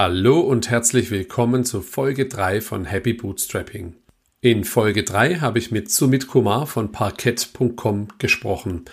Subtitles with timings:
[0.00, 3.96] Hallo und herzlich willkommen zu Folge 3 von Happy Bootstrapping.
[4.40, 8.84] In Folge 3 habe ich mit Sumit Kumar von Parkett.com gesprochen.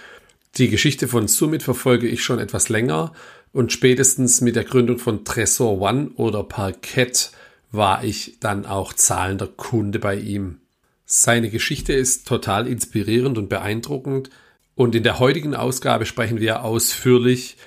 [0.57, 3.13] Die Geschichte von Sumit verfolge ich schon etwas länger
[3.53, 7.29] und spätestens mit der Gründung von Tresor One oder Parkett
[7.71, 10.57] war ich dann auch zahlender Kunde bei ihm.
[11.05, 14.31] Seine Geschichte ist total inspirierend und beeindruckend
[14.73, 17.57] und in der heutigen Ausgabe sprechen wir ausführlich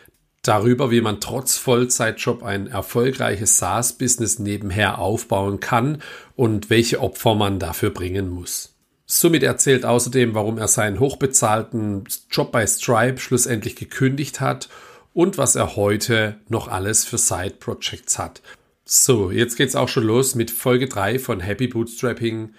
[0.49, 6.03] darüber, wie man trotz Vollzeitjob ein erfolgreiches SaaS-Business nebenher aufbauen kann
[6.37, 8.75] und welche Opfer man dafür bringen muss.
[9.05, 14.69] Somit erzählt außerdem, warum er seinen hochbezahlten Job bei Stripe schlussendlich gekündigt hat
[15.15, 18.43] und was er heute noch alles für Side-Projects hat.
[18.85, 22.55] So, jetzt geht's auch schon los mit Folge 3 von Happy Bootstrapping.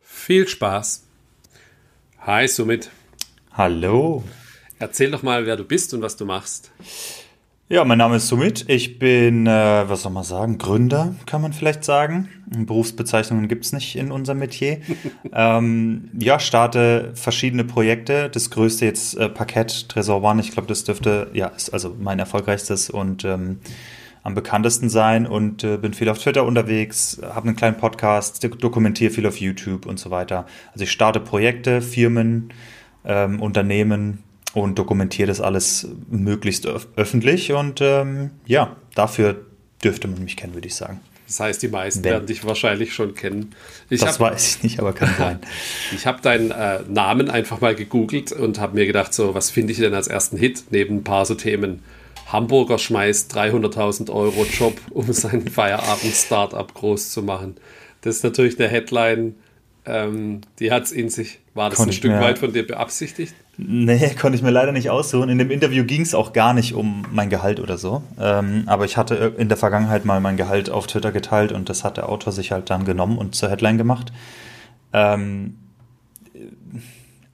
[0.00, 1.04] Viel Spaß!
[2.20, 2.90] Hi Sumit.
[3.52, 4.24] Hallo.
[4.78, 6.70] Erzähl doch mal, wer du bist und was du machst.
[7.68, 8.66] Ja, mein Name ist Sumit.
[8.68, 12.28] Ich bin, äh, was soll man sagen, Gründer, kann man vielleicht sagen.
[12.46, 14.78] Berufsbezeichnungen gibt's nicht in unserem Metier.
[15.32, 18.30] ähm, ja, starte verschiedene Projekte.
[18.30, 20.40] Das größte jetzt äh, Parkett, Tresor One.
[20.40, 23.58] Ich glaube, das dürfte, ja, ist also mein erfolgreichstes und ähm,
[24.22, 29.10] am bekanntesten sein und äh, bin viel auf Twitter unterwegs, habe einen kleinen Podcast, dokumentiere
[29.10, 30.46] viel auf YouTube und so weiter.
[30.72, 32.50] Also ich starte Projekte, Firmen,
[33.04, 34.22] ähm, Unternehmen,
[34.62, 37.52] und dokumentiere das alles möglichst öf öffentlich.
[37.52, 39.36] Und ähm, ja, dafür
[39.82, 41.00] dürfte man mich kennen, würde ich sagen.
[41.26, 42.12] Das heißt, die meisten Wenn.
[42.12, 43.54] werden dich wahrscheinlich schon kennen.
[43.90, 45.40] Ich das hab, weiß ich nicht, aber kann sein.
[45.94, 49.72] ich habe deinen äh, Namen einfach mal gegoogelt und habe mir gedacht, so, was finde
[49.72, 51.82] ich denn als ersten Hit neben ein paar so Themen?
[52.26, 57.56] Hamburger schmeißt 300.000 Euro Job, um sein Feierabend-Startup groß zu machen.
[58.02, 59.34] Das ist natürlich eine Headline,
[59.84, 61.40] ähm, die hat es in sich.
[61.54, 63.34] War das Konnt ein Stück weit von dir beabsichtigt?
[63.58, 65.28] Nee, konnte ich mir leider nicht aussuchen.
[65.28, 68.02] In dem Interview ging es auch gar nicht um mein Gehalt oder so.
[68.20, 71.84] Ähm, aber ich hatte in der Vergangenheit mal mein Gehalt auf Twitter geteilt und das
[71.84, 74.12] hat der Autor sich halt dann genommen und zur Headline gemacht.
[74.92, 75.56] Ähm,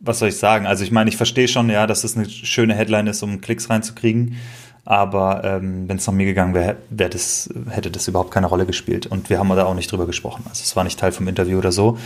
[0.01, 0.67] was soll ich sagen?
[0.67, 3.71] Also ich meine, ich verstehe schon, ja, dass es eine schöne Headline ist, um Klicks
[3.71, 4.37] reinzukriegen.
[4.85, 8.67] Aber ähm, wenn es nach mir gegangen wäre, wär das, hätte das überhaupt keine Rolle
[8.67, 9.07] gespielt.
[9.07, 10.43] Und wir haben da auch nicht drüber gesprochen.
[10.49, 11.99] Also es war nicht Teil vom Interview oder so.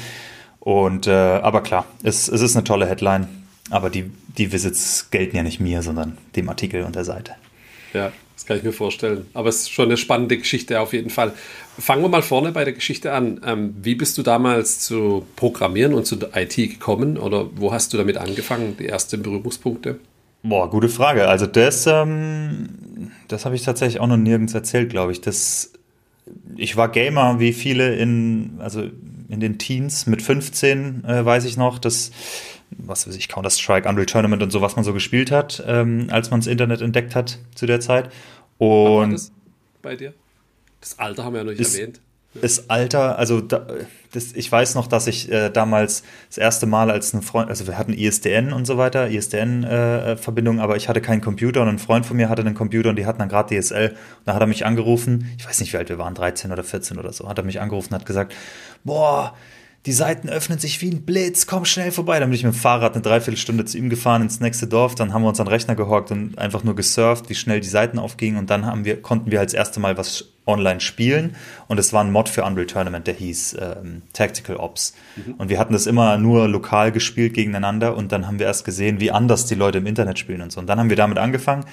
[0.61, 3.29] Und äh, aber klar, es, es ist eine tolle Headline
[3.71, 7.33] aber die, die Visits gelten ja nicht mir, sondern dem Artikel und der Seite.
[7.93, 9.27] Ja, das kann ich mir vorstellen.
[9.33, 11.33] Aber es ist schon eine spannende Geschichte auf jeden Fall.
[11.79, 13.41] Fangen wir mal vorne bei der Geschichte an.
[13.45, 17.97] Ähm, wie bist du damals zu Programmieren und zu IT gekommen oder wo hast du
[17.97, 19.99] damit angefangen, die ersten Berührungspunkte?
[20.43, 21.29] Boah, gute Frage.
[21.29, 22.69] Also das, ähm,
[23.29, 25.21] das habe ich tatsächlich auch noch nirgends erzählt, glaube ich.
[25.21, 25.73] Das,
[26.57, 28.83] ich war Gamer wie viele in, also
[29.29, 31.79] in den Teens mit 15, äh, weiß ich noch.
[31.79, 32.13] Das
[32.71, 36.31] was weiß ich, Counter-Strike, Unreal Tournament und so, was man so gespielt hat, ähm, als
[36.31, 38.11] man das Internet entdeckt hat zu der Zeit.
[38.59, 39.33] Und das
[39.83, 40.15] bei dir?
[40.81, 42.01] Das Alter haben wir ja noch nicht ist, erwähnt.
[42.35, 43.67] Das Alter, also da,
[44.13, 47.67] das, ich weiß noch, dass ich äh, damals das erste Mal als ein Freund, also
[47.67, 51.79] wir hatten ISDN und so weiter, ISDN-Verbindung, äh, aber ich hatte keinen Computer und ein
[51.79, 53.91] Freund von mir hatte einen Computer und die hatten dann gerade DSL.
[53.91, 53.97] Und
[54.27, 56.99] da hat er mich angerufen, ich weiß nicht, wie alt wir waren, 13 oder 14
[56.99, 58.35] oder so, hat er mich angerufen und hat gesagt,
[58.85, 59.35] boah,
[59.87, 62.19] die Seiten öffnen sich wie ein Blitz, komm schnell vorbei.
[62.19, 65.15] Dann bin ich mit dem Fahrrad eine Dreiviertelstunde zu ihm gefahren ins nächste Dorf, dann
[65.15, 67.99] haben wir uns an den Rechner gehockt und einfach nur gesurft, wie schnell die Seiten
[67.99, 71.37] aufgingen und dann haben wir, konnten wir als erste Mal was online spielen
[71.69, 74.95] und es war ein Mod für Unreal Tournament, der hieß ähm, Tactical Ops.
[75.17, 75.35] Mhm.
[75.35, 79.01] Und wir hatten das immer nur lokal gespielt gegeneinander und dann haben wir erst gesehen,
[79.01, 80.61] wie anders die Leute im Internet spielen und so.
[80.61, 81.65] Und dann haben wir damit angefangen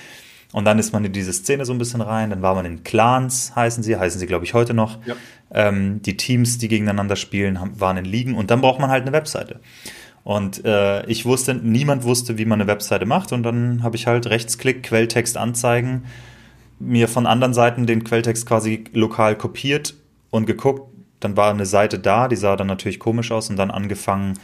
[0.54, 2.30] und dann ist man in diese Szene so ein bisschen rein.
[2.30, 5.00] Dann war man in Clans, heißen sie, heißen sie, glaube ich, heute noch.
[5.06, 5.16] Ja.
[5.52, 8.36] Ähm, die Teams, die gegeneinander spielen, haben, waren in Ligen.
[8.36, 9.60] Und dann braucht man halt eine Webseite.
[10.24, 13.32] Und äh, ich wusste, niemand wusste, wie man eine Webseite macht.
[13.32, 16.06] Und dann habe ich halt Rechtsklick, Quelltext anzeigen,
[16.78, 19.96] mir von anderen Seiten den Quelltext quasi lokal kopiert
[20.30, 20.88] und geguckt.
[21.20, 24.36] Dann war eine Seite da, die sah dann natürlich komisch aus und dann angefangen,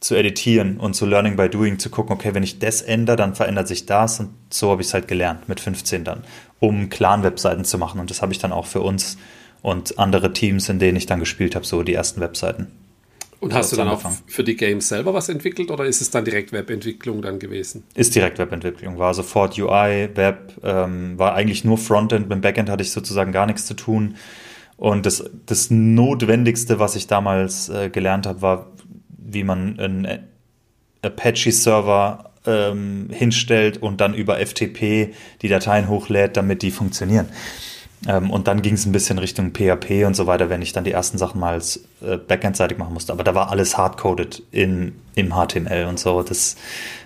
[0.00, 3.34] zu editieren und zu Learning by Doing zu gucken, okay, wenn ich das ändere, dann
[3.34, 6.24] verändert sich das und so habe ich es halt gelernt mit 15 dann,
[6.58, 9.18] um Clan-Webseiten zu machen und das habe ich dann auch für uns
[9.62, 12.68] und andere Teams, in denen ich dann gespielt habe, so die ersten Webseiten.
[13.40, 14.16] Und hast du dann angefangen.
[14.16, 17.84] auch für die Games selber was entwickelt oder ist es dann direkt Webentwicklung dann gewesen?
[17.94, 22.82] Ist direkt Webentwicklung, war sofort UI, Web, ähm, war eigentlich nur Frontend, mit Backend hatte
[22.82, 24.16] ich sozusagen gar nichts zu tun.
[24.76, 28.66] Und das, das Notwendigste, was ich damals äh, gelernt habe, war
[29.32, 30.18] wie man einen
[31.02, 37.28] Apache-Server ähm, hinstellt und dann über FTP die Dateien hochlädt, damit die funktionieren.
[38.08, 40.84] Ähm, und dann ging es ein bisschen Richtung PHP und so weiter, wenn ich dann
[40.84, 43.12] die ersten Sachen mal als äh, Backend-seitig machen musste.
[43.12, 46.22] Aber da war alles hardcoded in, im HTML und so.
[46.22, 46.56] Das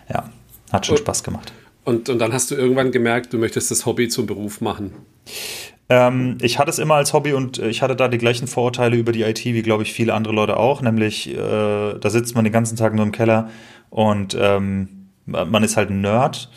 [0.09, 0.31] ja,
[0.73, 1.53] hat schon und, Spaß gemacht.
[1.85, 4.93] Und, und dann hast du irgendwann gemerkt, du möchtest das Hobby zum Beruf machen.
[5.89, 9.13] Ähm, ich hatte es immer als Hobby und ich hatte da die gleichen Vorurteile über
[9.13, 10.81] die IT wie, glaube ich, viele andere Leute auch.
[10.81, 11.37] Nämlich, äh,
[11.99, 13.51] da sitzt man den ganzen Tag nur im Keller
[13.91, 16.51] und ähm, man ist halt ein Nerd.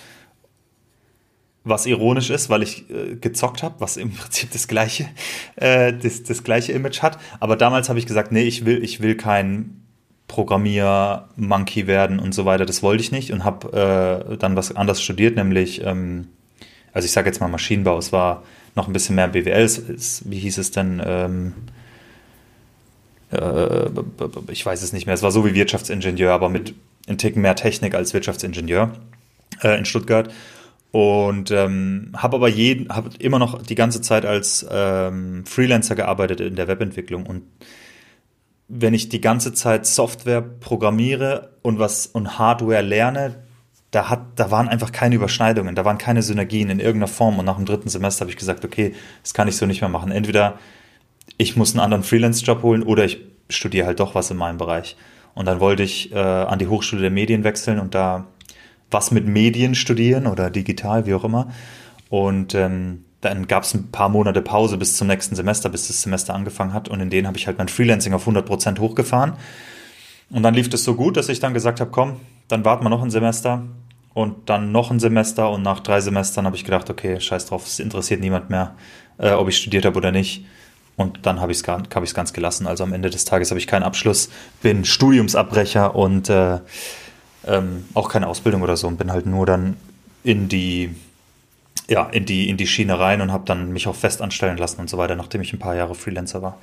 [1.64, 5.08] Was ironisch ist, weil ich äh, gezockt habe, was im Prinzip das gleiche,
[5.58, 7.18] äh, das, das gleiche Image hat.
[7.42, 9.82] Aber damals habe ich gesagt, nee, ich will, ich will kein
[10.30, 12.66] Programmier-Monkey werden und so weiter.
[12.66, 16.28] Das wollte ich nicht und habe äh, dann was anderes studiert, nämlich, ähm,
[16.94, 17.98] also ich sage jetzt mal Maschinenbau.
[17.98, 18.44] Es war
[18.78, 19.70] noch ein bisschen mehr BWL.
[20.26, 21.02] Wie hieß es denn?
[21.06, 21.54] Ähm,
[23.32, 23.90] äh,
[24.50, 25.16] ich weiß es nicht mehr.
[25.16, 26.74] Es war so wie Wirtschaftsingenieur, aber mit
[27.08, 28.94] ein Ticken mehr Technik als Wirtschaftsingenieur
[29.64, 30.34] äh, in Stuttgart.
[30.92, 36.40] Und ähm, habe aber jeden, habe immer noch die ganze Zeit als ähm, Freelancer gearbeitet
[36.40, 37.26] in der Webentwicklung.
[37.26, 37.44] Und
[38.70, 43.36] wenn ich die ganze Zeit Software programmiere und was und Hardware lerne,
[43.92, 47.39] da, hat, da waren einfach keine Überschneidungen, da waren keine Synergien in irgendeiner Form.
[47.39, 48.94] Und nach dem dritten Semester habe ich gesagt, okay,
[49.24, 50.12] das kann ich so nicht mehr machen.
[50.12, 50.60] Entweder
[51.38, 53.19] ich muss einen anderen Freelance-Job holen oder ich
[53.50, 54.98] studiere halt doch was in meinem Bereich.
[55.34, 58.25] Und dann wollte ich äh, an die Hochschule der Medien wechseln und da
[58.89, 61.51] was mit Medien studieren oder digital, wie auch immer.
[62.10, 66.01] Und ähm, dann gab es ein paar Monate Pause bis zum nächsten Semester, bis das
[66.01, 66.88] Semester angefangen hat.
[66.88, 69.33] Und in denen habe ich halt mein Freelancing auf 100% hochgefahren.
[70.30, 72.90] Und dann lief das so gut, dass ich dann gesagt habe, komm, dann warten wir
[72.90, 73.63] noch ein Semester
[74.18, 77.68] und dann noch ein Semester und nach drei Semestern habe ich gedacht, okay, scheiß drauf,
[77.68, 78.74] es interessiert niemand mehr,
[79.19, 80.44] äh, ob ich studiert habe oder nicht.
[80.96, 82.66] Und dann habe ich es hab ich's ganz gelassen.
[82.66, 84.30] Also am Ende des Tages habe ich keinen Abschluss,
[84.64, 86.58] bin Studiumsabbrecher und äh,
[87.46, 89.78] ähm, auch keine Ausbildung oder so und bin halt nur dann
[90.24, 90.96] in die,
[91.88, 94.81] ja, in die, in die Schiene rein und habe dann mich auch fest anstellen lassen
[94.81, 96.58] und so weiter, nachdem ich ein paar Jahre Freelancer war.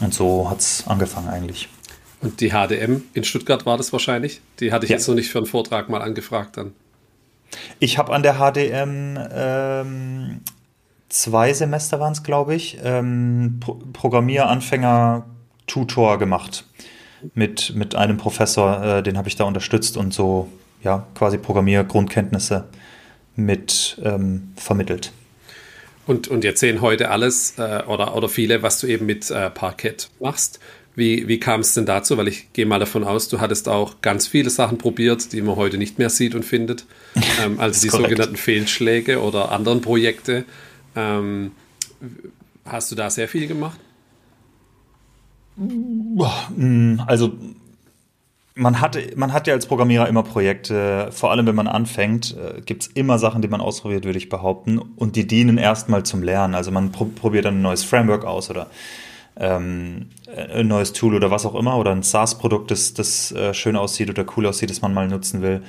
[0.00, 1.68] Und so hat es angefangen eigentlich.
[2.22, 4.40] Und die HDM in Stuttgart war das wahrscheinlich?
[4.58, 4.96] Die hatte ich ja.
[4.96, 6.72] jetzt noch nicht für einen Vortrag mal angefragt dann.
[7.78, 10.40] Ich habe an der HDM ähm,
[11.08, 16.64] zwei Semester waren es, glaube ich, ähm, Pro Programmieranfänger-Tutor gemacht.
[17.34, 20.48] Mit, mit einem Professor, äh, den habe ich da unterstützt und so,
[20.84, 22.68] ja, quasi Programmiergrundkenntnisse
[23.34, 25.10] mit ähm, vermittelt.
[26.06, 29.50] Und, und jetzt sehen heute alles äh, oder, oder viele, was du eben mit äh,
[29.50, 30.60] Parkett machst.
[30.98, 32.16] Wie, wie kam es denn dazu?
[32.16, 35.54] Weil ich gehe mal davon aus, du hattest auch ganz viele Sachen probiert, die man
[35.54, 36.86] heute nicht mehr sieht und findet.
[37.40, 38.08] Ähm, also die korrekt.
[38.08, 40.44] sogenannten Fehlschläge oder anderen Projekte.
[40.96, 41.52] Ähm,
[42.64, 43.78] hast du da sehr viel gemacht?
[45.56, 47.32] Mm, also
[48.56, 52.60] man hat, man hat ja als Programmierer immer Projekte, vor allem wenn man anfängt, äh,
[52.60, 54.78] gibt es immer Sachen, die man ausprobiert, würde ich behaupten.
[54.78, 56.56] Und die dienen erstmal zum Lernen.
[56.56, 58.68] Also man pr probiert dann ein neues Framework aus oder
[59.38, 60.06] ähm,
[60.52, 64.10] ein neues Tool oder was auch immer oder ein SaaS-Produkt, das, das äh, schön aussieht
[64.10, 65.62] oder cool aussieht, das man mal nutzen will.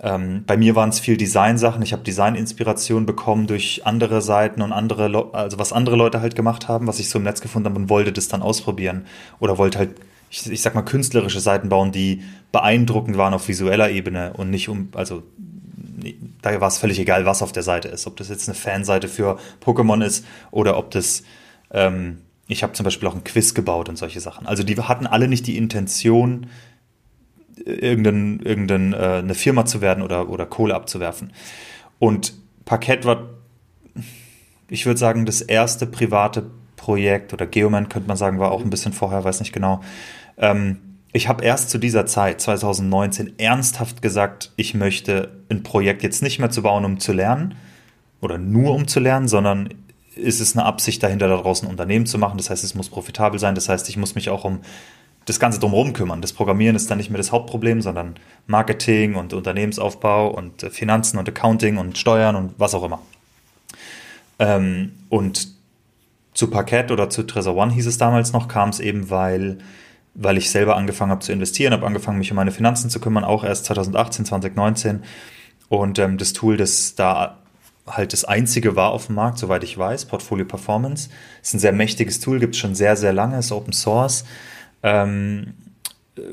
[0.00, 1.82] Ähm, bei mir waren es viel Design-Sachen.
[1.82, 6.34] Ich habe Design-Inspiration bekommen durch andere Seiten und andere, Le also was andere Leute halt
[6.34, 9.06] gemacht haben, was ich so im Netz gefunden habe und wollte das dann ausprobieren
[9.38, 9.90] oder wollte halt
[10.32, 12.22] ich, ich sag mal, künstlerische Seiten bauen, die
[12.52, 15.22] beeindruckend waren auf visueller Ebene und nicht um, also
[16.40, 18.06] da war es völlig egal, was auf der Seite ist.
[18.06, 21.22] Ob das jetzt eine Fanseite für Pokémon ist oder ob das
[21.70, 22.18] ähm,
[22.48, 24.46] ich habe zum Beispiel auch ein Quiz gebaut und solche Sachen.
[24.46, 26.48] Also die hatten alle nicht die Intention,
[27.64, 31.32] irgendein, irgendein, äh, eine Firma zu werden oder, oder Kohle abzuwerfen.
[31.98, 32.34] Und
[32.64, 33.30] Parkett war,
[34.68, 38.70] ich würde sagen, das erste private Projekt oder Geoman könnte man sagen, war auch ein
[38.70, 39.80] bisschen vorher, weiß nicht genau.
[40.36, 40.78] Ähm,
[41.12, 46.38] ich habe erst zu dieser Zeit, 2019, ernsthaft gesagt, ich möchte ein Projekt jetzt nicht
[46.38, 47.54] mehr zu bauen, um zu lernen
[48.20, 49.68] oder nur um zu lernen, sondern
[50.16, 52.36] ist es eine Absicht dahinter, da draußen ein Unternehmen zu machen.
[52.36, 53.54] Das heißt, es muss profitabel sein.
[53.54, 54.60] Das heißt, ich muss mich auch um
[55.24, 56.20] das Ganze drumherum kümmern.
[56.20, 58.16] Das Programmieren ist dann nicht mehr das Hauptproblem, sondern
[58.46, 63.00] Marketing und Unternehmensaufbau und äh, Finanzen und Accounting und Steuern und was auch immer.
[64.38, 65.48] Ähm, und
[66.34, 69.58] zu Parkett oder zu Trezor One hieß es damals noch, kam es eben, weil,
[70.14, 73.24] weil ich selber angefangen habe zu investieren, habe angefangen, mich um meine Finanzen zu kümmern,
[73.24, 75.02] auch erst 2018, 2019.
[75.68, 77.41] Und ähm, das Tool, das da
[77.86, 81.10] halt das einzige war auf dem Markt, soweit ich weiß, Portfolio Performance.
[81.42, 84.24] Ist ein sehr mächtiges Tool, gibt es schon sehr, sehr lange, ist Open Source.
[84.82, 85.54] Ähm,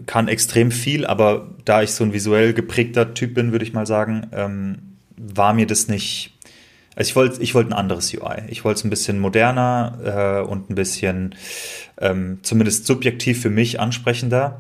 [0.06, 3.86] kann extrem viel, aber da ich so ein visuell geprägter Typ bin, würde ich mal
[3.86, 6.38] sagen, ähm, war mir das nicht.
[6.96, 8.44] Also ich wollte ich wollte ein anderes UI.
[8.50, 11.36] Ich wollte es ein bisschen moderner äh, und ein bisschen
[11.98, 14.60] ähm, zumindest subjektiv für mich ansprechender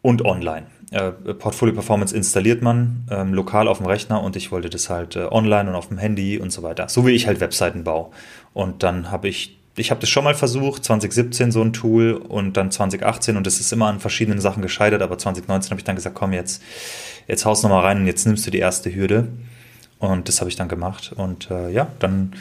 [0.00, 4.70] und online äh, Portfolio Performance installiert man ähm, lokal auf dem Rechner und ich wollte
[4.70, 6.88] das halt äh, online und auf dem Handy und so weiter.
[6.88, 8.10] So wie ich halt Webseiten baue.
[8.52, 12.56] Und dann habe ich, ich habe das schon mal versucht, 2017 so ein Tool und
[12.56, 15.96] dann 2018 und es ist immer an verschiedenen Sachen gescheitert, aber 2019 habe ich dann
[15.96, 16.62] gesagt, komm jetzt,
[17.26, 19.26] jetzt haust nochmal rein und jetzt nimmst du die erste Hürde.
[19.98, 21.12] Und das habe ich dann gemacht.
[21.16, 22.34] Und äh, ja, dann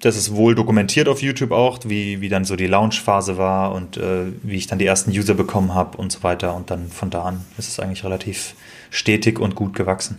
[0.00, 3.96] das ist wohl dokumentiert auf YouTube auch, wie, wie dann so die Launch-Phase war und
[3.96, 6.54] äh, wie ich dann die ersten User bekommen habe und so weiter.
[6.54, 8.54] Und dann von da an ist es eigentlich relativ
[8.90, 10.18] stetig und gut gewachsen.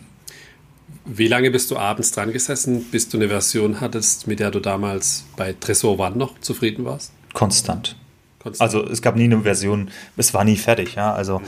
[1.05, 4.59] Wie lange bist du abends dran gesessen, bis du eine Version hattest, mit der du
[4.59, 7.11] damals bei Tresor One noch zufrieden warst?
[7.33, 7.95] Konstant.
[8.39, 8.61] Konstant.
[8.61, 11.13] Also es gab nie eine Version, es war nie fertig, ja.
[11.13, 11.41] Also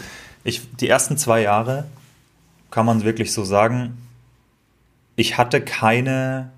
[0.43, 1.85] ich, die ersten zwei Jahre
[2.71, 3.97] kann man wirklich so sagen,
[5.15, 6.51] ich hatte keine,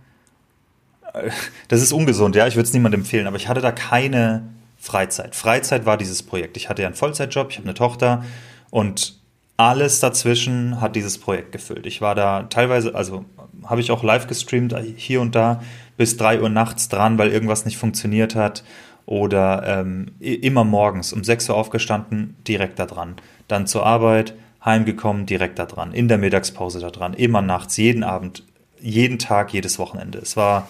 [1.68, 5.36] das ist ungesund, ja, ich würde es niemandem empfehlen, aber ich hatte da keine Freizeit.
[5.36, 6.58] Freizeit war dieses Projekt.
[6.58, 8.24] Ich hatte ja einen Vollzeitjob, ich habe eine Tochter
[8.70, 9.20] und
[9.58, 11.86] alles dazwischen hat dieses Projekt gefüllt.
[11.86, 13.26] Ich war da teilweise, also
[13.64, 15.62] habe ich auch live gestreamt, hier und da
[15.98, 18.64] bis drei Uhr nachts dran, weil irgendwas nicht funktioniert hat.
[19.06, 23.16] Oder ähm, immer morgens um sechs Uhr aufgestanden, direkt da dran.
[23.48, 25.94] Dann zur Arbeit, heimgekommen, direkt da dran.
[25.94, 27.14] In der Mittagspause da dran.
[27.14, 28.44] Immer nachts, jeden Abend,
[28.82, 30.18] jeden Tag, jedes Wochenende.
[30.18, 30.68] Es war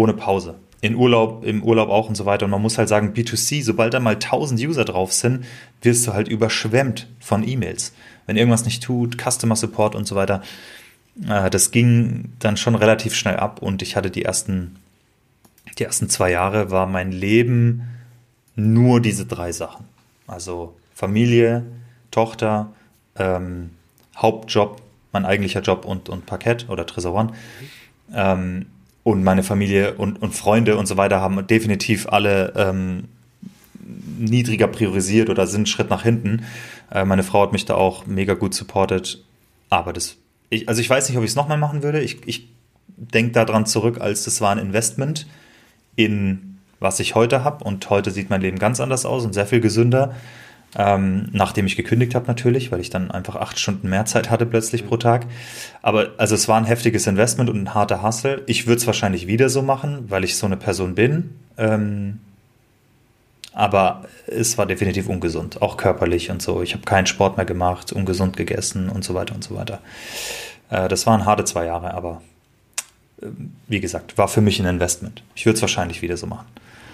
[0.00, 2.46] ohne Pause in Urlaub, im Urlaub auch und so weiter.
[2.46, 5.44] Und man muss halt sagen, B2C, sobald da mal 1000 User drauf sind,
[5.82, 7.92] wirst du halt überschwemmt von E-Mails.
[8.26, 10.42] Wenn irgendwas nicht tut, Customer Support und so weiter.
[11.28, 14.76] Äh, das ging dann schon relativ schnell ab und ich hatte die ersten,
[15.78, 17.82] die ersten zwei Jahre war mein Leben
[18.56, 19.84] nur diese drei Sachen.
[20.26, 21.64] Also Familie,
[22.10, 22.72] Tochter,
[23.16, 23.70] ähm,
[24.16, 24.80] Hauptjob,
[25.12, 27.32] mein eigentlicher Job und, und Parkett oder Tresor One.
[28.14, 28.66] Ähm,
[29.02, 33.04] und meine Familie und, und Freunde und so weiter haben definitiv alle ähm,
[34.18, 36.44] niedriger priorisiert oder sind Schritt nach hinten.
[36.90, 39.24] Äh, meine Frau hat mich da auch mega gut supportet.
[39.70, 40.16] Aber das,
[40.50, 42.00] ich, also ich weiß nicht, ob ich es nochmal machen würde.
[42.00, 42.48] Ich, ich
[42.96, 45.26] denke daran zurück, als das war ein Investment
[45.96, 47.62] in was ich heute habe.
[47.64, 50.14] Und heute sieht mein Leben ganz anders aus und sehr viel gesünder.
[50.76, 54.46] Ähm, nachdem ich gekündigt habe natürlich, weil ich dann einfach acht Stunden mehr Zeit hatte
[54.46, 55.26] plötzlich pro Tag.
[55.82, 58.42] Aber also es war ein heftiges Investment und ein harter Hustle.
[58.46, 61.34] Ich würde es wahrscheinlich wieder so machen, weil ich so eine Person bin.
[61.58, 62.20] Ähm,
[63.52, 66.62] aber es war definitiv ungesund, auch körperlich und so.
[66.62, 69.80] Ich habe keinen Sport mehr gemacht, ungesund gegessen und so weiter und so weiter.
[70.70, 72.22] Äh, das waren harte zwei Jahre, aber
[73.20, 73.26] äh,
[73.66, 75.24] wie gesagt, war für mich ein Investment.
[75.34, 76.46] Ich würde es wahrscheinlich wieder so machen.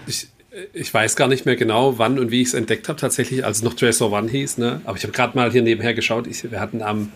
[0.06, 0.28] Ich,
[0.72, 3.58] ich weiß gar nicht mehr genau, wann und wie ich es entdeckt habe, tatsächlich, als
[3.58, 4.58] es noch Tracer One hieß.
[4.58, 4.80] Ne?
[4.84, 6.26] Aber ich habe gerade mal hier nebenher geschaut.
[6.26, 7.12] Ich, wir hatten am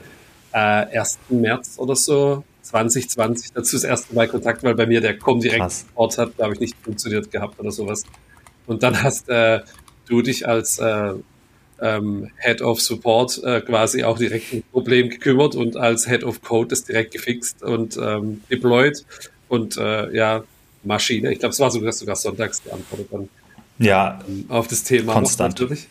[0.52, 1.18] äh, 1.
[1.30, 6.18] März oder so 2020 dazu das erste Mal Kontakt, weil bei mir der Comdirect Ort
[6.18, 8.04] hat, glaube ich, nicht funktioniert gehabt oder sowas.
[8.66, 9.60] Und dann hast äh,
[10.06, 11.14] du dich als äh,
[11.80, 16.42] ähm, Head of Support äh, quasi auch direkt ein Problem gekümmert und als Head of
[16.42, 19.04] Code das direkt gefixt und ähm, deployed.
[19.48, 20.44] Und äh, ja,
[20.82, 21.32] Maschine.
[21.32, 23.28] Ich glaube, es war sogar, sogar sonntags geantwortet dann.
[23.78, 24.20] Ja.
[24.28, 25.12] Ähm, auf das Thema.
[25.12, 25.58] Konstant.
[25.58, 25.88] Natürlich.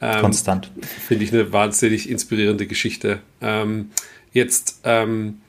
[0.00, 0.70] Ähm, Konstant.
[1.06, 3.20] Finde ich eine wahnsinnig inspirierende Geschichte.
[3.40, 3.90] Ähm,
[4.32, 5.40] jetzt ähm,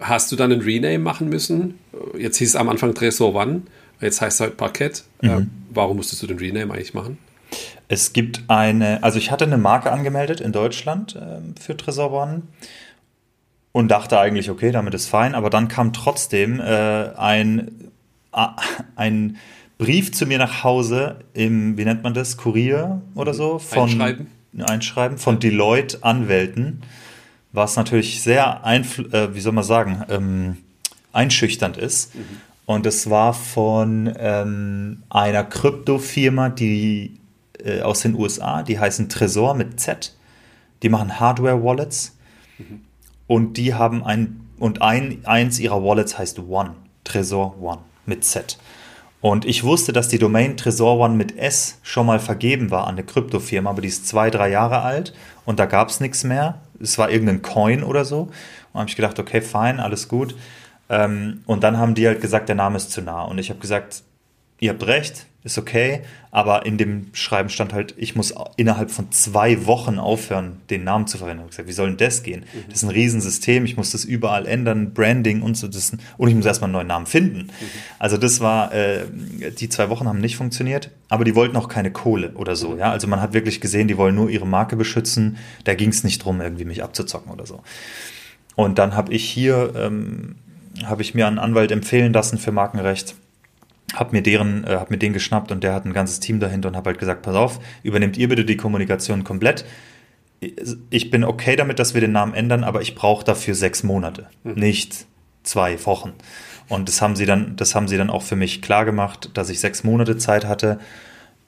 [0.00, 1.78] hast du dann einen Rename machen müssen.
[2.18, 3.62] Jetzt hieß es am Anfang Tresor One.
[4.00, 5.04] Jetzt heißt es halt Parkett.
[5.22, 5.30] Mhm.
[5.30, 7.18] Ähm, warum musstest du den Rename eigentlich machen?
[7.88, 12.42] Es gibt eine, also ich hatte eine Marke angemeldet in Deutschland ähm, für Tresor One
[13.72, 17.90] und dachte eigentlich, okay, damit ist fein, aber dann kam trotzdem äh, ein
[18.96, 19.36] ein
[19.78, 23.58] Brief zu mir nach Hause im, wie nennt man das, Kurier oder so?
[23.58, 24.26] Von, Einschreiben.
[24.58, 26.82] Einschreiben von Deloitte Anwälten,
[27.52, 30.56] was natürlich sehr, äh, wie soll man sagen, ähm,
[31.12, 32.14] einschüchternd ist.
[32.14, 32.20] Mhm.
[32.66, 37.18] Und es war von ähm, einer Kryptofirma, die
[37.62, 40.16] äh, aus den USA, die heißen Tresor mit Z.
[40.82, 42.16] Die machen Hardware-Wallets.
[42.58, 42.80] Mhm.
[43.26, 48.58] Und die haben ein, und ein, eins ihrer Wallets heißt One, Tresor One mit Z.
[49.20, 52.96] Und ich wusste, dass die Domain Tresor One mit S schon mal vergeben war an
[52.96, 55.14] eine Kryptofirma, aber die ist zwei, drei Jahre alt
[55.46, 56.60] und da gab es nichts mehr.
[56.80, 58.28] Es war irgendein Coin oder so.
[58.72, 60.36] Und habe ich gedacht, okay, fein, alles gut.
[60.90, 63.22] Ähm, und dann haben die halt gesagt, der Name ist zu nah.
[63.22, 64.02] Und ich habe gesagt,
[64.60, 69.12] ihr habt recht, ist okay, aber in dem Schreiben stand halt, ich muss innerhalb von
[69.12, 71.44] zwei Wochen aufhören, den Namen zu verwenden.
[71.50, 72.40] Ich habe gesagt, wie soll denn das gehen?
[72.40, 72.64] Mhm.
[72.68, 75.68] Das ist ein Riesensystem, ich muss das überall ändern, Branding und so.
[75.68, 77.38] Das, und ich muss erstmal einen neuen Namen finden.
[77.38, 77.50] Mhm.
[77.98, 79.04] Also das war, äh,
[79.58, 82.78] die zwei Wochen haben nicht funktioniert, aber die wollten auch keine Kohle oder so.
[82.78, 82.90] Ja?
[82.90, 85.36] Also man hat wirklich gesehen, die wollen nur ihre Marke beschützen.
[85.64, 87.62] Da ging es nicht drum, irgendwie mich abzuzocken oder so.
[88.56, 90.36] Und dann habe ich hier, ähm,
[90.84, 93.14] habe ich mir einen Anwalt empfehlen lassen für Markenrecht
[93.92, 96.68] hab mir deren, äh, hab mir den geschnappt und der hat ein ganzes Team dahinter
[96.68, 99.64] und hab halt gesagt, pass auf, übernehmt ihr bitte die Kommunikation komplett.
[100.90, 104.28] Ich bin okay damit, dass wir den Namen ändern, aber ich brauche dafür sechs Monate,
[104.42, 104.54] mhm.
[104.54, 105.06] nicht
[105.42, 106.12] zwei Wochen.
[106.68, 109.50] Und das haben sie dann, das haben sie dann auch für mich klar gemacht, dass
[109.50, 110.78] ich sechs Monate Zeit hatte.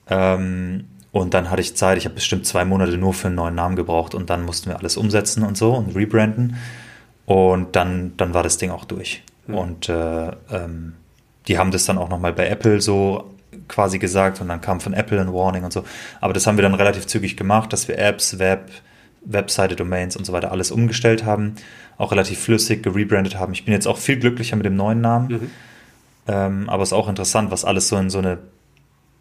[0.09, 3.55] Ähm, und dann hatte ich Zeit, ich habe bestimmt zwei Monate nur für einen neuen
[3.55, 6.57] Namen gebraucht und dann mussten wir alles umsetzen und so und rebranden.
[7.25, 9.23] Und dann, dann war das Ding auch durch.
[9.47, 9.55] Mhm.
[9.55, 10.95] Und äh, ähm,
[11.49, 13.33] die haben das dann auch nochmal bei Apple so
[13.69, 15.85] quasi gesagt und dann kam von Apple ein Warning und so.
[16.21, 18.71] Aber das haben wir dann relativ zügig gemacht, dass wir Apps, Web,
[19.25, 21.57] Webseite, Domains und so weiter alles umgestellt haben,
[21.99, 23.53] auch relativ flüssig gerebrandet haben.
[23.53, 25.29] Ich bin jetzt auch viel glücklicher mit dem neuen Namen.
[25.29, 25.51] Mhm.
[26.29, 28.39] Ähm, aber es ist auch interessant, was alles so in so eine.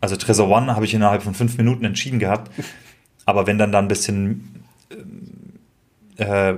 [0.02, 2.52] Also Trezor One habe ich innerhalb von fünf Minuten entschieden gehabt.
[3.28, 4.64] Aber wenn dann da ein bisschen
[6.18, 6.54] äh,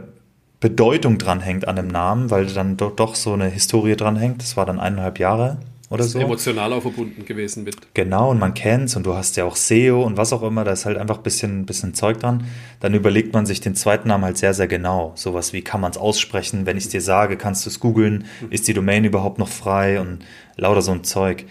[0.59, 4.65] Bedeutung dranhängt an dem Namen, weil dann doch, doch so eine Historie dranhängt, das war
[4.65, 5.57] dann eineinhalb Jahre,
[5.89, 6.19] oder so.
[6.19, 7.93] Emotional auch verbunden gewesen mit.
[7.93, 10.65] Genau, und man kennt es und du hast ja auch SEO und was auch immer,
[10.65, 12.45] da ist halt einfach ein bisschen, bisschen Zeug dran.
[12.81, 15.13] Dann überlegt man sich den zweiten Namen halt sehr, sehr genau.
[15.15, 16.65] Sowas wie, kann man es aussprechen?
[16.65, 18.25] Wenn ich es dir sage, kannst du es googeln?
[18.41, 18.51] Mhm.
[18.51, 20.01] Ist die Domain überhaupt noch frei?
[20.01, 20.19] Und
[20.57, 21.45] lauter so ein Zeug.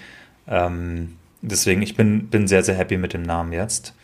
[0.46, 3.94] Ähm, deswegen, ich bin, bin sehr, sehr happy mit dem Namen jetzt.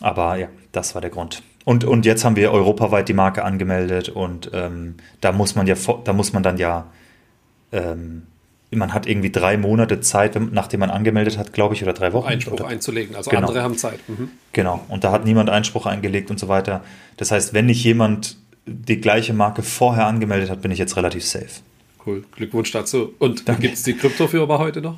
[0.00, 1.42] Aber ja, das war der Grund.
[1.68, 5.74] Und, und jetzt haben wir europaweit die Marke angemeldet und ähm, da muss man ja,
[6.02, 6.86] da muss man dann ja
[7.72, 8.22] ähm,
[8.70, 12.26] man hat irgendwie drei Monate Zeit, nachdem man angemeldet hat, glaube ich, oder drei Wochen.
[12.26, 12.68] Einspruch oder?
[12.68, 13.14] einzulegen.
[13.14, 13.48] Also genau.
[13.48, 13.98] andere haben Zeit.
[14.08, 14.30] Mhm.
[14.52, 14.82] Genau.
[14.88, 16.82] Und da hat niemand Einspruch eingelegt und so weiter.
[17.18, 21.26] Das heißt, wenn nicht jemand die gleiche Marke vorher angemeldet hat, bin ich jetzt relativ
[21.26, 21.60] safe.
[22.06, 22.24] Cool.
[22.34, 23.12] Glückwunsch dazu.
[23.18, 24.96] Und gibt es die Kryptofirma heute noch?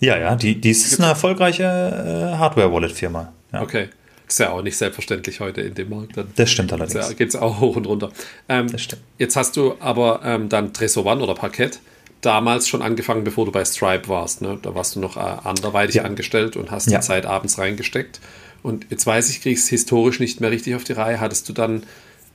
[0.00, 0.34] Ja, ja.
[0.34, 3.32] Die, die ist eine erfolgreiche äh, Hardware-Wallet-Firma.
[3.52, 3.62] Ja.
[3.62, 3.88] Okay.
[4.28, 6.16] Ist ja auch nicht selbstverständlich heute in dem Markt.
[6.16, 7.16] Dann das stimmt allerdings.
[7.16, 8.12] Geht es auch hoch und runter.
[8.48, 9.02] Ähm, das stimmt.
[9.18, 11.80] Jetzt hast du aber ähm, dann Tresor One oder Parkett
[12.20, 14.42] damals schon angefangen, bevor du bei Stripe warst.
[14.42, 14.58] Ne?
[14.60, 16.02] Da warst du noch äh, anderweitig ja.
[16.02, 16.98] angestellt und hast ja.
[16.98, 18.20] die Zeit abends reingesteckt.
[18.62, 21.20] Und jetzt weiß ich, kriegst historisch nicht mehr richtig auf die Reihe.
[21.20, 21.84] Hattest du dann,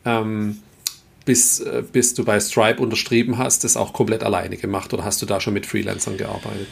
[0.05, 0.59] ähm,
[1.25, 5.21] bis, äh, bis du bei Stripe unterschrieben hast, das auch komplett alleine gemacht oder hast
[5.21, 6.67] du da schon mit Freelancern gearbeitet?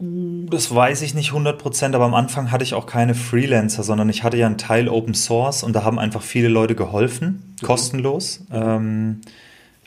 [0.00, 4.22] Das weiß ich nicht 100%, aber am Anfang hatte ich auch keine Freelancer, sondern ich
[4.22, 7.66] hatte ja einen Teil Open Source und da haben einfach viele Leute geholfen, mhm.
[7.66, 8.44] kostenlos.
[8.52, 9.20] Ähm,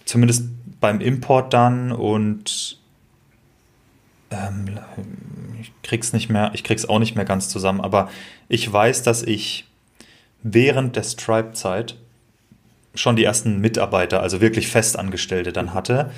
[0.04, 0.50] zumindest
[0.82, 2.78] beim Import dann und
[4.32, 4.80] ähm,
[5.62, 8.10] ich krieg's nicht mehr, ich krieg's auch nicht mehr ganz zusammen, aber
[8.50, 9.66] ich weiß, dass ich
[10.44, 11.96] während der Stripe-Zeit
[12.96, 16.12] schon die ersten Mitarbeiter, also wirklich Festangestellte dann hatte.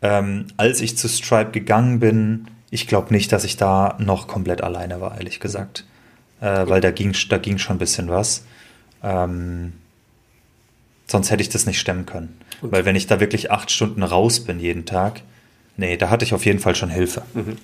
[0.00, 4.62] Ähm, als ich zu Stripe gegangen bin, ich glaube nicht, dass ich da noch komplett
[4.62, 5.84] alleine war, ehrlich gesagt.
[6.40, 8.44] Äh, weil da ging, da ging schon ein bisschen was.
[9.02, 9.74] Ähm,
[11.06, 12.40] sonst hätte ich das nicht stemmen können.
[12.62, 15.20] Und Weil wenn ich da wirklich acht Stunden raus bin jeden Tag,
[15.76, 17.22] nee, da hatte ich auf jeden Fall schon Hilfe.
[17.34, 17.58] Mhm.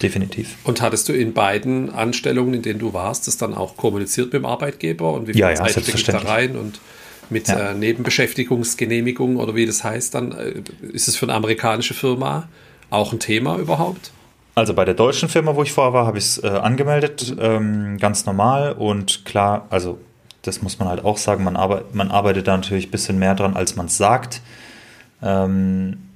[0.00, 0.56] Definitiv.
[0.62, 4.34] Und hattest du in beiden Anstellungen, in denen du warst, das dann auch kommuniziert mit
[4.34, 6.80] dem Arbeitgeber und wie viel ja, Zeit ja, stecke ich da rein und
[7.30, 7.70] mit ja.
[7.70, 10.54] äh, Nebenbeschäftigungsgenehmigung oder wie das heißt dann, äh,
[10.92, 12.48] ist es für eine amerikanische Firma
[12.90, 14.12] auch ein Thema überhaupt?
[14.54, 17.96] Also bei der deutschen Firma, wo ich vorher war, habe ich es äh, angemeldet, ähm,
[17.98, 19.98] ganz normal und klar, also
[20.42, 23.34] das muss man halt auch sagen, man, arbeit, man arbeitet da natürlich ein bisschen mehr
[23.34, 24.42] dran, als man es sagt.
[25.22, 26.08] Ähm,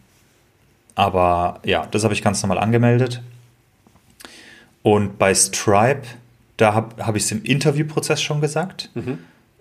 [0.94, 3.22] aber ja, das habe ich ganz normal angemeldet.
[4.82, 6.02] Und bei Stripe,
[6.56, 9.18] da habe hab ich es im Interviewprozess schon gesagt, mhm.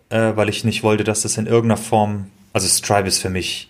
[0.09, 3.69] äh, weil ich nicht wollte, dass das in irgendeiner Form, also Stripe ist für mich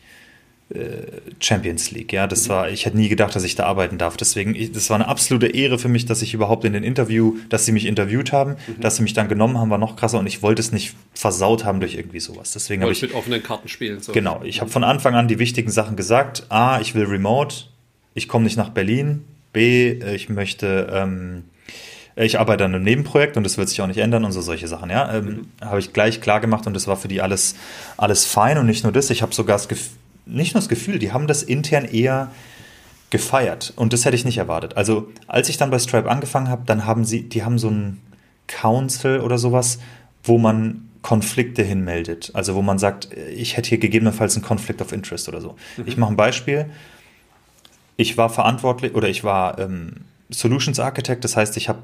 [1.40, 2.12] Champions League.
[2.12, 4.18] Ja, das war, ich hätte nie gedacht, dass ich da arbeiten darf.
[4.18, 7.36] Deswegen, ich, das war eine absolute Ehre für mich, dass ich überhaupt in den Interview,
[7.50, 8.82] dass sie mich interviewt haben, mhm.
[8.82, 11.66] dass sie mich dann genommen haben, war noch krasser und ich wollte es nicht versaut
[11.66, 12.52] haben durch irgendwie sowas.
[12.52, 14.02] Deswegen habe ich mit offenen Karten spielen.
[14.02, 14.12] So.
[14.12, 16.48] Genau, ich habe von Anfang an die wichtigen Sachen gesagt.
[16.50, 17.56] A, ich will Remote,
[18.16, 19.24] ich komme nicht nach Berlin.
[19.54, 21.44] B, ich möchte ähm,
[22.18, 24.68] ich arbeite an einem Nebenprojekt und das wird sich auch nicht ändern und so solche
[24.68, 25.14] Sachen, ja.
[25.14, 25.48] Ähm, mhm.
[25.62, 27.56] Habe ich gleich klar gemacht und das war für die alles,
[27.98, 29.10] alles fein und nicht nur das.
[29.10, 29.92] Ich habe sogar das Gefühl,
[30.26, 32.32] nicht nur das Gefühl, die haben das intern eher
[33.10, 33.74] gefeiert.
[33.76, 34.78] Und das hätte ich nicht erwartet.
[34.78, 38.02] Also, als ich dann bei Stripe angefangen habe, dann haben sie, die haben so ein
[38.48, 39.80] Council oder sowas,
[40.24, 42.32] wo man Konflikte hinmeldet.
[42.34, 45.56] Also, wo man sagt, ich hätte hier gegebenenfalls einen Conflict of Interest oder so.
[45.78, 45.84] Mhm.
[45.88, 46.66] Ich mache ein Beispiel.
[47.98, 49.94] Ich war verantwortlich oder ich war ähm,
[50.30, 51.80] Solutions Architect, das heißt, ich habe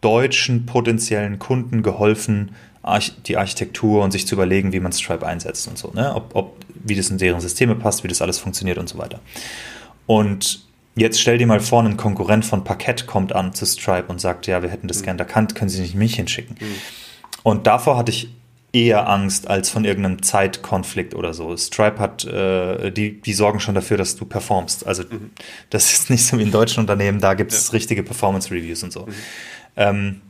[0.00, 2.52] deutschen potenziellen Kunden geholfen,
[3.26, 6.14] die Architektur und sich zu überlegen, wie man Stripe einsetzt und so, ne?
[6.14, 9.20] ob, ob, wie das in deren Systeme passt, wie das alles funktioniert und so weiter.
[10.06, 10.66] Und
[10.96, 14.46] jetzt stell dir mal vor, ein Konkurrent von Parkett kommt an zu Stripe und sagt,
[14.46, 15.04] ja, wir hätten das mhm.
[15.04, 16.56] gern erkannt, können Sie nicht mich hinschicken.
[16.60, 16.74] Mhm.
[17.42, 18.28] Und davor hatte ich
[18.72, 21.56] eher Angst als von irgendeinem Zeitkonflikt oder so.
[21.56, 24.86] Stripe hat, äh, die, die sorgen schon dafür, dass du performst.
[24.86, 25.30] Also mhm.
[25.70, 27.72] das ist nicht so wie in deutschen Unternehmen, da gibt es ja.
[27.72, 29.06] richtige Performance-Reviews und so.
[29.06, 29.14] Mhm.
[29.76, 30.20] Ähm,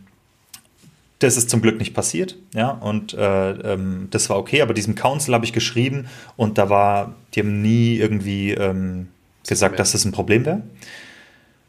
[1.21, 4.95] das ist zum Glück nicht passiert, ja, und äh, ähm, das war okay, aber diesem
[4.95, 6.07] Council habe ich geschrieben
[6.37, 9.09] und da war, die haben nie irgendwie ähm,
[9.47, 10.63] gesagt, dass das ein Problem wäre.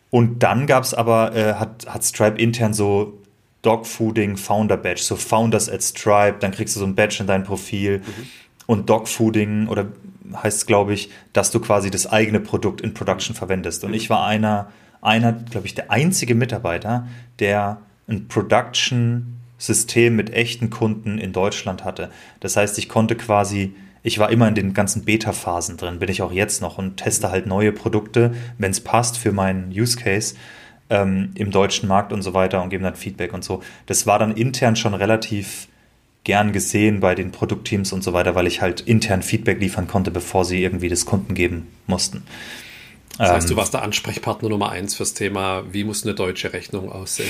[0.09, 3.21] Und dann gab es aber, äh, hat, hat Stripe intern so
[3.61, 7.43] Dogfooding Founder Badge, so Founders at Stripe, dann kriegst du so ein Badge in dein
[7.43, 8.27] Profil mhm.
[8.65, 9.87] und Dogfooding oder
[10.33, 13.83] heißt es, glaube ich, dass du quasi das eigene Produkt in Production verwendest.
[13.83, 13.97] Und mhm.
[13.97, 17.07] ich war einer, einer, glaube ich, der einzige Mitarbeiter,
[17.39, 18.27] der ein
[19.61, 22.09] Production-System mit echten Kunden in Deutschland hatte.
[22.39, 26.21] Das heißt, ich konnte quasi, ich war immer in den ganzen Beta-Phasen drin, bin ich
[26.21, 30.35] auch jetzt noch und teste halt neue Produkte, wenn es passt für meinen Use Case
[30.89, 33.61] ähm, im deutschen Markt und so weiter und geben dann Feedback und so.
[33.85, 35.67] Das war dann intern schon relativ
[36.23, 40.11] gern gesehen bei den Produktteams und so weiter, weil ich halt intern Feedback liefern konnte,
[40.11, 42.23] bevor sie irgendwie das Kunden geben mussten.
[43.17, 46.53] Das heißt, du ähm, warst der Ansprechpartner Nummer eins fürs Thema, wie muss eine deutsche
[46.53, 47.29] Rechnung aussehen?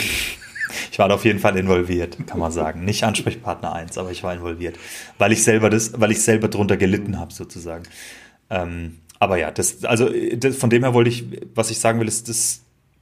[0.91, 2.85] Ich war da auf jeden Fall involviert, kann man sagen.
[2.85, 4.77] Nicht Ansprechpartner eins, aber ich war involviert,
[5.17, 7.83] weil ich selber das, weil ich selber drunter gelitten habe sozusagen.
[8.49, 12.07] Ähm, aber ja, das, also das, von dem her wollte ich, was ich sagen will,
[12.07, 12.61] ist, das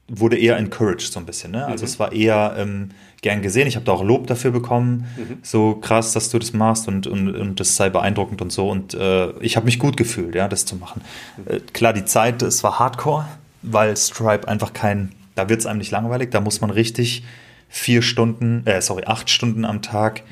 [0.10, 1.52] wurde eher encouraged so ein bisschen.
[1.52, 1.66] Ne?
[1.66, 1.90] Also mhm.
[1.90, 2.90] es war eher ähm,
[3.22, 3.68] gern gesehen.
[3.68, 5.06] Ich habe da auch Lob dafür bekommen.
[5.18, 5.38] Mhm.
[5.44, 8.70] So krass, dass du das machst und, und, und das sei beeindruckend und so.
[8.70, 11.02] Und äh, ich habe mich gut gefühlt, ja, das zu machen.
[11.38, 11.56] Mhm.
[11.56, 13.26] Äh, klar, die Zeit, es war hardcore,
[13.62, 16.32] weil Stripe einfach kein, da wird es einem nicht langweilig.
[16.32, 17.24] Da muss man richtig
[17.70, 20.24] vier Stunden, äh, sorry, acht Stunden am Tag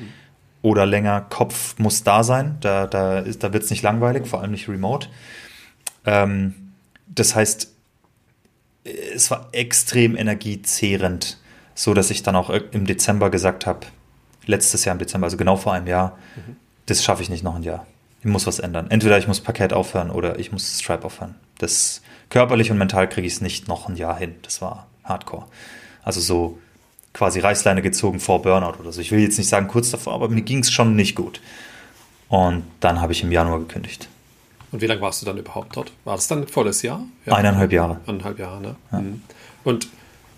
[0.60, 2.58] oder länger Kopf muss da sein.
[2.60, 5.08] Da, da, da wird es nicht langweilig, vor allem nicht remote.
[6.04, 6.72] Ähm,
[7.06, 7.72] das heißt,
[9.14, 11.38] es war extrem energiezehrend,
[11.74, 13.86] so dass ich dann auch im Dezember gesagt habe,
[14.46, 16.56] letztes Jahr im Dezember, also genau vor einem Jahr, mhm.
[16.86, 17.86] das schaffe ich nicht noch ein Jahr.
[18.20, 18.90] Ich muss was ändern.
[18.90, 21.36] Entweder ich muss Parkett aufhören oder ich muss Stripe aufhören.
[21.58, 24.34] Das körperlich und mental kriege ich es nicht noch ein Jahr hin.
[24.42, 25.46] Das war Hardcore.
[26.02, 26.58] Also so
[27.12, 29.00] quasi Reißleine gezogen vor Burnout oder so.
[29.00, 31.40] Ich will jetzt nicht sagen kurz davor, aber mir ging es schon nicht gut.
[32.28, 34.08] Und dann habe ich im Januar gekündigt.
[34.70, 35.92] Und wie lange warst du dann überhaupt dort?
[36.04, 37.02] War das dann ein volles Jahr?
[37.24, 37.34] Ja.
[37.34, 38.00] Eineinhalb Jahre.
[38.06, 38.76] Eineinhalb Jahre, ne?
[38.92, 39.00] Ja.
[39.00, 39.22] Mhm.
[39.64, 39.88] Und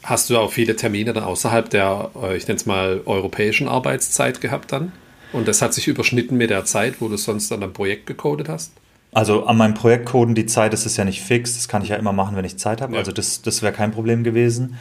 [0.02, 4.40] hast du auch viele Termine dann außerhalb der, äh, ich nenne es mal, europäischen Arbeitszeit
[4.40, 4.92] gehabt dann?
[5.32, 8.48] Und das hat sich überschnitten mit der Zeit, wo du sonst an einem Projekt gecodet
[8.48, 8.72] hast?
[9.12, 11.54] Also an meinem Projekt coden, die Zeit ist es ja nicht fix.
[11.54, 12.92] Das kann ich ja immer machen, wenn ich Zeit habe.
[12.92, 12.98] Ja.
[13.00, 14.76] Also das, das wäre kein Problem gewesen.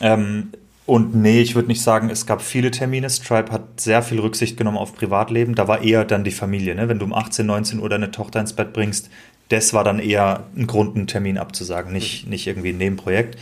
[0.00, 0.50] Ähm,
[0.86, 3.08] und nee, ich würde nicht sagen, es gab viele Termine.
[3.08, 5.54] Stripe hat sehr viel Rücksicht genommen auf Privatleben.
[5.54, 6.74] Da war eher dann die Familie.
[6.74, 6.88] Ne?
[6.88, 9.08] Wenn du um 18, 19 Uhr deine Tochter ins Bett bringst,
[9.50, 13.36] das war dann eher ein Grund, einen Termin abzusagen, nicht, nicht irgendwie ein Nebenprojekt.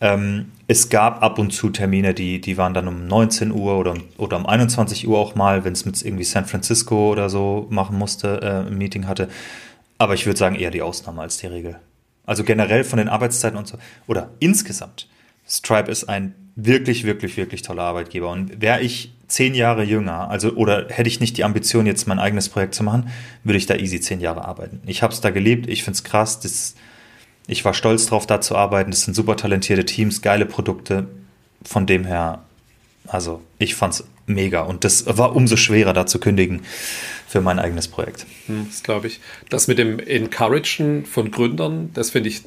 [0.00, 3.94] Ähm, es gab ab und zu Termine, die, die waren dann um 19 Uhr oder,
[4.18, 7.96] oder um 21 Uhr auch mal, wenn es mit irgendwie San Francisco oder so machen
[7.96, 9.28] musste, äh, ein Meeting hatte.
[9.98, 11.76] Aber ich würde sagen, eher die Ausnahme als die Regel.
[12.26, 15.08] Also generell von den Arbeitszeiten und so, oder insgesamt,
[15.48, 18.30] Stripe ist ein wirklich, wirklich, wirklich toller Arbeitgeber.
[18.30, 22.18] Und wäre ich zehn Jahre jünger, also oder hätte ich nicht die Ambition, jetzt mein
[22.18, 23.10] eigenes Projekt zu machen,
[23.44, 24.80] würde ich da easy zehn Jahre arbeiten.
[24.86, 26.74] Ich habe es da gelebt, ich finde es krass, das,
[27.46, 28.90] ich war stolz drauf, da zu arbeiten.
[28.90, 31.06] Das sind super talentierte Teams, geile Produkte.
[31.62, 32.44] Von dem her,
[33.06, 36.62] also ich fand es mega und das war umso schwerer, da zu kündigen
[37.26, 38.26] für mein eigenes Projekt.
[38.46, 39.20] Hm, das glaube ich.
[39.48, 42.42] Das mit dem Encouragen von Gründern, das finde ich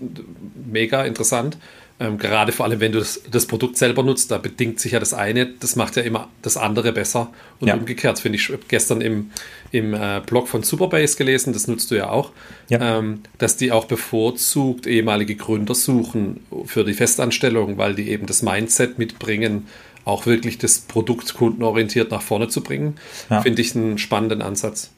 [0.65, 1.57] mega interessant.
[2.01, 4.99] Ähm, gerade vor allem, wenn du das, das, Produkt selber nutzt, da bedingt sich ja
[4.99, 7.31] das eine, das macht ja immer das andere besser.
[7.59, 7.75] Und ja.
[7.75, 9.31] umgekehrt, finde ich, gestern im,
[9.71, 12.31] im äh, Blog von Superbase gelesen, das nutzt du ja auch,
[12.69, 12.99] ja.
[12.99, 18.43] Ähm, dass die auch bevorzugt ehemalige Gründer suchen für die Festanstellung, weil die eben das
[18.43, 19.67] Mindset mitbringen,
[20.05, 22.95] auch wirklich das Produkt kundenorientiert nach vorne zu bringen.
[23.29, 23.41] Ja.
[23.41, 24.91] Finde ich einen spannenden Ansatz.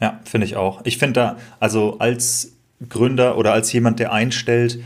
[0.00, 0.80] Ja, finde ich auch.
[0.84, 2.52] Ich finde da, also als
[2.88, 4.80] Gründer oder als jemand, der einstellt,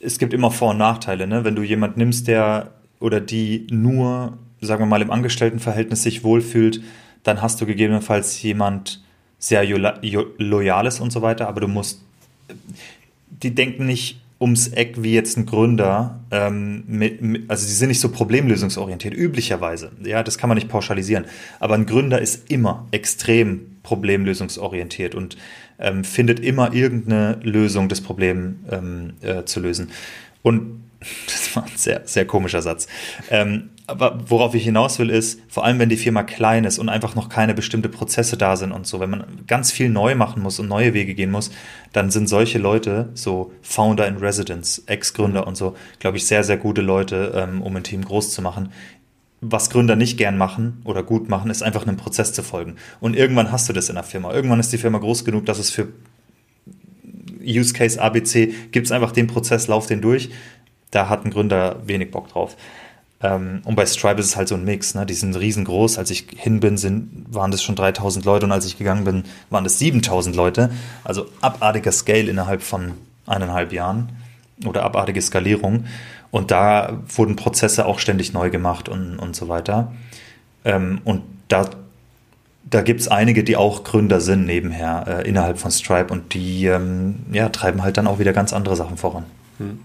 [0.00, 1.26] es gibt immer Vor- und Nachteile.
[1.26, 1.44] Ne?
[1.44, 6.82] Wenn du jemand nimmst, der oder die nur, sagen wir mal, im Angestelltenverhältnis sich wohlfühlt,
[7.22, 9.02] dann hast du gegebenenfalls jemand
[9.38, 12.02] sehr loyales und so weiter, aber du musst,
[13.28, 17.88] die denken nicht ums Eck wie jetzt ein Gründer, ähm, mit, mit, also die sind
[17.88, 19.90] nicht so problemlösungsorientiert, üblicherweise.
[20.04, 21.24] Ja, das kann man nicht pauschalisieren.
[21.58, 25.36] Aber ein Gründer ist immer extrem problemlösungsorientiert und
[25.78, 29.90] ähm, findet immer irgendeine Lösung, das Problem ähm, äh, zu lösen.
[30.42, 30.82] Und
[31.26, 32.88] das war ein sehr, sehr komischer Satz.
[33.30, 36.90] Ähm, aber worauf ich hinaus will, ist, vor allem wenn die Firma klein ist und
[36.90, 40.42] einfach noch keine bestimmte Prozesse da sind und so, wenn man ganz viel neu machen
[40.42, 41.50] muss und neue Wege gehen muss,
[41.94, 46.58] dann sind solche Leute, so Founder in Residence, Ex-Gründer und so, glaube ich, sehr, sehr
[46.58, 48.72] gute Leute, ähm, um ein Team groß zu machen.
[49.40, 52.76] Was Gründer nicht gern machen oder gut machen, ist einfach einem Prozess zu folgen.
[53.00, 54.32] Und irgendwann hast du das in der Firma.
[54.32, 55.88] Irgendwann ist die Firma groß genug, dass es für
[57.44, 60.30] Use Case ABC gibt es einfach den Prozess, lauf den durch.
[60.90, 62.56] Da hat ein Gründer wenig Bock drauf.
[63.20, 64.94] Ähm, und bei Stripe ist es halt so ein Mix.
[64.94, 65.06] Ne?
[65.06, 65.98] Die sind riesengroß.
[65.98, 69.24] Als ich hin bin, sind, waren das schon 3000 Leute und als ich gegangen bin,
[69.50, 70.70] waren das 7000 Leute.
[71.04, 72.92] Also abartiger Scale innerhalb von
[73.26, 74.10] eineinhalb Jahren
[74.64, 75.84] oder abartige Skalierung.
[76.30, 79.92] Und da wurden Prozesse auch ständig neu gemacht und, und so weiter.
[80.64, 81.70] Ähm, und da,
[82.64, 86.66] da gibt es einige, die auch Gründer sind nebenher äh, innerhalb von Stripe und die
[86.66, 89.24] ähm, ja, treiben halt dann auch wieder ganz andere Sachen voran.
[89.58, 89.80] Hm.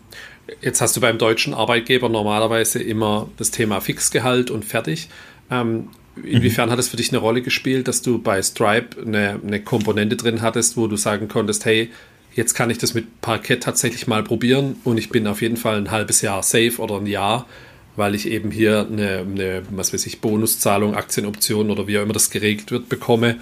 [0.61, 5.07] Jetzt hast du beim deutschen Arbeitgeber normalerweise immer das Thema Fixgehalt und fertig.
[5.49, 5.87] Ähm,
[6.21, 6.73] inwiefern mhm.
[6.73, 10.41] hat es für dich eine Rolle gespielt, dass du bei Stripe eine, eine Komponente drin
[10.41, 11.89] hattest, wo du sagen konntest, hey,
[12.35, 15.77] jetzt kann ich das mit Parkett tatsächlich mal probieren und ich bin auf jeden Fall
[15.77, 17.47] ein halbes Jahr safe oder ein Jahr,
[17.95, 22.13] weil ich eben hier eine, eine was weiß ich, Bonuszahlung, Aktienoption oder wie auch immer
[22.13, 23.37] das geregelt wird, bekomme,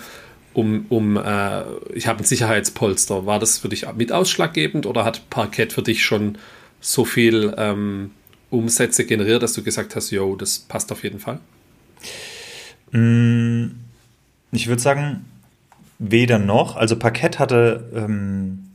[0.54, 3.26] um, um äh, ich habe ein Sicherheitspolster.
[3.26, 6.38] War das für dich mit ausschlaggebend oder hat Parkett für dich schon
[6.82, 8.12] so viel ähm,
[8.50, 11.40] Umsätze generiert, dass du gesagt hast, yo, das passt auf jeden Fall?
[12.92, 13.68] Mm,
[14.52, 15.26] ich würde sagen,
[16.00, 16.76] weder noch.
[16.76, 18.71] Also Parkett hatte, ähm,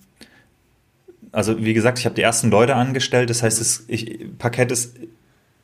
[1.36, 3.28] also wie gesagt, ich habe die ersten Leute angestellt.
[3.28, 4.96] Das heißt, ich, Parkett ist,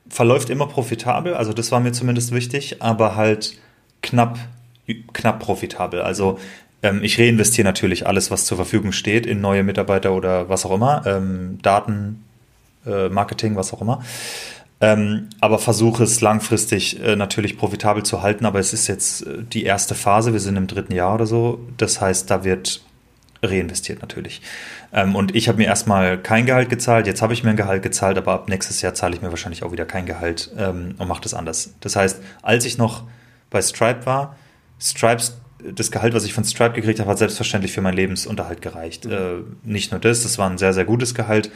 [0.07, 1.33] verläuft immer profitabel.
[1.33, 3.59] Also das war mir zumindest wichtig, aber halt
[4.03, 4.39] knapp,
[5.15, 6.03] knapp profitabel.
[6.03, 6.39] Also
[6.83, 10.73] ähm, ich reinvestiere natürlich alles, was zur Verfügung steht, in neue Mitarbeiter oder was auch
[10.73, 12.23] immer, ähm, Daten,
[12.85, 14.05] äh, Marketing, was auch immer.
[14.83, 18.45] Ähm, aber versuche es langfristig äh, natürlich profitabel zu halten.
[18.45, 20.35] Aber es ist jetzt äh, die erste Phase.
[20.35, 21.61] Wir sind im dritten Jahr oder so.
[21.79, 22.83] Das heißt, da wird
[23.43, 24.43] reinvestiert natürlich.
[24.93, 27.07] Ähm, und ich habe mir erstmal kein Gehalt gezahlt.
[27.07, 29.63] Jetzt habe ich mir ein Gehalt gezahlt, aber ab nächstes Jahr zahle ich mir wahrscheinlich
[29.63, 31.75] auch wieder kein Gehalt ähm, und mache das anders.
[31.81, 33.05] Das heißt, als ich noch
[33.51, 34.37] bei Stripe war,
[34.81, 35.39] Stripes
[35.75, 39.05] das Gehalt, was ich von Stripe gekriegt habe, hat selbstverständlich für meinen Lebensunterhalt gereicht.
[39.05, 39.13] Mhm.
[39.13, 39.19] Äh,
[39.63, 41.51] nicht nur das, das war ein sehr, sehr gutes Gehalt.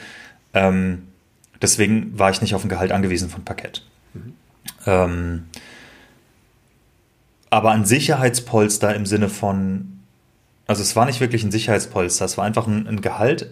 [0.55, 1.03] Ähm,
[1.63, 3.83] Deswegen war ich nicht auf ein Gehalt angewiesen von Parkett.
[4.15, 4.35] Mhm.
[4.87, 5.45] Ähm,
[7.51, 9.96] aber ein Sicherheitspolster im Sinne von,
[10.67, 13.51] also es war nicht wirklich ein Sicherheitspolster, es war einfach ein, ein Gehalt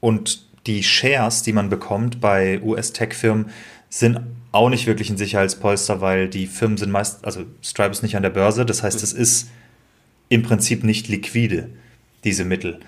[0.00, 3.50] und die Shares, die man bekommt bei US-Tech-Firmen,
[3.90, 4.20] sind
[4.52, 8.22] auch nicht wirklich ein Sicherheitspolster, weil die Firmen sind meist, also Stripe ist nicht an
[8.22, 9.48] der Börse, das heißt, es ist
[10.28, 11.68] im Prinzip nicht liquide,
[12.24, 12.80] diese Mittel.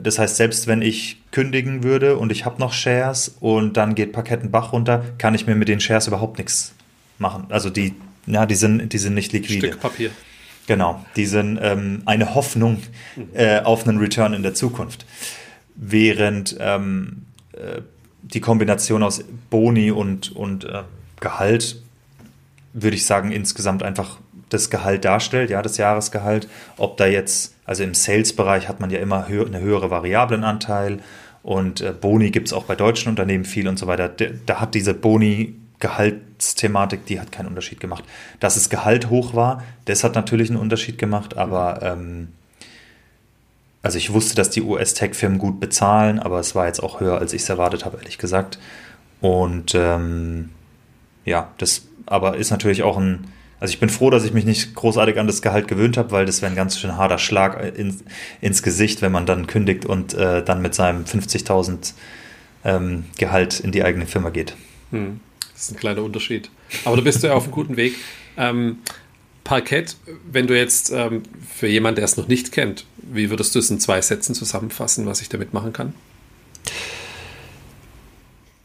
[0.00, 4.12] Das heißt, selbst wenn ich kündigen würde und ich habe noch Shares und dann geht
[4.12, 6.74] Parkett Bach runter, kann ich mir mit den Shares überhaupt nichts
[7.18, 7.46] machen.
[7.48, 7.94] Also die,
[8.26, 9.68] ja, die sind, die sind nicht liquide.
[9.68, 10.10] Stück Papier.
[10.70, 12.78] Genau, die sind ähm, eine Hoffnung
[13.34, 15.04] äh, auf einen Return in der Zukunft.
[15.74, 17.80] Während ähm, äh,
[18.22, 20.82] die Kombination aus Boni und, und äh,
[21.18, 21.82] Gehalt,
[22.72, 26.48] würde ich sagen, insgesamt einfach das Gehalt darstellt, ja, das Jahresgehalt.
[26.76, 31.00] Ob da jetzt also im Sales-Bereich hat man ja immer hö eine höhere Variablenanteil
[31.42, 34.08] und äh, Boni gibt es auch bei deutschen Unternehmen viel und so weiter.
[34.08, 34.94] Da, da hat diese
[35.80, 38.04] Boni-Gehaltsthematik, die hat keinen Unterschied gemacht.
[38.38, 42.28] Dass das Gehalt hoch war, das hat natürlich einen Unterschied gemacht, aber ähm,
[43.82, 47.32] also ich wusste, dass die US-Tech-Firmen gut bezahlen, aber es war jetzt auch höher, als
[47.32, 48.58] ich es erwartet habe, ehrlich gesagt.
[49.20, 50.50] Und ähm,
[51.24, 53.28] ja, das aber ist natürlich auch ein
[53.60, 56.24] also ich bin froh, dass ich mich nicht großartig an das Gehalt gewöhnt habe, weil
[56.24, 57.94] das wäre ein ganz schön harter Schlag in,
[58.40, 61.92] ins Gesicht, wenn man dann kündigt und äh, dann mit seinem 50.000
[62.64, 64.56] ähm, Gehalt in die eigene Firma geht.
[64.92, 65.20] Hm.
[65.60, 66.48] Das ist ein kleiner Unterschied.
[66.86, 67.94] Aber du bist ja auf einem guten Weg.
[68.38, 68.78] Ähm,
[69.44, 69.94] Parkett,
[70.32, 71.22] wenn du jetzt ähm,
[71.54, 75.04] für jemanden, der es noch nicht kennt, wie würdest du es in zwei Sätzen zusammenfassen,
[75.04, 75.92] was ich damit machen kann?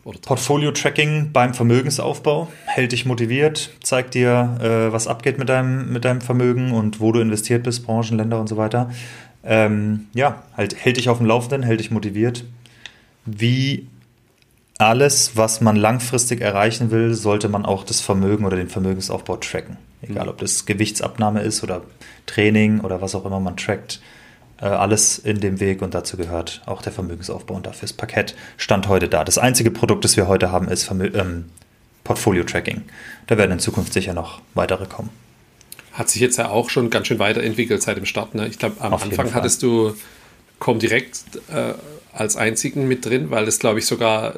[0.06, 6.22] Portfolio-Tracking beim Vermögensaufbau hält dich motiviert, zeigt dir, äh, was abgeht mit deinem, mit deinem
[6.22, 8.90] Vermögen und wo du investiert bist, Branchen, Länder und so weiter.
[9.44, 12.46] Ähm, ja, halt hält dich auf dem Laufenden, hält dich motiviert.
[13.26, 13.88] Wie
[14.78, 19.78] alles, was man langfristig erreichen will, sollte man auch das Vermögen oder den Vermögensaufbau tracken.
[20.02, 21.82] Egal, ob das Gewichtsabnahme ist oder
[22.26, 24.02] Training oder was auch immer man trackt
[24.62, 28.36] äh, alles in dem Weg und dazu gehört auch der Vermögensaufbau und dafür ist Parkett
[28.58, 29.24] Stand heute da.
[29.24, 31.46] Das einzige Produkt, das wir heute haben, ist Vermö ähm,
[32.04, 32.84] Portfolio-Tracking.
[33.28, 35.10] Da werden in Zukunft sicher noch weitere kommen.
[35.92, 38.36] Hat sich jetzt ja auch schon ganz schön weiterentwickelt seit dem Start.
[38.36, 38.48] Ne?
[38.48, 39.96] Ich glaube, am Auf Anfang hattest du
[40.60, 41.20] Comdirect
[41.52, 41.74] äh,
[42.14, 44.36] als einzigen mit drin, weil das, glaube ich, sogar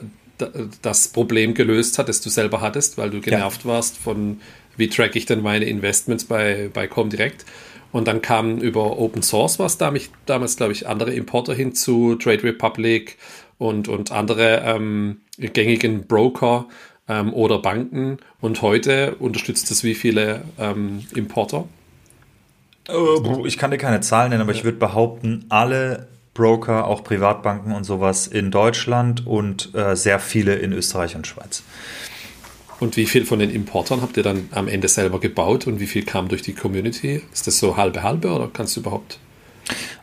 [0.82, 3.72] das Problem gelöst hat, das du selber hattest, weil du genervt ja.
[3.72, 4.40] warst von,
[4.76, 7.46] wie track ich denn meine Investments bei, bei Comdirect.
[7.92, 12.16] Und dann kamen über Open Source was da mich damals, glaube ich, andere Importer hinzu,
[12.16, 13.18] Trade Republic
[13.58, 16.68] und, und andere ähm, gängigen Broker
[17.08, 18.18] ähm, oder Banken.
[18.42, 21.68] Und heute unterstützt es wie viele ähm, Importer?
[22.90, 27.74] Oh, ich kann dir keine Zahlen nennen, aber ich würde behaupten, alle Broker, auch Privatbanken
[27.74, 31.64] und sowas in Deutschland und äh, sehr viele in Österreich und Schweiz.
[32.80, 35.88] Und wie viel von den Importern habt ihr dann am Ende selber gebaut und wie
[35.88, 37.24] viel kam durch die Community?
[37.34, 39.18] Ist das so halbe halbe oder kannst du überhaupt?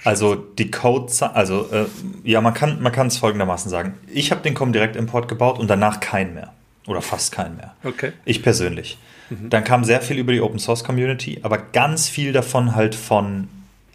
[0.02, 1.86] Also die Code, also äh,
[2.24, 3.94] ja, man kann man kann es folgendermaßen sagen.
[4.12, 6.52] Ich habe den Comdirect Import gebaut und danach keinen mehr
[6.86, 7.74] oder fast keinen mehr.
[7.84, 8.12] Okay.
[8.24, 8.98] Ich persönlich.
[9.30, 9.50] Mhm.
[9.50, 13.48] Dann kam sehr viel über die Open Source Community, aber ganz viel davon halt von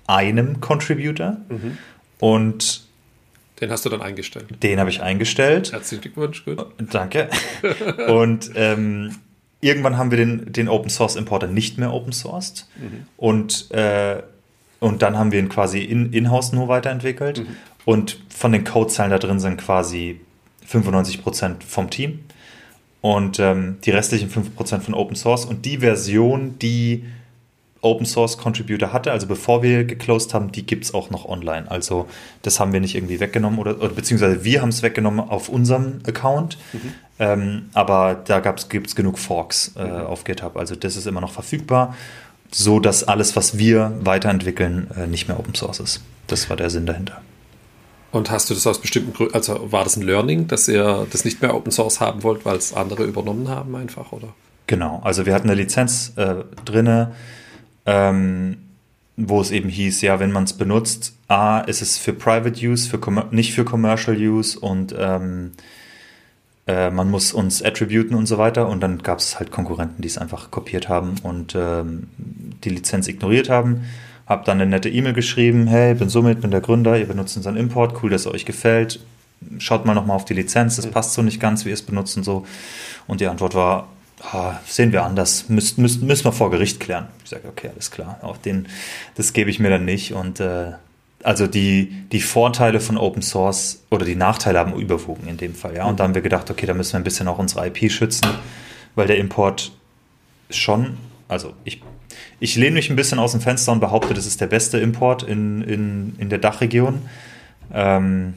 [0.07, 1.77] einem Contributor mhm.
[2.19, 2.83] Und
[3.61, 4.47] Den hast du dann eingestellt.
[4.61, 5.71] Den habe ich eingestellt.
[5.71, 6.65] Herzlichen Glückwunsch, gut.
[6.91, 7.29] Danke.
[8.07, 9.15] und ähm,
[9.61, 12.67] irgendwann haben wir den, den Open Source Importer nicht mehr open sourced.
[12.77, 13.05] Mhm.
[13.17, 14.21] Und, äh,
[14.79, 17.39] und dann haben wir ihn quasi in, in-house nur weiterentwickelt.
[17.39, 17.57] Mhm.
[17.85, 20.19] Und von den Codezeilen da drin sind quasi
[20.69, 22.19] 95% vom Team
[23.01, 25.45] und ähm, die restlichen 5% von Open Source.
[25.45, 27.05] Und die Version, die
[27.81, 31.69] Open Source Contributor hatte, also bevor wir geclosed haben, die gibt es auch noch online.
[31.71, 32.07] Also
[32.41, 35.99] das haben wir nicht irgendwie weggenommen oder, oder beziehungsweise wir haben es weggenommen auf unserem
[36.05, 36.57] Account.
[36.73, 36.93] Mhm.
[37.19, 39.91] Ähm, aber da gibt es genug Forks äh, mhm.
[40.05, 40.57] auf GitHub.
[40.57, 41.95] Also das ist immer noch verfügbar,
[42.51, 46.01] so dass alles, was wir weiterentwickeln, äh, nicht mehr Open Source ist.
[46.27, 47.21] Das war der Sinn dahinter.
[48.11, 51.25] Und hast du das aus bestimmten Gründen, also war das ein Learning, dass ihr das
[51.25, 54.29] nicht mehr Open Source haben wollt, weil es andere übernommen haben einfach, oder?
[54.65, 57.11] Genau, also wir hatten eine Lizenz äh, drinne,
[57.89, 58.57] ähm,
[59.17, 62.87] wo es eben hieß, ja, wenn man es benutzt, A, ist es für Private Use,
[62.87, 62.99] für
[63.31, 65.51] nicht für Commercial Use und ähm,
[66.67, 68.69] äh, man muss uns attributen und so weiter.
[68.69, 73.07] Und dann gab es halt Konkurrenten, die es einfach kopiert haben und ähm, die Lizenz
[73.07, 73.85] ignoriert haben.
[74.27, 77.57] Hab dann eine nette E-Mail geschrieben, hey, bin somit, bin der Gründer, ihr benutzt unseren
[77.57, 78.99] Import, cool, dass er euch gefällt.
[79.57, 82.15] Schaut mal nochmal auf die Lizenz, das passt so nicht ganz, wie ihr es benutzt
[82.17, 82.45] und so.
[83.07, 83.87] Und die Antwort war,
[84.21, 87.07] ah, sehen wir anders, müssen, müssen, müssen wir vor Gericht klären.
[87.23, 88.67] Ich sage, okay, alles klar, auch den,
[89.15, 90.13] das gebe ich mir dann nicht.
[90.13, 90.73] Und äh,
[91.23, 95.75] also die, die Vorteile von Open Source oder die Nachteile haben überwogen in dem Fall,
[95.75, 95.85] ja.
[95.85, 98.29] Und da haben wir gedacht, okay, da müssen wir ein bisschen auch unsere IP schützen,
[98.95, 99.71] weil der Import
[100.49, 101.81] schon, also ich
[102.39, 105.23] ich lehne mich ein bisschen aus dem Fenster und behaupte, das ist der beste Import
[105.23, 107.01] in, in, in der Dachregion.
[107.73, 108.35] Ähm,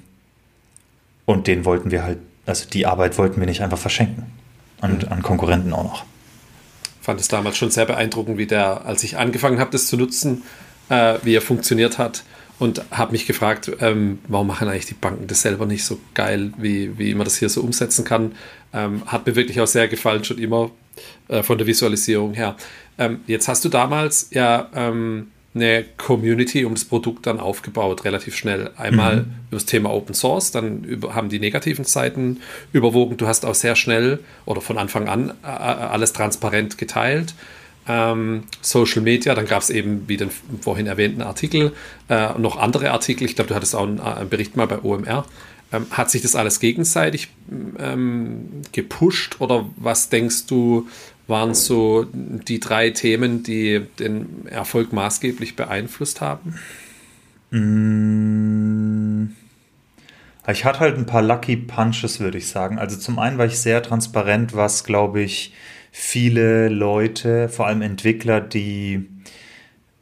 [1.24, 4.26] und den wollten wir halt, also die Arbeit wollten wir nicht einfach verschenken.
[4.82, 5.12] Und mhm.
[5.12, 6.04] an Konkurrenten auch noch.
[7.00, 10.42] Fand es damals schon sehr beeindruckend, wie der, als ich angefangen habe, das zu nutzen,
[10.88, 12.24] äh, wie er funktioniert hat.
[12.58, 16.52] Und habe mich gefragt, ähm, warum machen eigentlich die Banken das selber nicht so geil,
[16.58, 18.36] wie, wie man das hier so umsetzen kann.
[18.72, 20.70] Ähm, hat mir wirklich auch sehr gefallen, schon immer
[21.26, 22.54] äh, von der Visualisierung her.
[22.98, 28.36] Ähm, jetzt hast du damals ja ähm, eine Community um das Produkt dann aufgebaut, relativ
[28.36, 28.70] schnell.
[28.76, 29.20] Einmal mhm.
[29.20, 32.40] über das Thema Open Source, dann über, haben die negativen Seiten
[32.72, 33.16] überwogen.
[33.16, 37.34] Du hast auch sehr schnell oder von Anfang an äh, alles transparent geteilt.
[37.86, 41.72] Ähm, Social Media, dann gab es eben, wie den vorhin erwähnten Artikel,
[42.08, 43.24] äh, noch andere Artikel.
[43.24, 45.26] Ich glaube, du hattest auch einen, einen Bericht mal bei OMR.
[45.72, 47.28] Ähm, hat sich das alles gegenseitig
[47.78, 50.86] ähm, gepusht oder was denkst du,
[51.32, 56.54] waren so die drei Themen, die den Erfolg maßgeblich beeinflusst haben?
[57.50, 59.32] Mm.
[60.48, 62.78] Ich hatte halt ein paar Lucky Punches, würde ich sagen.
[62.78, 65.54] Also zum einen war ich sehr transparent, was, glaube ich,
[65.92, 69.08] viele Leute, vor allem Entwickler, die,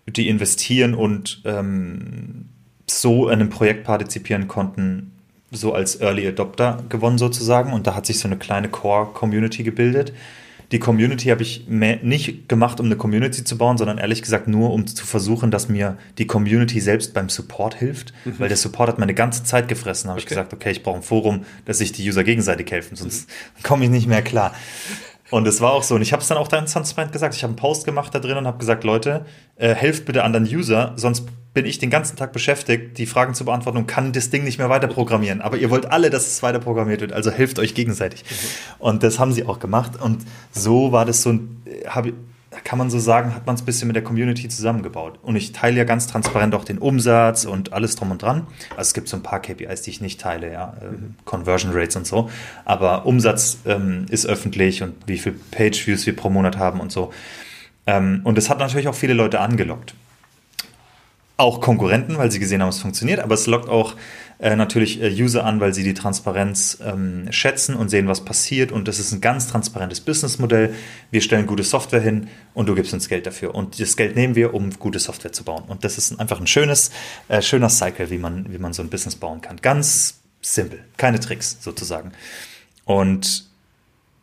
[0.06, 2.48] die investieren und ähm,
[2.86, 5.12] so an einem Projekt partizipieren konnten,
[5.50, 7.72] so als Early Adopter gewonnen sozusagen.
[7.72, 10.12] Und da hat sich so eine kleine Core-Community gebildet
[10.72, 14.72] die Community habe ich nicht gemacht, um eine Community zu bauen, sondern ehrlich gesagt nur,
[14.72, 18.34] um zu versuchen, dass mir die Community selbst beim Support hilft, mhm.
[18.38, 20.10] weil der Support hat meine ganze Zeit gefressen.
[20.10, 20.24] Habe okay.
[20.24, 23.62] ich gesagt, okay, ich brauche ein Forum, dass sich die User gegenseitig helfen, sonst mhm.
[23.64, 24.54] komme ich nicht mehr klar.
[25.30, 25.94] Und es war auch so.
[25.94, 27.34] Und ich habe es dann auch transparent gesagt.
[27.34, 29.24] Ich habe einen Post gemacht da drin und habe gesagt, Leute,
[29.56, 33.44] äh, helft bitte anderen User, sonst bin ich den ganzen Tag beschäftigt, die Fragen zu
[33.44, 35.40] beantworten und kann das Ding nicht mehr weiter programmieren.
[35.40, 38.24] Aber ihr wollt alle, dass es weiter programmiert wird, also helft euch gegenseitig.
[38.24, 38.34] Mhm.
[38.78, 40.00] Und das haben sie auch gemacht.
[40.00, 42.12] Und so war das so ein, habe
[42.64, 45.20] kann man so sagen, hat man es ein bisschen mit der Community zusammengebaut.
[45.22, 48.46] Und ich teile ja ganz transparent auch den Umsatz und alles drum und dran.
[48.70, 51.94] Also es gibt so ein paar KPIs, die ich nicht teile, ja, ähm, Conversion Rates
[51.94, 52.28] und so.
[52.64, 56.90] Aber Umsatz ähm, ist öffentlich und wie viel Page Views wir pro Monat haben und
[56.90, 57.12] so.
[57.86, 59.94] Ähm, und es hat natürlich auch viele Leute angelockt
[61.40, 63.96] auch Konkurrenten, weil sie gesehen haben, es funktioniert, aber es lockt auch
[64.40, 68.72] äh, natürlich äh, User an, weil sie die Transparenz ähm, schätzen und sehen, was passiert.
[68.72, 70.74] Und das ist ein ganz transparentes Businessmodell.
[71.10, 73.54] Wir stellen gute Software hin und du gibst uns Geld dafür.
[73.54, 75.64] Und das Geld nehmen wir, um gute Software zu bauen.
[75.68, 76.90] Und das ist einfach ein schönes,
[77.28, 79.56] äh, schöner Cycle, wie man, wie man so ein Business bauen kann.
[79.60, 82.12] Ganz simpel, keine Tricks sozusagen.
[82.84, 83.49] Und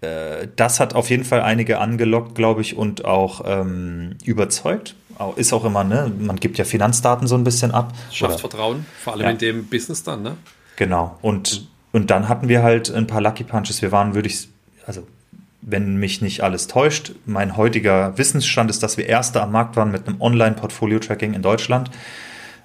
[0.02, 4.96] äh, das hat auf jeden Fall einige angelockt, glaube ich, und auch ähm, überzeugt
[5.36, 6.12] ist auch immer, ne?
[6.20, 7.94] Man gibt ja Finanzdaten so ein bisschen ab.
[8.12, 9.30] Schafft oder, Vertrauen, vor allem ja.
[9.32, 10.38] in dem Business dann, ne?
[10.76, 11.18] Genau.
[11.22, 13.82] Und, und dann hatten wir halt ein paar Lucky Punches.
[13.82, 14.48] Wir waren, würde ich,
[14.86, 15.08] also
[15.62, 19.92] wenn mich nicht alles täuscht, mein heutiger Wissensstand ist, dass wir Erste am Markt waren
[19.92, 21.90] mit einem Online-Portfolio-Tracking in Deutschland.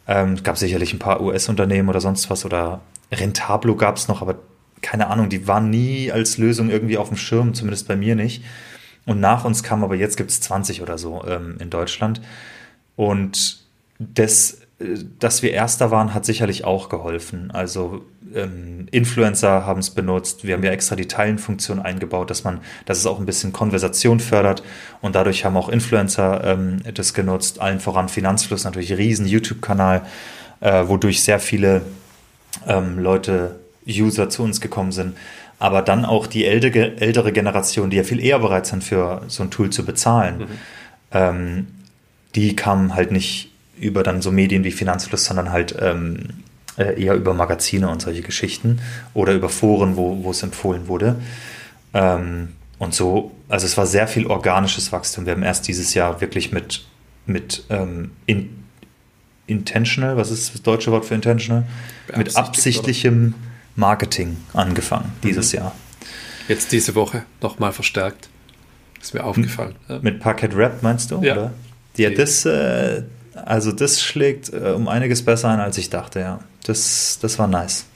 [0.06, 2.80] Ähm, es gab sicherlich ein paar US-Unternehmen oder sonst was oder
[3.10, 4.36] Rentablo gab es noch, aber
[4.82, 8.44] keine Ahnung, die waren nie als Lösung irgendwie auf dem Schirm, zumindest bei mir nicht.
[9.06, 12.20] Und nach uns kam aber jetzt gibt es 20 oder so ähm, in Deutschland.
[12.96, 13.62] Und
[13.98, 14.58] das
[15.18, 17.50] dass wir Erster waren, hat sicherlich auch geholfen.
[17.52, 18.04] Also
[18.34, 20.44] ähm, Influencer haben es benutzt.
[20.44, 24.20] Wir haben ja extra die Teilenfunktion eingebaut, dass man, dass es auch ein bisschen Konversation
[24.20, 24.62] fördert.
[25.00, 27.60] Und dadurch haben auch Influencer ähm, das genutzt.
[27.60, 30.02] Allen voran Finanzfluss, natürlich riesen YouTube-Kanal,
[30.60, 31.82] äh, wodurch sehr viele
[32.66, 35.16] ähm, Leute, User zu uns gekommen sind.
[35.58, 39.44] Aber dann auch die ältere, ältere Generation, die ja viel eher bereit sind, für so
[39.44, 40.46] ein Tool zu bezahlen, mhm.
[41.12, 41.66] ähm,
[42.34, 46.28] die kamen halt nicht über dann so Medien wie Finanzfluss, sondern halt ähm,
[46.78, 48.80] äh, eher über Magazine und solche Geschichten
[49.14, 51.16] oder über Foren, wo, wo es empfohlen wurde.
[51.94, 55.26] Ähm, und so, also es war sehr viel organisches Wachstum.
[55.26, 56.84] Wir haben erst dieses Jahr wirklich mit,
[57.26, 58.64] mit ähm, in,
[59.46, 61.64] intentional, was ist das deutsche Wort für intentional?
[62.16, 63.34] Mit absichtlichem
[63.76, 65.58] Marketing angefangen dieses mhm.
[65.58, 65.76] Jahr.
[66.48, 68.28] Jetzt diese Woche nochmal verstärkt.
[69.00, 69.74] Ist mir aufgefallen.
[70.00, 71.20] Mit Parket Rap meinst du?
[71.22, 71.32] Ja.
[71.32, 71.52] Oder?
[71.96, 73.02] Ja, das, äh,
[73.34, 76.40] also das schlägt äh, um einiges besser ein, als ich dachte, ja.
[76.64, 77.86] Das, das war nice.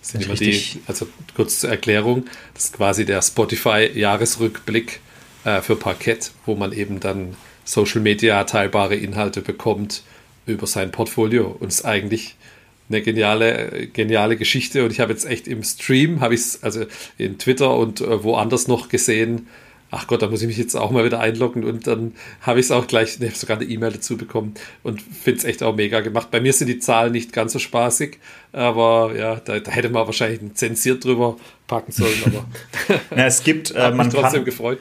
[0.00, 2.24] Das sind immer die, also kurz zur Erklärung,
[2.54, 5.00] das ist quasi der Spotify-Jahresrückblick
[5.44, 10.02] äh, für Parkett, wo man eben dann Social Media teilbare Inhalte bekommt
[10.46, 12.36] über sein Portfolio und es eigentlich
[12.92, 16.84] eine geniale, geniale Geschichte und ich habe jetzt echt im Stream, habe ich es also
[17.18, 19.48] in Twitter und äh, woanders noch gesehen,
[19.92, 22.66] ach Gott, da muss ich mich jetzt auch mal wieder einloggen und dann habe ich
[22.66, 25.76] es auch gleich, ich habe sogar eine E-Mail dazu bekommen und finde es echt auch
[25.76, 26.30] mega gemacht.
[26.30, 28.18] Bei mir sind die Zahlen nicht ganz so spaßig,
[28.52, 31.36] aber ja, da, da hätte man wahrscheinlich ein zensiert drüber
[31.66, 32.46] packen sollen, aber
[33.16, 34.78] ja, es gibt, äh, man trotzdem kann, gefreut.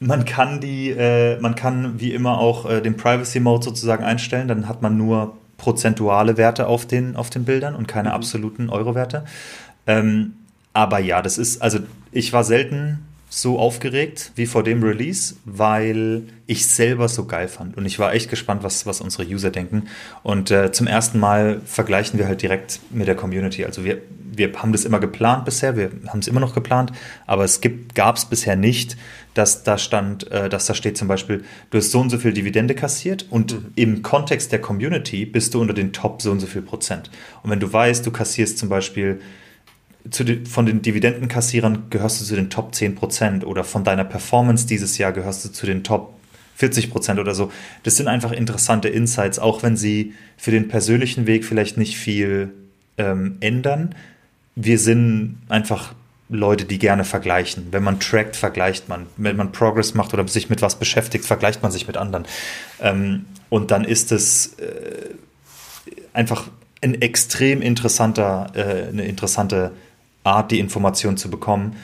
[0.00, 4.48] Man kann die, äh, man kann wie immer auch äh, den Privacy Mode sozusagen einstellen,
[4.48, 8.14] dann hat man nur prozentuale Werte auf den, auf den Bildern und keine mhm.
[8.14, 9.24] absoluten Euro-Werte.
[9.86, 10.34] Ähm,
[10.72, 11.78] aber ja, das ist, also
[12.12, 12.98] ich war selten
[13.28, 17.76] so aufgeregt wie vor dem Release, weil ich selber so geil fand.
[17.76, 19.88] Und ich war echt gespannt, was, was unsere User denken.
[20.22, 23.64] Und äh, zum ersten Mal vergleichen wir halt direkt mit der Community.
[23.64, 24.00] Also wir,
[24.36, 26.92] wir haben das immer geplant bisher, wir haben es immer noch geplant,
[27.26, 27.60] aber es
[27.94, 28.96] gab es bisher nicht,
[29.34, 32.32] dass da stand, äh, dass da steht zum Beispiel, du hast so und so viel
[32.32, 33.72] Dividende kassiert und mhm.
[33.74, 37.10] im Kontext der Community bist du unter den Top so und so viel Prozent.
[37.42, 39.20] Und wenn du weißt, du kassierst zum Beispiel
[40.04, 44.98] den, von den Dividendenkassierern gehörst du zu den Top 10% oder von deiner Performance dieses
[44.98, 46.14] Jahr gehörst du zu den Top
[46.58, 47.52] 40% oder so.
[47.82, 52.52] Das sind einfach interessante Insights, auch wenn sie für den persönlichen Weg vielleicht nicht viel
[52.96, 53.94] ähm, ändern.
[54.56, 55.94] Wir sind einfach
[56.28, 57.68] Leute, die gerne vergleichen.
[57.70, 59.06] Wenn man trackt, vergleicht man.
[59.16, 62.26] Wenn man Progress macht oder sich mit was beschäftigt, vergleicht man sich mit anderen.
[62.80, 65.14] Ähm, und dann ist es äh,
[66.12, 66.48] einfach
[66.82, 69.70] ein extrem interessanter, äh, eine interessante
[70.24, 71.76] Art, die Information zu bekommen.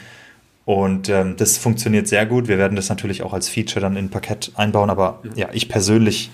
[0.65, 2.49] Und ähm, das funktioniert sehr gut.
[2.49, 4.91] Wir werden das natürlich auch als Feature dann in Parkett einbauen.
[4.91, 6.31] Aber ja, ich persönlich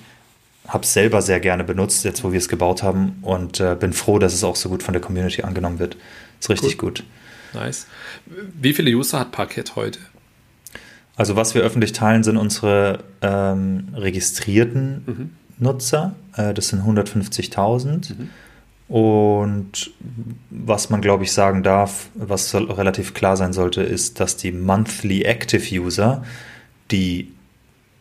[0.67, 3.19] habe es selber sehr gerne benutzt, jetzt wo wir es gebaut haben.
[3.23, 5.97] Und äh, bin froh, dass es auch so gut von der Community angenommen wird.
[6.41, 6.91] Ist richtig cool.
[6.91, 7.05] gut.
[7.55, 7.87] Nice.
[8.27, 9.99] Wie viele User hat Parkett heute?
[11.17, 15.31] Also was wir öffentlich teilen, sind unsere ähm, registrierten mhm.
[15.59, 16.15] Nutzer.
[16.37, 18.15] Äh, das sind 150.000.
[18.15, 18.31] Mhm.
[18.89, 19.91] Und
[20.51, 25.23] was man, glaube ich, sagen darf, was relativ klar sein sollte, ist, dass die Monthly
[25.23, 26.25] Active User,
[26.91, 27.33] die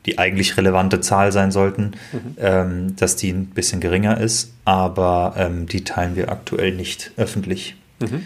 [0.07, 2.38] die eigentlich relevante Zahl sein sollten, mhm.
[2.38, 7.75] ähm, dass die ein bisschen geringer ist, aber ähm, die teilen wir aktuell nicht öffentlich.
[8.00, 8.24] Mhm.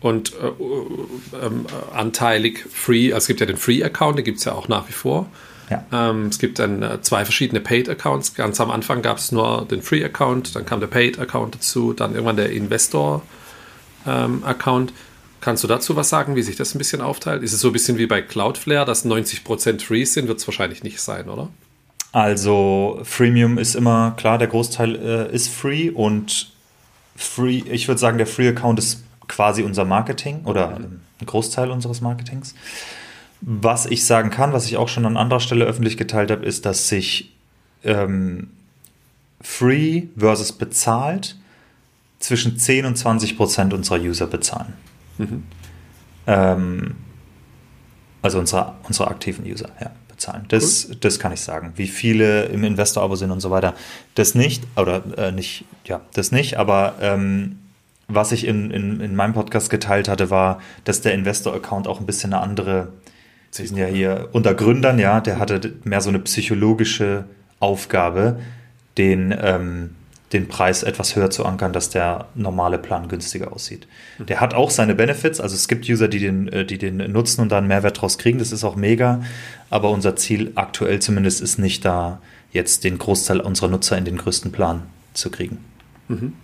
[0.00, 1.50] Und äh, äh, äh,
[1.94, 4.92] anteilig Free, also es gibt ja den Free-Account, den gibt es ja auch nach wie
[4.92, 5.26] vor.
[5.70, 5.84] Ja.
[5.92, 8.34] Ähm, es gibt dann äh, zwei verschiedene Paid-Accounts.
[8.34, 12.34] Ganz am Anfang gab es nur den Free-Account, dann kam der Paid-Account dazu, dann irgendwann
[12.36, 14.90] der Investor-Account.
[14.90, 14.96] Ähm,
[15.42, 17.42] Kannst du dazu was sagen, wie sich das ein bisschen aufteilt?
[17.42, 20.28] Ist es so ein bisschen wie bei Cloudflare, dass 90% Free sind?
[20.28, 21.48] Wird es wahrscheinlich nicht sein, oder?
[22.12, 26.51] Also Freemium ist immer klar, der Großteil äh, ist free und
[27.16, 31.00] free, ich würde sagen, der Free-Account ist quasi unser Marketing oder mhm.
[31.20, 32.54] ein Großteil unseres Marketings.
[33.40, 36.64] Was ich sagen kann, was ich auch schon an anderer Stelle öffentlich geteilt habe, ist,
[36.64, 37.32] dass sich
[37.82, 38.50] ähm,
[39.40, 41.36] Free versus bezahlt
[42.20, 44.74] zwischen 10 und 20 Prozent unserer User bezahlen.
[45.18, 45.42] Mhm.
[46.28, 46.94] Ähm,
[48.22, 49.90] also unsere, unsere aktiven User, ja,
[50.22, 50.44] bezahlen.
[50.48, 50.96] Das, cool.
[51.00, 51.72] das kann ich sagen.
[51.76, 53.74] Wie viele im Investor-Abo sind und so weiter,
[54.14, 57.58] das nicht, oder äh, nicht, ja, das nicht, aber ähm,
[58.08, 62.06] was ich in, in, in meinem Podcast geteilt hatte, war, dass der Investor-Account auch ein
[62.06, 62.88] bisschen eine andere
[63.54, 67.26] Sie sind ja hier unter Gründern, ja, der hatte mehr so eine psychologische
[67.60, 68.40] Aufgabe,
[68.96, 69.90] den, ähm,
[70.32, 73.86] den Preis etwas höher zu ankern, dass der normale Plan günstiger aussieht.
[74.18, 77.42] Der hat auch seine Benefits, also es gibt User, die den, äh, die den nutzen
[77.42, 79.22] und da einen Mehrwert draus kriegen, das ist auch mega,
[79.70, 82.20] aber unser Ziel aktuell zumindest ist nicht da,
[82.52, 84.82] jetzt den Großteil unserer Nutzer in den größten Plan
[85.14, 85.58] zu kriegen.
[86.08, 86.34] Mhm.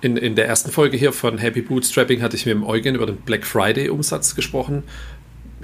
[0.00, 3.06] In, in der ersten Folge hier von Happy Bootstrapping hatte ich mit dem Eugen über
[3.06, 4.82] den Black Friday Umsatz gesprochen.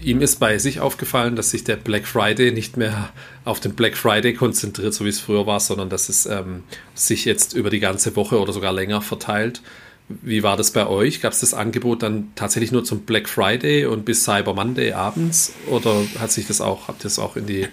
[0.03, 3.11] Ihm ist bei sich aufgefallen, dass sich der Black Friday nicht mehr
[3.45, 7.25] auf den Black Friday konzentriert, so wie es früher war, sondern dass es ähm, sich
[7.25, 9.63] jetzt über die ganze Woche oder sogar länger verteilt.
[10.09, 11.21] Wie war das bei euch?
[11.21, 15.53] Gab es das Angebot dann tatsächlich nur zum Black Friday und bis Cyber Monday abends?
[15.69, 17.69] Oder hat sich das auch, habt ihr das auch in die,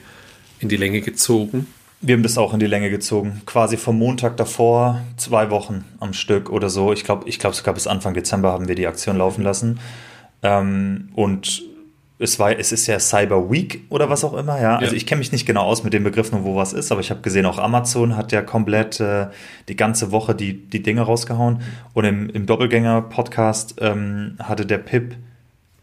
[0.59, 1.67] in die Länge gezogen?
[1.99, 3.41] Wir haben das auch in die Länge gezogen.
[3.47, 6.93] Quasi vom Montag davor zwei Wochen am Stück oder so.
[6.93, 9.79] Ich glaube, ich glaube sogar bis Anfang Dezember haben wir die Aktion laufen lassen.
[10.43, 11.63] Ähm, und
[12.19, 14.77] es war, es ist ja Cyber Week oder was auch immer, ja.
[14.77, 17.11] Also ich kenne mich nicht genau aus mit den Begriffen, wo was ist, aber ich
[17.11, 19.27] habe gesehen, auch Amazon hat ja komplett äh,
[19.67, 21.61] die ganze Woche die, die Dinge rausgehauen.
[21.93, 25.15] Und im, im Doppelgänger-Podcast ähm, hatte der Pip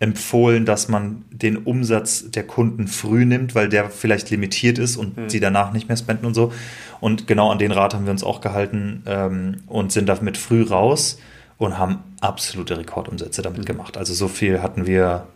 [0.00, 5.16] empfohlen, dass man den Umsatz der Kunden früh nimmt, weil der vielleicht limitiert ist und
[5.16, 5.28] mhm.
[5.28, 6.52] sie danach nicht mehr spenden und so.
[7.00, 10.62] Und genau an den Rat haben wir uns auch gehalten ähm, und sind damit früh
[10.62, 11.20] raus
[11.58, 13.66] und haben absolute Rekordumsätze damit mhm.
[13.66, 13.96] gemacht.
[13.96, 15.28] Also so viel hatten wir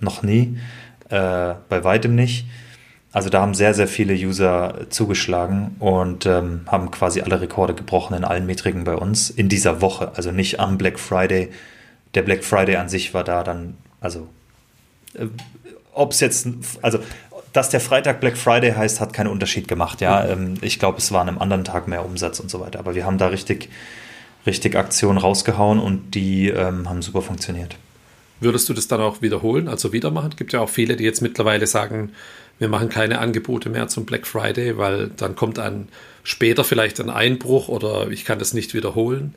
[0.00, 0.58] noch nie,
[1.08, 2.46] äh, bei weitem nicht.
[3.12, 8.14] Also da haben sehr, sehr viele User zugeschlagen und ähm, haben quasi alle Rekorde gebrochen
[8.14, 10.12] in allen Metriken bei uns in dieser Woche.
[10.14, 11.48] Also nicht am Black Friday.
[12.14, 14.28] Der Black Friday an sich war da dann also,
[15.14, 15.26] äh,
[15.92, 16.48] ob es jetzt,
[16.82, 16.98] also,
[17.52, 20.00] dass der Freitag Black Friday heißt, hat keinen Unterschied gemacht.
[20.00, 20.30] Ja, mhm.
[20.30, 22.78] ähm, ich glaube, es war an einem anderen Tag mehr Umsatz und so weiter.
[22.78, 23.68] Aber wir haben da richtig,
[24.46, 27.76] richtig Aktionen rausgehauen und die ähm, haben super funktioniert.
[28.40, 30.30] Würdest du das dann auch wiederholen, also wieder machen?
[30.30, 32.12] Es gibt ja auch viele, die jetzt mittlerweile sagen,
[32.58, 35.88] wir machen keine Angebote mehr zum Black Friday, weil dann kommt ein
[36.22, 39.34] später vielleicht ein Einbruch oder ich kann das nicht wiederholen.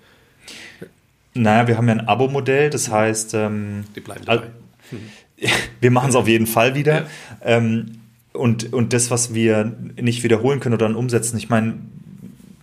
[1.34, 4.48] Naja, wir haben ja ein Abo-Modell, das heißt, ähm, die bleiben dabei.
[5.80, 6.94] Wir machen es auf jeden Fall wieder.
[6.94, 7.08] Ja.
[7.44, 8.02] Ähm,
[8.34, 11.80] und, und das, was wir nicht wiederholen können oder dann umsetzen, ich meine,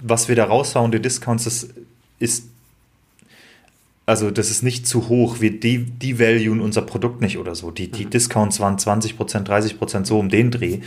[0.01, 1.68] was wir da raushauen, die Discounts, das
[2.20, 2.45] ist
[4.09, 5.41] also das ist nicht zu hoch.
[5.41, 7.71] Wir die, die valuen unser Produkt nicht oder so.
[7.71, 8.11] Die, die mhm.
[8.11, 10.79] Discounts waren 20%, 30% so um den Dreh,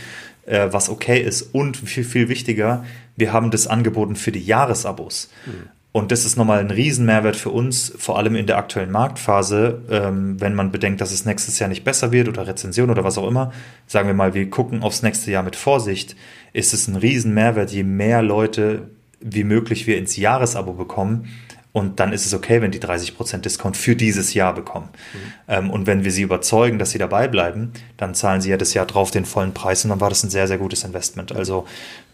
[0.44, 1.42] äh, was okay ist.
[1.54, 5.30] Und viel, viel wichtiger, wir haben das angeboten für die Jahresabos.
[5.46, 5.68] Mhm.
[5.92, 10.40] Und das ist nochmal ein Riesenmehrwert für uns, vor allem in der aktuellen Marktphase, ähm,
[10.40, 13.28] wenn man bedenkt, dass es nächstes Jahr nicht besser wird oder Rezension oder was auch
[13.28, 13.52] immer.
[13.86, 16.16] Sagen wir mal, wir gucken aufs nächste Jahr mit Vorsicht,
[16.54, 21.28] ist es ein Riesenmehrwert, je mehr Leute wie möglich wir ins Jahresabo bekommen.
[21.72, 24.90] Und dann ist es okay, wenn die 30% Discount für dieses Jahr bekommen.
[24.92, 25.18] Mhm.
[25.48, 28.74] Ähm, und wenn wir sie überzeugen, dass sie dabei bleiben, dann zahlen sie ja das
[28.74, 31.32] Jahr drauf den vollen Preis und dann war das ein sehr, sehr gutes Investment.
[31.32, 31.66] Also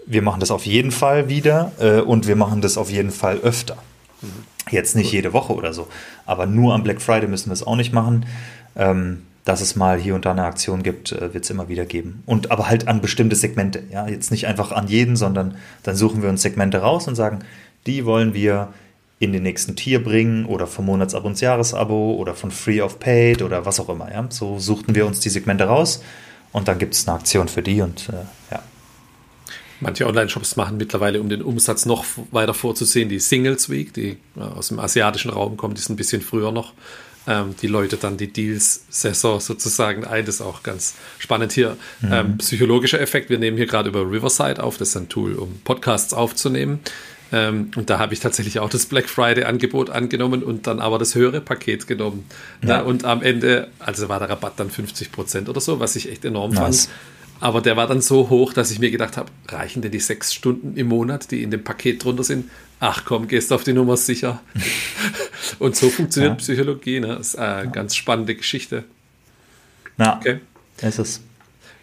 [0.07, 3.39] wir machen das auf jeden Fall wieder äh, und wir machen das auf jeden Fall
[3.39, 3.77] öfter.
[4.23, 4.29] Mhm.
[4.71, 5.89] Jetzt nicht jede Woche oder so,
[6.25, 8.27] aber nur am Black Friday müssen wir es auch nicht machen.
[8.77, 11.87] Ähm, dass es mal hier und da eine Aktion gibt, äh, wird es immer wieder
[11.87, 12.23] geben.
[12.27, 13.83] Und aber halt an bestimmte Segmente.
[13.91, 17.39] Ja, jetzt nicht einfach an jeden, sondern dann suchen wir uns Segmente raus und sagen,
[17.87, 18.69] die wollen wir
[19.21, 23.43] in den nächsten Tier bringen oder vom Monatsabo ins Jahresabo oder von Free of Paid
[23.43, 24.11] oder was auch immer.
[24.13, 24.27] Ja?
[24.31, 26.03] So suchten wir uns die Segmente raus
[26.53, 28.63] und dann gibt es eine Aktion für die und äh, ja.
[29.81, 34.69] Manche Online-Shops machen mittlerweile, um den Umsatz noch weiter vorzusehen, die Singles Week, die aus
[34.69, 36.73] dem asiatischen Raum kommt, die ist ein bisschen früher noch.
[37.29, 40.25] Ähm, die läutet dann die Deals-Saison sozusagen ein.
[40.25, 41.77] Das ist auch ganz spannend hier.
[42.01, 42.13] Mhm.
[42.13, 45.61] Ähm, psychologischer Effekt, wir nehmen hier gerade über Riverside auf, das ist ein Tool, um
[45.63, 46.81] Podcasts aufzunehmen.
[47.31, 51.15] Ähm, und da habe ich tatsächlich auch das Black Friday-Angebot angenommen und dann aber das
[51.15, 52.25] höhere Paket genommen.
[52.63, 52.81] Ja.
[52.81, 56.25] und am Ende, also war der Rabatt dann 50 Prozent oder so, was ich echt
[56.25, 56.87] enorm nice.
[56.87, 56.89] fand.
[57.41, 60.35] Aber der war dann so hoch, dass ich mir gedacht habe, reichen denn die sechs
[60.35, 62.51] Stunden im Monat, die in dem Paket drunter sind?
[62.81, 64.41] Ach komm, gehst auf die Nummer sicher.
[65.59, 66.37] und so funktioniert ja.
[66.37, 67.01] Psychologie.
[67.01, 67.09] Ne?
[67.09, 68.85] Das ist eine ganz spannende Geschichte.
[69.99, 70.41] Ja, okay.
[70.81, 71.21] ist es.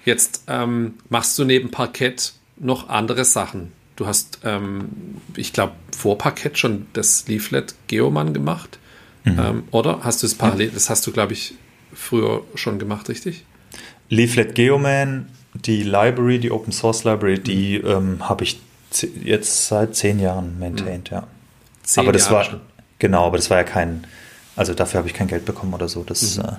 [0.05, 3.71] Jetzt ähm, machst du neben Parkett noch andere Sachen.
[3.95, 4.89] Du hast, ähm,
[5.35, 8.79] ich glaube, vor Parkett schon das Leaflet Geoman gemacht.
[9.23, 9.39] Mhm.
[9.39, 10.71] Ähm, oder hast du es parallel?
[10.71, 11.53] Das hast du, glaube ich,
[11.93, 13.45] früher schon gemacht, richtig?
[14.09, 15.27] Leaflet Geoman
[15.63, 17.89] die Library, die Open Source Library, die mhm.
[17.89, 18.59] ähm, habe ich
[19.23, 21.17] jetzt seit zehn Jahren maintained, mhm.
[21.17, 21.27] ja.
[21.83, 22.61] Zehn aber das Jahre war schon.
[22.99, 24.05] genau, aber das war ja kein,
[24.55, 26.03] also dafür habe ich kein Geld bekommen oder so.
[26.03, 26.43] Das mhm.
[26.43, 26.51] äh,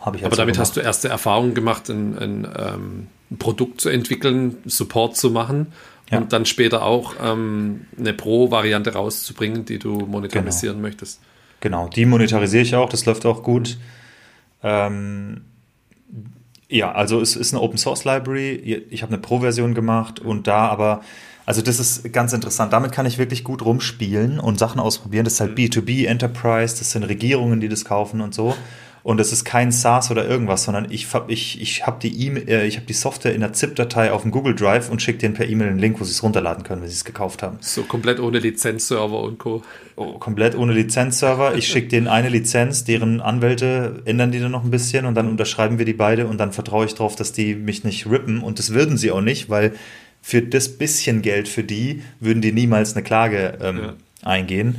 [0.00, 0.24] habe ich.
[0.24, 0.68] Aber damit gemacht.
[0.68, 5.72] hast du erste Erfahrungen gemacht, ein, ein, ähm, ein, Produkt zu entwickeln, Support zu machen
[6.10, 6.18] ja.
[6.18, 10.88] und dann später auch ähm, eine Pro-Variante rauszubringen, die du monetarisieren genau.
[10.88, 11.20] möchtest.
[11.60, 12.88] Genau, die monetarisiere ich auch.
[12.88, 13.78] Das läuft auch gut.
[14.62, 15.42] Ähm,
[16.68, 18.86] ja, also es ist eine Open Source Library.
[18.90, 21.02] Ich habe eine Pro-Version gemacht und da aber,
[21.46, 22.72] also das ist ganz interessant.
[22.72, 25.24] Damit kann ich wirklich gut rumspielen und Sachen ausprobieren.
[25.24, 26.08] Das ist halt B2B mhm.
[26.08, 28.54] Enterprise, das sind Regierungen, die das kaufen und so.
[29.04, 32.66] Und es ist kein SaaS oder irgendwas, sondern ich, ich, ich habe die, e äh,
[32.66, 35.46] ich hab die Software in der ZIP-Datei auf dem Google Drive und schicke denen per
[35.46, 37.58] E-Mail einen Link, wo sie es runterladen können, wenn sie es gekauft haben.
[37.60, 39.62] So komplett ohne Lizenzserver und Co.
[39.96, 41.54] Oh, komplett ohne Lizenzserver.
[41.54, 45.28] Ich schicke denen eine Lizenz, deren Anwälte ändern die dann noch ein bisschen und dann
[45.28, 48.58] unterschreiben wir die beide und dann vertraue ich darauf, dass die mich nicht rippen und
[48.58, 49.74] das würden sie auch nicht, weil
[50.22, 53.94] für das bisschen Geld für die würden die niemals eine Klage ähm, ja.
[54.22, 54.76] eingehen.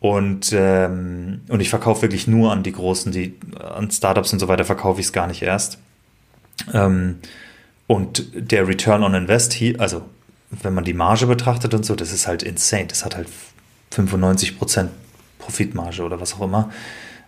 [0.00, 4.46] Und, ähm, und ich verkaufe wirklich nur an die Großen, die an Startups und so
[4.46, 5.78] weiter verkaufe ich es gar nicht erst.
[6.72, 7.16] Ähm,
[7.86, 10.02] und der Return on Invest also
[10.50, 12.86] wenn man die Marge betrachtet und so, das ist halt insane.
[12.86, 13.28] Das hat halt
[13.92, 14.88] 95%
[15.38, 16.70] Profitmarge oder was auch immer,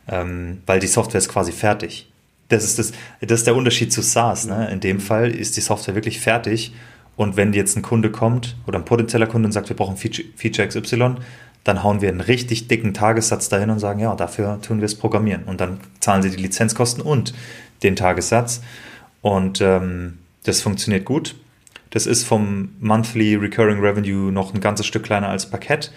[0.08, 2.10] ähm, weil die Software ist quasi fertig.
[2.48, 4.46] Das ist, das, das ist der Unterschied zu SaaS.
[4.46, 4.70] Ne?
[4.70, 6.72] In dem Fall ist die Software wirklich fertig
[7.16, 10.26] und wenn jetzt ein Kunde kommt oder ein potenzieller Kunde und sagt, wir brauchen Feature,
[10.36, 11.16] Feature XY,
[11.64, 14.94] dann hauen wir einen richtig dicken Tagessatz dahin und sagen, ja, dafür tun wir es
[14.94, 15.44] programmieren.
[15.44, 17.34] Und dann zahlen sie die Lizenzkosten und
[17.82, 18.62] den Tagessatz.
[19.22, 21.34] Und ähm, das funktioniert gut.
[21.90, 25.92] Das ist vom Monthly Recurring Revenue noch ein ganzes Stück kleiner als Parkett,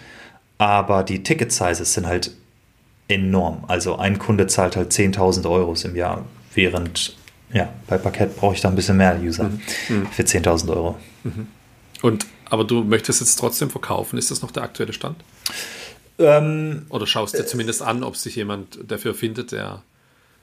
[0.58, 2.32] aber die Ticket Sizes sind halt
[3.08, 3.64] enorm.
[3.68, 7.16] Also ein Kunde zahlt halt 10.000 Euro im Jahr, während
[7.52, 9.60] ja, bei Parkett brauche ich da ein bisschen mehr User mhm.
[9.88, 10.06] mhm.
[10.08, 10.98] für 10.000 Euro.
[11.22, 11.46] Mhm.
[12.02, 14.18] Und aber du möchtest jetzt trotzdem verkaufen.
[14.18, 15.16] Ist das noch der aktuelle Stand?
[16.18, 19.82] Ähm, Oder schaust dir zumindest an, ob sich jemand dafür findet, der.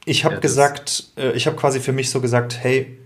[0.05, 2.97] Ich habe gesagt, äh, ich habe quasi für mich so gesagt, hey,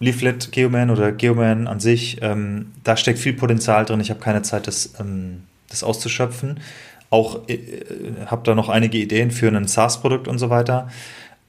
[0.00, 4.00] Leaflet Geoman oder Geoman an sich, ähm, da steckt viel Potenzial drin.
[4.00, 6.60] Ich habe keine Zeit, das, ähm, das auszuschöpfen.
[7.10, 7.82] Auch äh,
[8.26, 10.88] habe da noch einige Ideen für ein SaaS-Produkt und so weiter.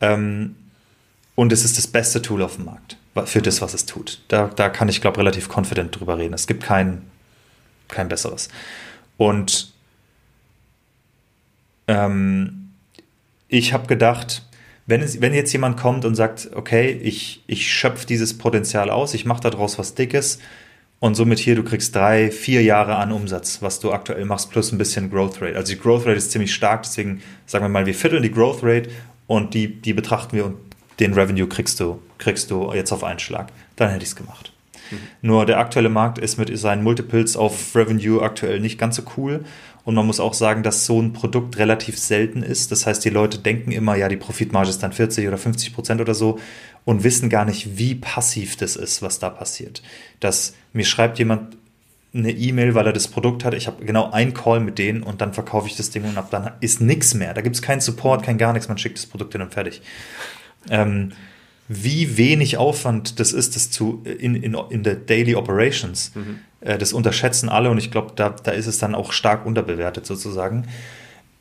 [0.01, 0.55] Ähm,
[1.35, 4.21] und es ist das beste Tool auf dem Markt für das, was es tut.
[4.27, 6.33] Da, da kann ich, glaube relativ confident drüber reden.
[6.33, 7.03] Es gibt kein,
[7.87, 8.49] kein besseres.
[9.17, 9.71] Und
[11.87, 12.71] ähm,
[13.47, 14.43] ich habe gedacht,
[14.85, 19.13] wenn, es, wenn jetzt jemand kommt und sagt, okay, ich, ich schöpfe dieses Potenzial aus,
[19.13, 20.39] ich mache daraus was Dickes
[20.99, 24.71] und somit hier, du kriegst drei, vier Jahre an Umsatz, was du aktuell machst, plus
[24.71, 25.55] ein bisschen Growth Rate.
[25.55, 28.59] Also die Growth Rate ist ziemlich stark, deswegen sagen wir mal, wir vierteln die Growth
[28.61, 28.89] Rate
[29.27, 30.57] und die, die betrachten wir und
[30.99, 33.51] den Revenue kriegst du, kriegst du jetzt auf einen Schlag.
[33.75, 34.51] Dann hätte ich es gemacht.
[34.91, 34.97] Mhm.
[35.21, 39.45] Nur der aktuelle Markt ist mit seinen Multiples auf Revenue aktuell nicht ganz so cool.
[39.83, 42.71] Und man muss auch sagen, dass so ein Produkt relativ selten ist.
[42.71, 46.01] Das heißt, die Leute denken immer, ja, die Profitmarge ist dann 40 oder 50 Prozent
[46.01, 46.39] oder so
[46.85, 49.83] und wissen gar nicht, wie passiv das ist, was da passiert.
[50.19, 51.55] Dass mir schreibt jemand
[52.15, 53.53] eine E-Mail, weil er das Produkt hat.
[53.53, 56.29] Ich habe genau einen Call mit denen und dann verkaufe ich das Ding und ab
[56.31, 57.33] dann ist nichts mehr.
[57.33, 58.69] Da gibt es keinen Support, kein gar nichts.
[58.69, 59.81] Man schickt das Produkt hin und fertig
[60.69, 61.11] ähm,
[61.67, 66.11] wie wenig Aufwand das ist, das zu in, in, in der Daily Operations.
[66.15, 66.39] Mhm.
[66.61, 70.05] Äh, das unterschätzen alle und ich glaube, da, da ist es dann auch stark unterbewertet
[70.05, 70.67] sozusagen.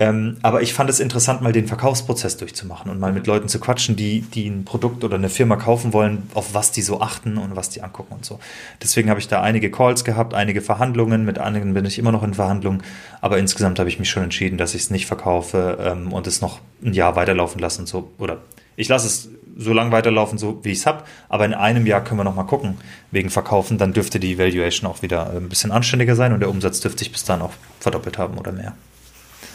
[0.00, 3.60] Ähm, aber ich fand es interessant, mal den Verkaufsprozess durchzumachen und mal mit Leuten zu
[3.60, 7.38] quatschen, die, die ein Produkt oder eine Firma kaufen wollen, auf was die so achten
[7.38, 8.40] und was die angucken und so.
[8.82, 12.24] Deswegen habe ich da einige Calls gehabt, einige Verhandlungen, mit einigen bin ich immer noch
[12.24, 12.82] in Verhandlungen,
[13.20, 16.40] aber insgesamt habe ich mich schon entschieden, dass ich es nicht verkaufe ähm, und es
[16.40, 18.38] noch ein Jahr weiterlaufen lassen so oder
[18.76, 21.04] ich lasse es so lange weiterlaufen, so wie ich es habe.
[21.28, 22.78] Aber in einem Jahr können wir noch mal gucken
[23.10, 23.78] wegen Verkaufen.
[23.78, 27.12] Dann dürfte die Valuation auch wieder ein bisschen anständiger sein und der Umsatz dürfte sich
[27.12, 28.74] bis dann auch verdoppelt haben oder mehr.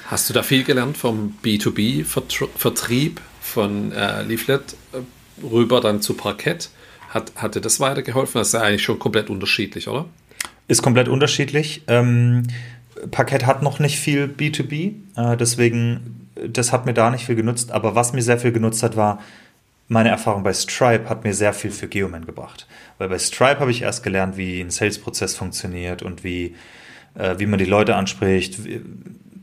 [0.08, 6.70] Hast du da viel gelernt vom B2B-Vertrieb von äh, Leaflet äh, rüber dann zu Parkett?
[7.10, 8.40] Hat, hat dir das weitergeholfen?
[8.40, 10.06] Das ist ja eigentlich schon komplett unterschiedlich, oder?
[10.68, 11.84] Ist komplett unterschiedlich.
[11.88, 12.48] Ähm,
[13.12, 17.72] Parkett hat noch nicht viel B2B, äh, deswegen das hat mir da nicht viel genutzt,
[17.72, 19.20] aber was mir sehr viel genutzt hat, war
[19.90, 22.68] meine Erfahrung bei Stripe hat mir sehr viel für Geoman gebracht.
[23.00, 26.56] Weil bei Stripe habe ich erst gelernt, wie ein Sales-Prozess funktioniert und wie,
[27.16, 28.82] äh, wie man die Leute anspricht, wie,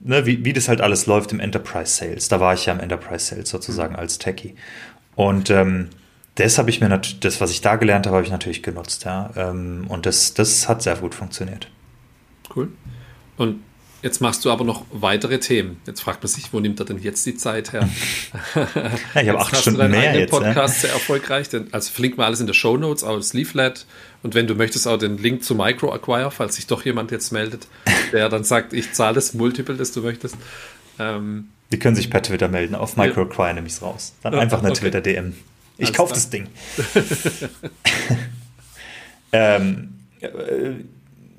[0.05, 2.28] ne, wie, wie das halt alles läuft im Enterprise Sales.
[2.28, 3.99] Da war ich ja im Enterprise Sales sozusagen mhm.
[3.99, 4.55] als Techie.
[5.16, 5.88] Und ähm,
[6.36, 9.30] das habe ich mir das, was ich da gelernt habe, habe ich natürlich genutzt, ja.
[9.36, 11.68] Ähm, und das, das hat sehr gut funktioniert.
[12.55, 12.68] Cool.
[13.36, 13.61] Und
[14.07, 15.80] Jetzt machst du aber noch weitere Themen.
[15.84, 17.88] Jetzt fragt man sich, wo nimmt er denn jetzt die Zeit her?
[18.54, 20.30] ja, ich habe acht Stunden mehr jetzt.
[20.30, 20.80] Podcast ne?
[20.82, 21.48] sehr erfolgreich.
[21.72, 23.84] Also verlinken wir alles in der Show Notes, auch das Leaflet.
[24.22, 27.32] Und wenn du möchtest, auch den Link zu Micro Acquire, falls sich doch jemand jetzt
[27.32, 27.66] meldet,
[28.12, 30.36] der dann sagt, ich zahle das Multiple, das du möchtest.
[31.00, 32.76] Ähm, die können sich per Twitter melden.
[32.76, 34.14] Auf Micro Acquire nehme ich es raus.
[34.22, 34.82] Dann ja, einfach eine okay.
[34.82, 35.34] Twitter-DM.
[35.78, 36.46] Ich kaufe das Ding.
[39.32, 40.28] ähm, äh,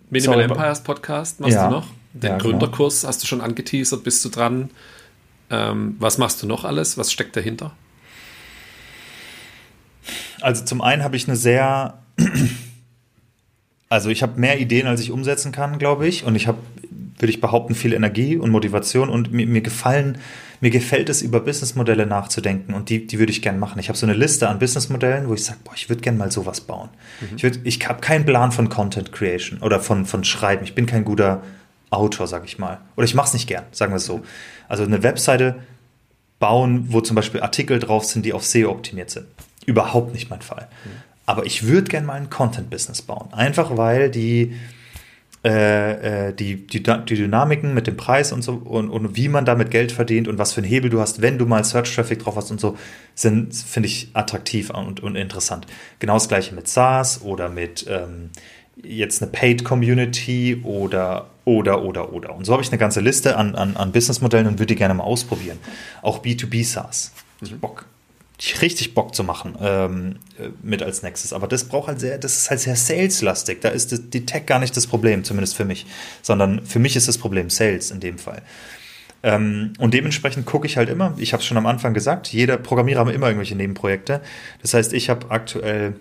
[0.09, 1.69] Minimal Sorry, Empires Podcast machst ja.
[1.69, 1.87] du noch?
[2.21, 2.49] Den ja, genau.
[2.49, 3.09] Gründerkurs genau.
[3.09, 4.69] hast du schon angeteasert, bist du dran?
[5.49, 6.97] Ähm, was machst du noch alles?
[6.97, 7.71] Was steckt dahinter?
[10.41, 11.97] Also zum einen habe ich eine sehr,
[13.89, 16.23] also ich habe mehr Ideen, als ich umsetzen kann, glaube ich.
[16.23, 16.59] Und ich habe
[17.19, 20.17] würde ich behaupten, viel Energie und Motivation und mir, mir gefallen,
[20.61, 23.79] mir gefällt es, über Businessmodelle nachzudenken und die, die würde ich gerne machen.
[23.79, 26.31] Ich habe so eine Liste an Businessmodellen, wo ich sage, boah, ich würde gerne mal
[26.31, 26.89] sowas bauen.
[27.21, 27.37] Mhm.
[27.37, 30.63] Ich, würd, ich habe keinen Plan von Content Creation oder von, von Schreiben.
[30.63, 31.41] Ich bin kein guter
[31.89, 32.79] Autor, sag ich mal.
[32.95, 34.21] Oder ich mache es nicht gern, sagen wir es so.
[34.67, 35.55] Also eine Webseite
[36.39, 39.27] bauen, wo zum Beispiel Artikel drauf sind, die auf SEO optimiert sind.
[39.65, 40.67] Überhaupt nicht mein Fall.
[41.25, 43.33] Aber ich würde gerne mal ein Content-Business bauen.
[43.33, 44.55] Einfach weil die,
[45.43, 49.45] äh, äh, die, die, die, Dynamiken mit dem Preis und so und, und wie man
[49.45, 52.35] damit Geld verdient und was für einen Hebel du hast, wenn du mal Search-Traffic drauf
[52.35, 52.77] hast und so,
[53.13, 55.67] sind, finde ich, attraktiv und, und interessant.
[55.99, 58.29] Genau das gleiche mit SaaS oder mit ähm,
[58.81, 62.35] jetzt eine Paid Community oder oder oder oder.
[62.35, 64.93] Und so habe ich eine ganze Liste an, an, an Businessmodellen und würde die gerne
[64.93, 65.57] mal ausprobieren.
[66.01, 67.13] Auch B2B SaaS.
[67.39, 67.59] Mhm.
[67.59, 67.85] Bock.
[68.61, 71.31] Richtig Bock zu machen ähm, äh, mit als nächstes.
[71.31, 73.61] Aber das braucht halt sehr, das ist halt sehr saleslastig.
[73.61, 75.85] Da ist die Tech gar nicht das Problem, zumindest für mich.
[76.21, 78.41] Sondern für mich ist das Problem Sales in dem Fall.
[79.23, 82.57] Ähm, und dementsprechend gucke ich halt immer, ich habe es schon am Anfang gesagt, jeder
[82.57, 84.21] Programmierer hat immer irgendwelche Nebenprojekte.
[84.61, 85.95] Das heißt, ich habe aktuell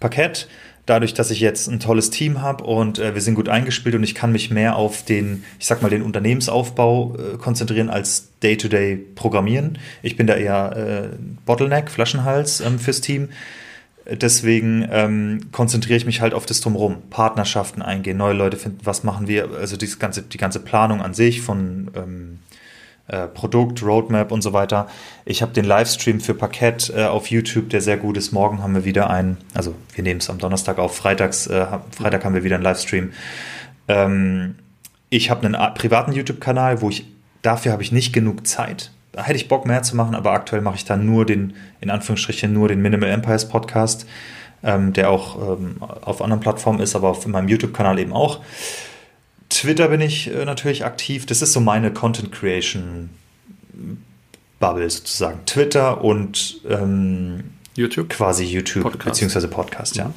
[0.00, 0.48] Parkett,
[0.86, 4.02] dadurch, dass ich jetzt ein tolles Team habe und äh, wir sind gut eingespielt und
[4.02, 8.94] ich kann mich mehr auf den, ich sag mal, den Unternehmensaufbau äh, konzentrieren als Day-to-Day
[8.94, 9.78] -Day programmieren.
[10.02, 11.16] Ich bin da eher äh,
[11.46, 13.28] Bottleneck, Flaschenhals ähm, fürs Team.
[14.10, 16.96] Deswegen ähm, konzentriere ich mich halt auf das Drumherum.
[17.10, 21.14] Partnerschaften eingehen, neue Leute finden, was machen wir, also die ganze, die ganze Planung an
[21.14, 22.38] sich von ähm,
[23.10, 24.86] äh, Produkt, Roadmap und so weiter.
[25.24, 28.30] Ich habe den Livestream für Parkett äh, auf YouTube, der sehr gut ist.
[28.30, 32.24] Morgen haben wir wieder einen, also wir nehmen es am Donnerstag auf, Freitags, äh, Freitag
[32.24, 33.12] haben wir wieder einen Livestream.
[33.88, 34.54] Ähm,
[35.08, 37.04] ich habe einen privaten YouTube-Kanal, wo ich,
[37.42, 38.92] dafür habe ich nicht genug Zeit.
[39.10, 41.90] Da hätte ich Bock mehr zu machen, aber aktuell mache ich da nur den, in
[41.90, 44.06] Anführungsstrichen, nur den Minimal Empires Podcast,
[44.62, 48.40] ähm, der auch ähm, auf anderen Plattformen ist, aber auf meinem YouTube-Kanal eben auch.
[49.50, 51.26] Twitter bin ich äh, natürlich aktiv.
[51.26, 53.10] Das ist so meine Content Creation
[54.58, 55.40] Bubble sozusagen.
[55.46, 57.44] Twitter und ähm,
[57.74, 58.08] YouTube.
[58.08, 59.04] Quasi YouTube, Podcast.
[59.04, 60.06] beziehungsweise Podcast, ja.
[60.06, 60.14] Mhm.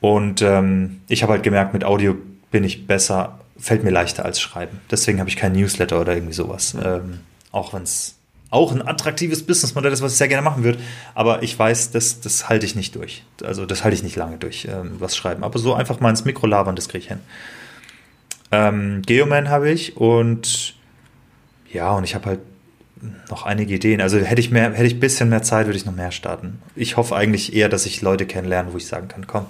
[0.00, 2.16] Und ähm, ich habe halt gemerkt, mit Audio
[2.50, 4.80] bin ich besser, fällt mir leichter als Schreiben.
[4.90, 6.74] Deswegen habe ich kein Newsletter oder irgendwie sowas.
[6.74, 6.82] Mhm.
[6.84, 7.20] Ähm,
[7.52, 8.16] auch wenn es
[8.50, 10.78] auch ein attraktives Businessmodell ist, was ich sehr gerne machen würde.
[11.14, 13.24] Aber ich weiß, das, das halte ich nicht durch.
[13.42, 15.42] Also das halte ich nicht lange durch, ähm, was schreiben.
[15.42, 17.20] Aber so einfach mal ins Mikro labern, das kriege ich hin.
[18.52, 20.74] Ähm, Geoman habe ich und
[21.72, 22.40] ja, und ich habe halt
[23.30, 24.00] noch einige Ideen.
[24.00, 26.60] Also hätte ich mehr, hätte ich ein bisschen mehr Zeit, würde ich noch mehr starten.
[26.76, 29.46] Ich hoffe eigentlich eher, dass ich Leute kennenlerne, wo ich sagen kann, komm,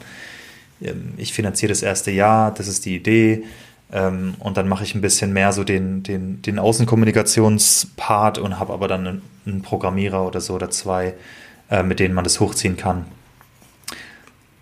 [0.80, 3.44] ähm, ich finanziere das erste Jahr, das ist die Idee.
[3.92, 8.72] Ähm, und dann mache ich ein bisschen mehr so den, den, den Außenkommunikationspart und habe
[8.72, 11.14] aber dann einen, Programmierer oder so oder zwei,
[11.68, 13.06] äh, mit denen man das hochziehen kann.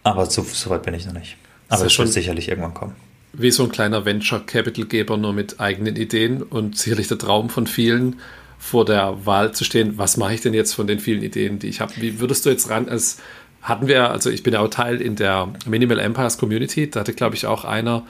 [0.03, 1.37] Aber so, so weit bin ich noch nicht.
[1.69, 5.61] Aber es wird sicherlich irgendwann kommen wie so ein kleiner Venture Capital Geber nur mit
[5.61, 8.17] eigenen Ideen und sicherlich der Traum von vielen
[8.59, 11.69] vor der Wahl zu stehen, was mache ich denn jetzt von den vielen Ideen, die
[11.69, 11.93] ich habe?
[11.97, 13.19] Wie würdest du jetzt ran, als
[13.63, 17.15] hatten wir, also ich bin ja auch Teil in der Minimal Empires Community, da hatte,
[17.15, 18.07] glaube ich, auch einer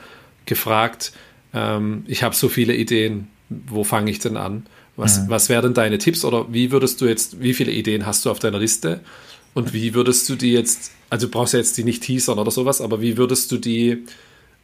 [0.47, 1.13] gefragt,
[1.55, 4.67] ähm, ich habe so viele Ideen, wo fange ich denn an?
[4.97, 5.31] Was, mhm.
[5.31, 8.39] was wären deine Tipps oder wie würdest du jetzt, wie viele Ideen hast du auf
[8.39, 9.01] deiner Liste?
[9.55, 12.51] Und wie würdest du die jetzt, also du brauchst ja jetzt die nicht teasern oder
[12.51, 14.05] sowas, aber wie würdest du die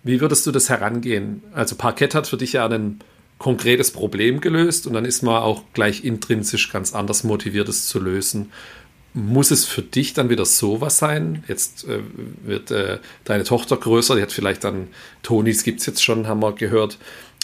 [0.06, 1.42] wie würdest du das herangehen?
[1.52, 3.00] Also Parkett hat für dich ja ein
[3.38, 7.98] konkretes Problem gelöst und dann ist man auch gleich intrinsisch ganz anders motiviert, es zu
[7.98, 8.52] lösen.
[9.14, 11.42] Muss es für dich dann wieder sowas sein?
[11.48, 12.00] Jetzt äh,
[12.44, 14.88] wird äh, deine Tochter größer, die hat vielleicht dann,
[15.22, 16.98] Tonis gibt es jetzt schon, haben wir gehört.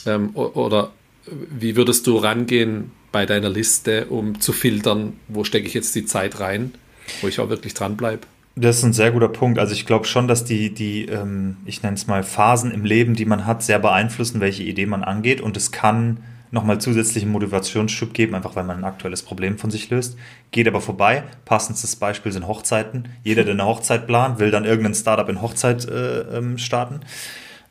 [0.07, 0.93] Ähm, oder
[1.27, 6.05] wie würdest du rangehen bei deiner Liste, um zu filtern, wo stecke ich jetzt die
[6.05, 6.75] Zeit rein,
[7.21, 8.27] wo ich auch wirklich dranbleibe?
[8.55, 9.59] Das ist ein sehr guter Punkt.
[9.59, 13.15] Also ich glaube schon, dass die, die ähm, ich nenne es mal, Phasen im Leben,
[13.15, 15.41] die man hat, sehr beeinflussen, welche Idee man angeht.
[15.41, 16.19] Und es kann
[16.51, 20.19] nochmal zusätzlichen Motivationsschub geben, einfach weil man ein aktuelles Problem von sich löst.
[20.51, 21.25] Geht aber vorbei.
[21.47, 23.09] Passendes Beispiel sind Hochzeiten.
[23.25, 27.01] Jeder, der eine Hochzeit plant, will dann irgendein Startup in Hochzeit äh, ähm, starten.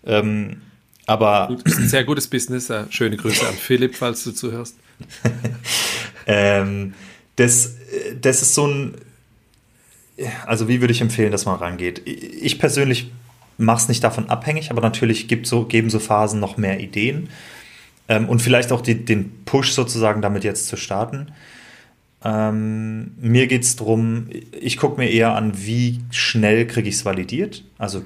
[0.03, 0.61] Ähm,
[1.05, 2.73] aber das ist ein sehr gutes Business.
[2.89, 4.77] Schöne Grüße an Philipp, falls du zuhörst.
[6.25, 6.93] ähm,
[7.35, 8.95] das, äh, das ist so ein
[10.45, 12.01] also wie würde ich empfehlen, dass man rangeht?
[12.05, 13.11] Ich persönlich
[13.57, 17.29] mache es nicht davon abhängig, aber natürlich gibt so, geben so Phasen noch mehr Ideen
[18.07, 21.27] ähm, und vielleicht auch die, den Push sozusagen damit jetzt zu starten.
[22.23, 27.05] Ähm, mir geht es darum, ich gucke mir eher an, wie schnell kriege ich es
[27.05, 27.63] validiert.
[27.77, 28.03] Also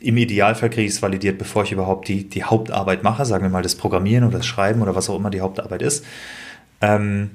[0.00, 3.50] im Idealfall kriege ich es validiert, bevor ich überhaupt die, die Hauptarbeit mache, sagen wir
[3.50, 6.04] mal das Programmieren oder das Schreiben oder was auch immer die Hauptarbeit ist.
[6.80, 7.30] Ähm,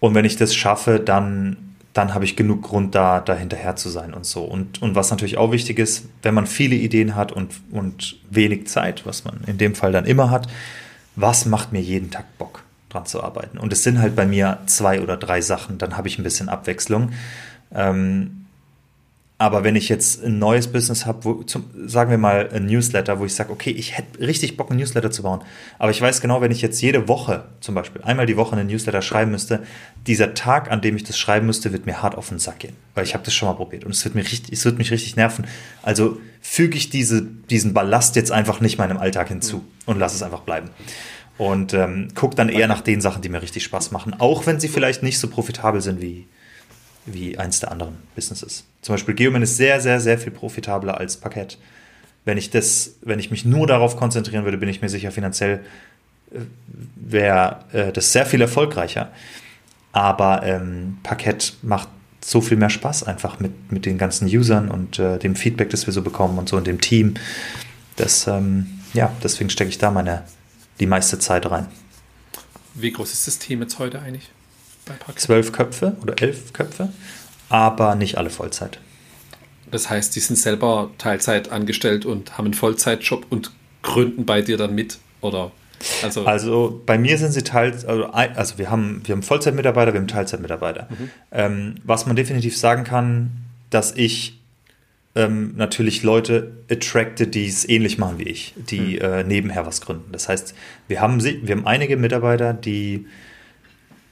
[0.00, 1.56] und wenn ich das schaffe, dann
[1.94, 4.42] dann habe ich genug Grund, da, da hinterher zu sein und so.
[4.42, 8.66] Und, und was natürlich auch wichtig ist, wenn man viele Ideen hat und, und wenig
[8.66, 10.48] Zeit, was man in dem Fall dann immer hat,
[11.14, 13.58] was macht mir jeden Tag Bock, dran zu arbeiten?
[13.58, 16.48] Und es sind halt bei mir zwei oder drei Sachen, dann habe ich ein bisschen
[16.48, 17.12] Abwechslung.
[17.72, 18.43] Ähm,
[19.36, 21.44] aber wenn ich jetzt ein neues Business habe,
[21.86, 25.10] sagen wir mal ein Newsletter, wo ich sage, okay, ich hätte richtig Bock, ein Newsletter
[25.10, 25.42] zu bauen,
[25.78, 28.68] aber ich weiß genau, wenn ich jetzt jede Woche zum Beispiel einmal die Woche einen
[28.68, 29.64] Newsletter schreiben müsste,
[30.06, 32.76] dieser Tag, an dem ich das schreiben müsste, wird mir hart auf den Sack gehen,
[32.94, 34.92] weil ich habe das schon mal probiert und es wird, mir richtig, es wird mich
[34.92, 35.46] richtig nerven.
[35.82, 39.62] Also füge ich diese, diesen Ballast jetzt einfach nicht meinem Alltag hinzu mhm.
[39.86, 40.70] und lasse es einfach bleiben.
[41.38, 44.60] Und ähm, guck dann eher nach den Sachen, die mir richtig Spaß machen, auch wenn
[44.60, 46.28] sie vielleicht nicht so profitabel sind wie,
[47.06, 48.64] wie eins der anderen Businesses.
[48.82, 51.58] Zum Beispiel Geoman ist sehr, sehr, sehr viel profitabler als Parkett.
[52.24, 55.60] Wenn ich das, wenn ich mich nur darauf konzentrieren würde, bin ich mir sicher, finanziell
[56.32, 56.38] äh,
[56.96, 59.10] wäre äh, das sehr viel erfolgreicher.
[59.92, 61.88] Aber ähm, Parkett macht
[62.24, 65.86] so viel mehr Spaß einfach mit, mit den ganzen Usern und äh, dem Feedback, das
[65.86, 67.14] wir so bekommen und so und dem Team.
[67.96, 70.24] Das, ähm, ja, deswegen stecke ich da meine,
[70.80, 71.66] die meiste Zeit rein.
[72.74, 74.30] Wie groß ist das Team jetzt heute eigentlich?
[75.16, 76.90] Zwölf Köpfe oder elf Köpfe,
[77.48, 78.78] aber nicht alle Vollzeit.
[79.70, 83.50] Das heißt, die sind selber Teilzeit angestellt und haben einen Vollzeitjob und
[83.82, 85.52] gründen bei dir dann mit, oder?
[86.02, 90.00] Also, also bei mir sind sie teils, also, also wir haben, wir haben Vollzeitmitarbeiter, wir
[90.00, 90.88] haben Teilzeitmitarbeiter.
[90.90, 91.10] Mhm.
[91.32, 93.30] Ähm, was man definitiv sagen kann,
[93.70, 94.40] dass ich
[95.14, 99.00] ähm, natürlich Leute attracte, die es ähnlich machen wie ich, die mhm.
[99.00, 100.10] äh, nebenher was gründen.
[100.12, 100.54] Das heißt,
[100.88, 103.06] wir haben, wir haben einige Mitarbeiter, die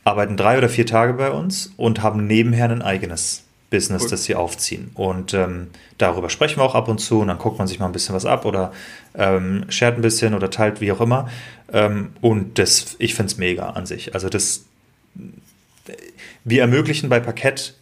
[0.04, 4.10] arbeiten drei oder vier Tage bei uns und haben nebenher ein eigenes Business, cool.
[4.10, 4.90] das sie aufziehen.
[4.94, 7.86] Und ähm, darüber sprechen wir auch ab und zu und dann guckt man sich mal
[7.86, 8.72] ein bisschen was ab oder
[9.14, 11.28] ähm, shared ein bisschen oder teilt, wie auch immer.
[11.72, 14.14] Ähm, und das, ich finde es mega an sich.
[14.14, 14.64] Also das,
[16.44, 17.74] wir ermöglichen bei Parkett,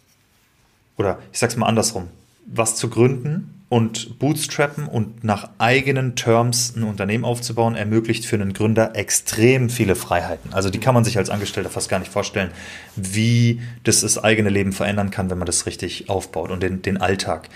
[0.97, 2.07] oder ich sag's mal andersrum,
[2.45, 8.51] was zu gründen und Bootstrappen und nach eigenen Terms ein Unternehmen aufzubauen, ermöglicht für einen
[8.51, 10.53] Gründer extrem viele Freiheiten.
[10.53, 12.51] Also die kann man sich als Angestellter fast gar nicht vorstellen,
[12.97, 16.97] wie das das eigene Leben verändern kann, wenn man das richtig aufbaut und den, den
[16.97, 17.47] Alltag.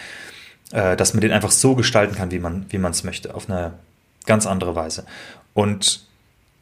[0.71, 3.49] Äh, dass man den einfach so gestalten kann, wie man wie man es möchte, auf
[3.49, 3.73] eine
[4.25, 5.05] ganz andere Weise.
[5.53, 6.07] Und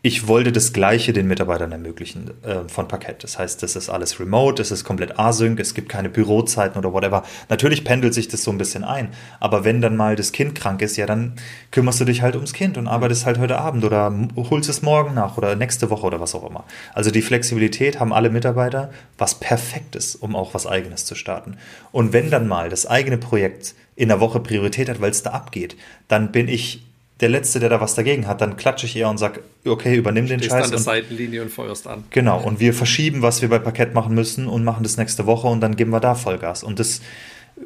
[0.05, 3.23] ich wollte das Gleiche den Mitarbeitern ermöglichen äh, von Parkett.
[3.23, 6.91] Das heißt, das ist alles remote, es ist komplett async, es gibt keine Bürozeiten oder
[6.91, 7.23] whatever.
[7.47, 10.81] Natürlich pendelt sich das so ein bisschen ein, aber wenn dann mal das Kind krank
[10.81, 11.35] ist, ja, dann
[11.71, 15.13] kümmerst du dich halt ums Kind und arbeitest halt heute Abend oder holst es morgen
[15.13, 16.65] nach oder nächste Woche oder was auch immer.
[16.93, 21.55] Also die Flexibilität haben alle Mitarbeiter, was perfekt ist, um auch was Eigenes zu starten.
[21.93, 25.29] Und wenn dann mal das eigene Projekt in der Woche Priorität hat, weil es da
[25.29, 25.77] abgeht,
[26.09, 26.83] dann bin ich
[27.23, 30.27] der Letzte, der da was dagegen hat, dann klatsche ich eher und sage, okay, übernimm
[30.27, 30.65] den Scheiß.
[30.65, 32.03] an der Seitenlinie und feuerst an.
[32.09, 35.47] Genau, und wir verschieben, was wir bei Parkett machen müssen und machen das nächste Woche
[35.47, 36.63] und dann geben wir da Vollgas.
[36.63, 36.99] Und das,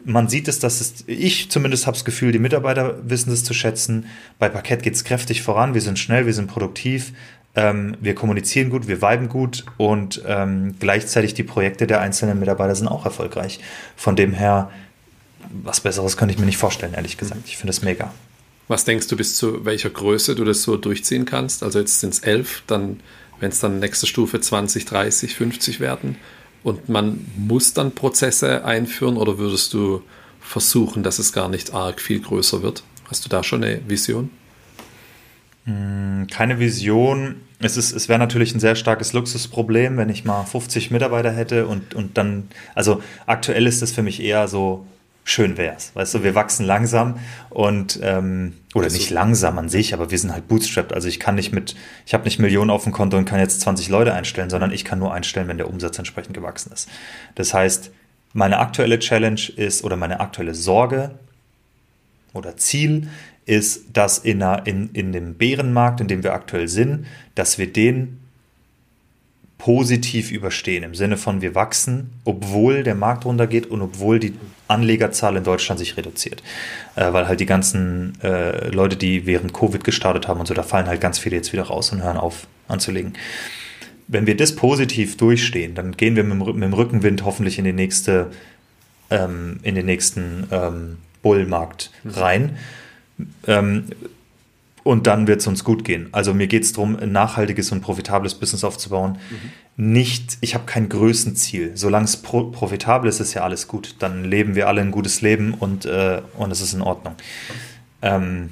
[0.05, 3.55] man sieht es, dass es, ich zumindest habe das Gefühl, die Mitarbeiter wissen es zu
[3.55, 4.05] schätzen.
[4.37, 7.13] Bei Parkett geht es kräftig voran, wir sind schnell, wir sind produktiv,
[7.55, 12.75] ähm, wir kommunizieren gut, wir viben gut und ähm, gleichzeitig die Projekte der einzelnen Mitarbeiter
[12.75, 13.59] sind auch erfolgreich.
[13.95, 14.69] Von dem her,
[15.63, 17.41] was Besseres könnte ich mir nicht vorstellen, ehrlich gesagt.
[17.47, 18.13] Ich finde es mega.
[18.67, 21.63] Was denkst du, bis zu welcher Größe du das so durchziehen kannst?
[21.63, 22.99] Also jetzt sind es elf, dann,
[23.39, 26.17] wenn es dann nächste Stufe 20, 30, 50 werden
[26.63, 30.03] und man muss dann Prozesse einführen oder würdest du
[30.41, 32.83] versuchen, dass es gar nicht arg viel größer wird?
[33.09, 34.29] Hast du da schon eine Vision?
[35.63, 37.35] Hm, keine Vision.
[37.59, 41.93] Es, es wäre natürlich ein sehr starkes Luxusproblem, wenn ich mal 50 Mitarbeiter hätte und,
[41.93, 44.85] und dann, also aktuell ist das für mich eher so
[45.27, 45.91] schön wär's.
[45.93, 47.19] Weißt du, wir wachsen langsam
[47.49, 50.93] und ähm, oder also, nicht langsam an sich, aber wir sind halt bootstrapped.
[50.93, 51.75] Also ich kann nicht mit,
[52.05, 54.85] ich habe nicht Millionen auf dem Konto und kann jetzt 20 Leute einstellen, sondern ich
[54.85, 56.87] kann nur einstellen, wenn der Umsatz entsprechend gewachsen ist.
[57.35, 57.91] Das heißt,
[58.33, 61.11] meine aktuelle Challenge ist oder meine aktuelle Sorge
[62.33, 63.09] oder Ziel
[63.45, 67.05] ist, dass in, einer, in, in dem Bärenmarkt, in dem wir aktuell sind,
[67.35, 68.21] dass wir den
[69.57, 74.33] positiv überstehen, im Sinne von wir wachsen, obwohl der Markt runtergeht und obwohl die
[74.67, 76.43] Anlegerzahl in Deutschland sich reduziert.
[76.95, 80.63] Äh, weil halt die ganzen äh, Leute, die während Covid gestartet haben und so, da
[80.63, 83.13] fallen halt ganz viele jetzt wieder raus und hören auf anzulegen.
[84.07, 87.73] Wenn wir das positiv durchstehen, dann gehen wir mit, mit dem Rückenwind hoffentlich in, die
[87.73, 88.31] nächste,
[89.09, 92.57] ähm, in den nächsten ähm, Bullmarkt rein.
[93.47, 93.85] Ähm,
[94.87, 96.07] und dann wird es uns gut gehen.
[96.11, 99.17] Also mir geht es darum, ein nachhaltiges und profitables Business aufzubauen.
[99.29, 99.93] Mhm.
[99.93, 101.71] Nicht, ich habe kein Größenziel.
[101.75, 103.95] Solange es pro profitabel ist, ist ja alles gut.
[103.99, 107.15] Dann leben wir alle ein gutes Leben und, äh, und es ist in Ordnung.
[108.01, 108.51] Ähm,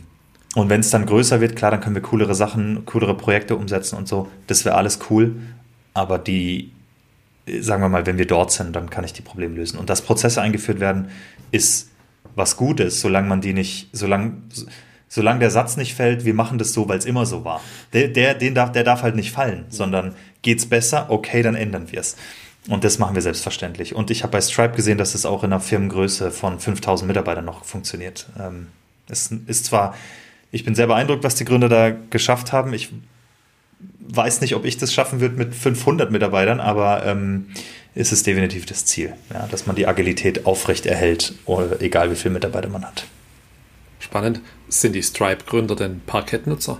[0.55, 3.97] und wenn es dann größer wird, klar, dann können wir coolere Sachen, coolere Projekte umsetzen
[3.97, 4.29] und so.
[4.47, 5.35] Das wäre alles cool.
[5.93, 6.71] Aber die,
[7.59, 9.79] sagen wir mal, wenn wir dort sind, dann kann ich die Probleme lösen.
[9.79, 11.09] Und dass Prozesse eingeführt werden,
[11.51, 11.89] ist
[12.35, 14.33] was Gutes, solange man die nicht, solange,
[15.07, 17.61] solange der Satz nicht fällt, wir machen das so, weil es immer so war.
[17.93, 21.91] Der, der, den darf, der darf halt nicht fallen, sondern geht's besser, okay, dann ändern
[21.91, 22.15] wir es.
[22.67, 23.93] Und das machen wir selbstverständlich.
[23.93, 27.45] Und ich habe bei Stripe gesehen, dass es auch in einer Firmengröße von 5000 Mitarbeitern
[27.45, 28.27] noch funktioniert.
[28.39, 28.67] Ähm,
[29.07, 29.95] es ist zwar,
[30.51, 32.73] ich bin sehr beeindruckt, was die Gründer da geschafft haben.
[32.73, 32.89] Ich
[33.99, 37.47] weiß nicht, ob ich das schaffen würde mit 500 Mitarbeitern, aber ähm,
[37.93, 41.33] ist es definitiv das Ziel, ja, dass man die Agilität aufrecht erhält,
[41.79, 43.05] egal wie viele Mitarbeiter man hat.
[44.05, 44.41] Spannend.
[44.69, 46.79] Sind die Stripe-Gründer denn Parkett-Nutzer?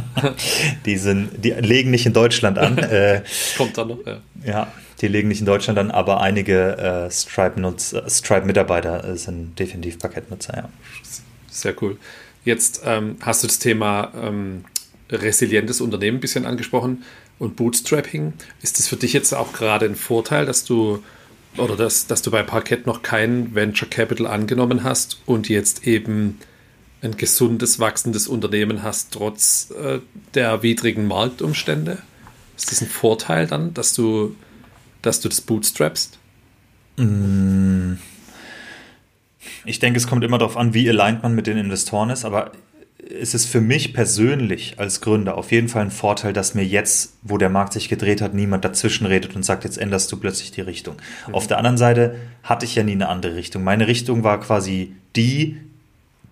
[0.86, 2.78] die, sind, die legen nicht in Deutschland an.
[2.88, 3.22] Äh,
[3.58, 4.20] Kommt dann noch, ja.
[4.44, 4.72] Ja,
[5.02, 10.68] die legen nicht in Deutschland an, aber einige äh, Stripe-Mitarbeiter Stripe sind definitiv Parkettnutzer, ja.
[11.50, 11.98] Sehr cool.
[12.46, 14.64] Jetzt ähm, hast du das Thema ähm,
[15.10, 17.04] resilientes Unternehmen ein bisschen angesprochen
[17.38, 18.32] und Bootstrapping.
[18.62, 21.02] Ist das für dich jetzt auch gerade ein Vorteil, dass du
[21.58, 26.38] oder dass, dass du bei Parkett noch kein Venture Capital angenommen hast und jetzt eben
[27.02, 30.00] ein gesundes, wachsendes Unternehmen hast, trotz äh,
[30.34, 31.98] der widrigen Marktumstände?
[32.56, 34.34] Ist das ein Vorteil dann, dass du,
[35.02, 36.18] dass du das bootstrappst?
[36.96, 37.94] Mm.
[39.64, 42.52] Ich denke, es kommt immer darauf an, wie aligned man mit den Investoren ist, aber
[43.10, 47.14] es ist für mich persönlich als Gründer auf jeden Fall ein Vorteil, dass mir jetzt,
[47.22, 50.50] wo der Markt sich gedreht hat, niemand dazwischen redet und sagt, jetzt änderst du plötzlich
[50.50, 50.96] die Richtung.
[51.26, 51.34] Mhm.
[51.34, 53.64] Auf der anderen Seite hatte ich ja nie eine andere Richtung.
[53.64, 55.56] Meine Richtung war quasi die,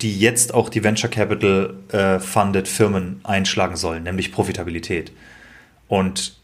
[0.02, 5.12] die jetzt auch die Venture Capital äh, funded Firmen einschlagen sollen, nämlich Profitabilität.
[5.88, 6.36] Und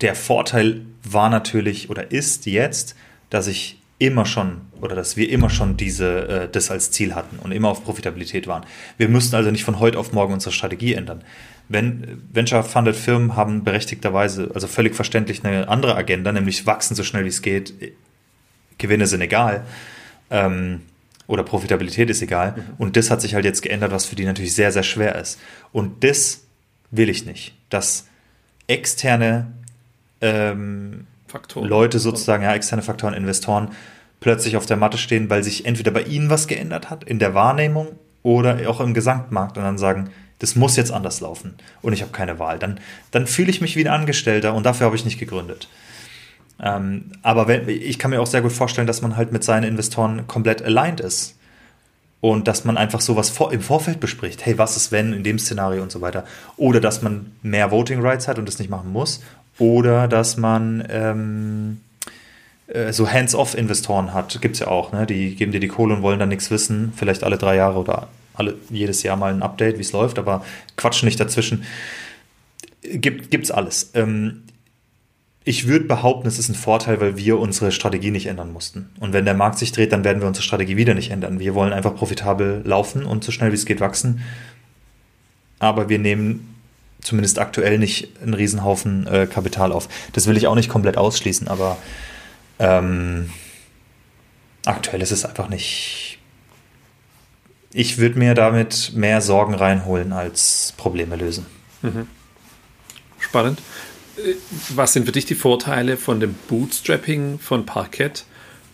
[0.00, 2.94] der Vorteil war natürlich oder ist jetzt,
[3.28, 7.38] dass ich immer schon oder dass wir immer schon diese, äh, das als Ziel hatten
[7.38, 8.64] und immer auf Profitabilität waren.
[8.96, 11.22] Wir müssten also nicht von heute auf morgen unsere Strategie ändern.
[11.68, 17.24] Wenn Venture-Funded Firmen haben berechtigterweise, also völlig verständlich eine andere Agenda, nämlich wachsen so schnell
[17.24, 17.74] wie es geht,
[18.78, 19.64] Gewinne sind egal.
[20.30, 20.80] Ähm,
[21.26, 22.52] oder Profitabilität ist egal.
[22.56, 22.62] Mhm.
[22.78, 25.38] Und das hat sich halt jetzt geändert, was für die natürlich sehr, sehr schwer ist.
[25.72, 26.44] Und das
[26.90, 28.08] will ich nicht, dass
[28.66, 29.52] externe
[30.22, 31.06] ähm,
[31.66, 33.70] Leute sozusagen, ja, externe Faktoren, Investoren
[34.20, 37.34] plötzlich auf der Matte stehen, weil sich entweder bei ihnen was geändert hat in der
[37.34, 37.88] Wahrnehmung
[38.22, 42.12] oder auch im Gesamtmarkt und dann sagen, das muss jetzt anders laufen und ich habe
[42.12, 42.58] keine Wahl.
[42.58, 45.68] Dann, dann fühle ich mich wie ein Angestellter und dafür habe ich nicht gegründet.
[46.62, 49.64] Ähm, aber wenn, ich kann mir auch sehr gut vorstellen, dass man halt mit seinen
[49.64, 51.36] Investoren komplett aligned ist.
[52.22, 54.44] Und dass man einfach sowas vor, im Vorfeld bespricht.
[54.44, 56.26] Hey, was ist wenn in dem Szenario und so weiter.
[56.58, 59.22] Oder dass man mehr Voting Rights hat und das nicht machen muss.
[59.60, 61.80] Oder dass man ähm,
[62.66, 64.40] äh, so Hands-off-Investoren hat.
[64.40, 64.92] Gibt es ja auch.
[64.92, 65.06] Ne?
[65.06, 66.92] Die geben dir die Kohle und wollen dann nichts wissen.
[66.96, 70.44] Vielleicht alle drei Jahre oder alle, jedes Jahr mal ein Update, wie es läuft, aber
[70.76, 71.64] quatschen nicht dazwischen.
[72.82, 73.90] Gibt, gibt's alles.
[73.94, 74.44] Ähm,
[75.44, 78.90] ich würde behaupten, es ist ein Vorteil, weil wir unsere Strategie nicht ändern mussten.
[79.00, 81.38] Und wenn der Markt sich dreht, dann werden wir unsere Strategie wieder nicht ändern.
[81.38, 84.22] Wir wollen einfach profitabel laufen und so schnell wie es geht wachsen.
[85.58, 86.59] Aber wir nehmen
[87.00, 89.88] zumindest aktuell nicht einen Riesenhaufen äh, Kapital auf.
[90.12, 91.78] Das will ich auch nicht komplett ausschließen, aber
[92.58, 93.30] ähm,
[94.64, 96.18] aktuell ist es einfach nicht.
[97.72, 101.46] Ich würde mir damit mehr Sorgen reinholen als Probleme lösen.
[101.82, 102.06] Mhm.
[103.18, 103.60] Spannend.
[104.70, 108.24] Was sind für dich die Vorteile von dem Bootstrapping von Parkett?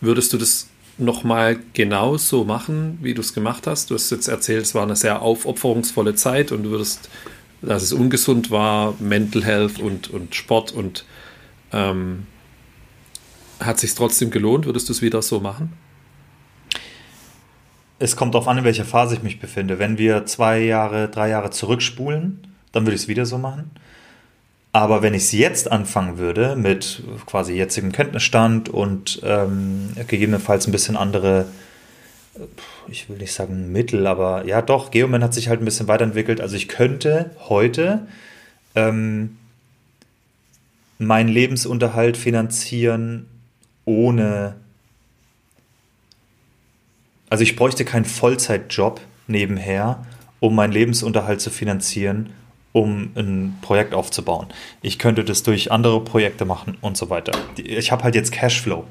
[0.01, 0.67] Würdest du das
[0.97, 3.89] nochmal genau so machen, wie du es gemacht hast?
[3.89, 7.09] Du hast jetzt erzählt, es war eine sehr aufopferungsvolle Zeit und du würdest,
[7.61, 11.05] dass es ungesund war, Mental Health und, und Sport und
[11.73, 12.27] ähm,
[13.59, 14.65] hat sich trotzdem gelohnt?
[14.65, 15.73] Würdest du es wieder so machen?
[17.99, 19.79] Es kommt darauf an, in welcher Phase ich mich befinde.
[19.79, 23.71] Wenn wir zwei Jahre, drei Jahre zurückspulen, dann würde ich es wieder so machen.
[24.71, 30.71] Aber wenn ich es jetzt anfangen würde, mit quasi jetzigem Kenntnisstand und ähm, gegebenenfalls ein
[30.71, 31.47] bisschen andere,
[32.89, 36.41] ich will nicht sagen Mittel, aber ja doch, Geoman hat sich halt ein bisschen weiterentwickelt.
[36.41, 38.07] Also ich könnte heute
[38.75, 39.37] ähm,
[40.97, 43.27] meinen Lebensunterhalt finanzieren
[43.85, 44.55] ohne,
[47.29, 50.05] also ich bräuchte keinen Vollzeitjob nebenher,
[50.39, 52.29] um meinen Lebensunterhalt zu finanzieren
[52.77, 54.47] um ein Projekt aufzubauen.
[54.81, 57.31] Ich könnte das durch andere Projekte machen und so weiter.
[57.57, 58.85] Ich habe halt jetzt Cashflow.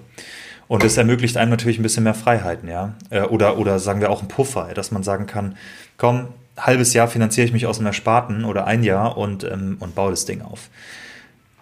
[0.69, 2.95] Und das ermöglicht einem natürlich ein bisschen mehr Freiheiten, ja.
[3.11, 5.57] Äh, oder, oder sagen wir auch einen Puffer, dass man sagen kann,
[5.97, 9.95] komm, halbes Jahr finanziere ich mich aus dem Ersparten oder ein Jahr und, ähm, und
[9.95, 10.69] baue das Ding auf.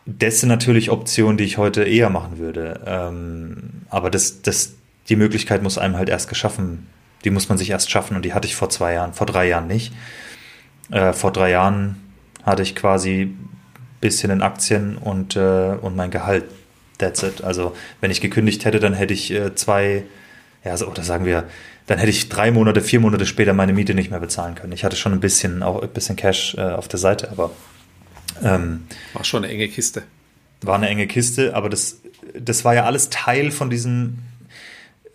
[0.06, 2.80] Das sind natürlich Optionen, die ich heute eher machen würde.
[2.86, 3.56] Ähm,
[3.88, 4.74] aber das, das,
[5.08, 6.86] die Möglichkeit muss einem halt erst geschaffen,
[7.24, 9.48] die muss man sich erst schaffen und die hatte ich vor zwei Jahren, vor drei
[9.48, 9.94] Jahren nicht.
[10.90, 11.96] Äh, vor drei Jahren
[12.44, 13.50] hatte ich quasi ein
[14.00, 16.44] bisschen in Aktien und, äh, und mein Gehalt
[16.98, 17.42] That's it.
[17.42, 20.04] Also wenn ich gekündigt hätte, dann hätte ich äh, zwei,
[20.64, 21.44] ja, so, oder sagen wir,
[21.86, 24.72] dann hätte ich drei Monate, vier Monate später meine Miete nicht mehr bezahlen können.
[24.72, 27.50] Ich hatte schon ein bisschen, auch ein bisschen Cash äh, auf der Seite, aber
[28.42, 30.02] ähm, war schon eine enge Kiste.
[30.62, 32.00] War eine enge Kiste, aber das,
[32.38, 34.18] das war ja alles Teil von diesem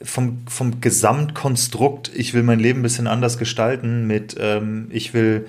[0.01, 5.47] vom, vom Gesamtkonstrukt, ich will mein Leben ein bisschen anders gestalten mit, ähm, ich, will,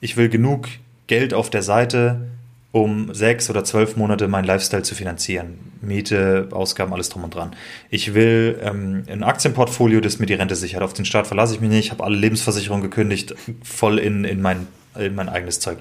[0.00, 0.68] ich will genug
[1.06, 2.28] Geld auf der Seite,
[2.72, 5.58] um sechs oder zwölf Monate meinen Lifestyle zu finanzieren.
[5.82, 7.54] Miete, Ausgaben, alles drum und dran.
[7.90, 10.82] Ich will ähm, ein Aktienportfolio, das mir die Rente sichert.
[10.82, 14.40] Auf den Start verlasse ich mich nicht, ich habe alle Lebensversicherungen gekündigt, voll in, in,
[14.40, 14.66] mein,
[14.98, 15.78] in mein eigenes Zeug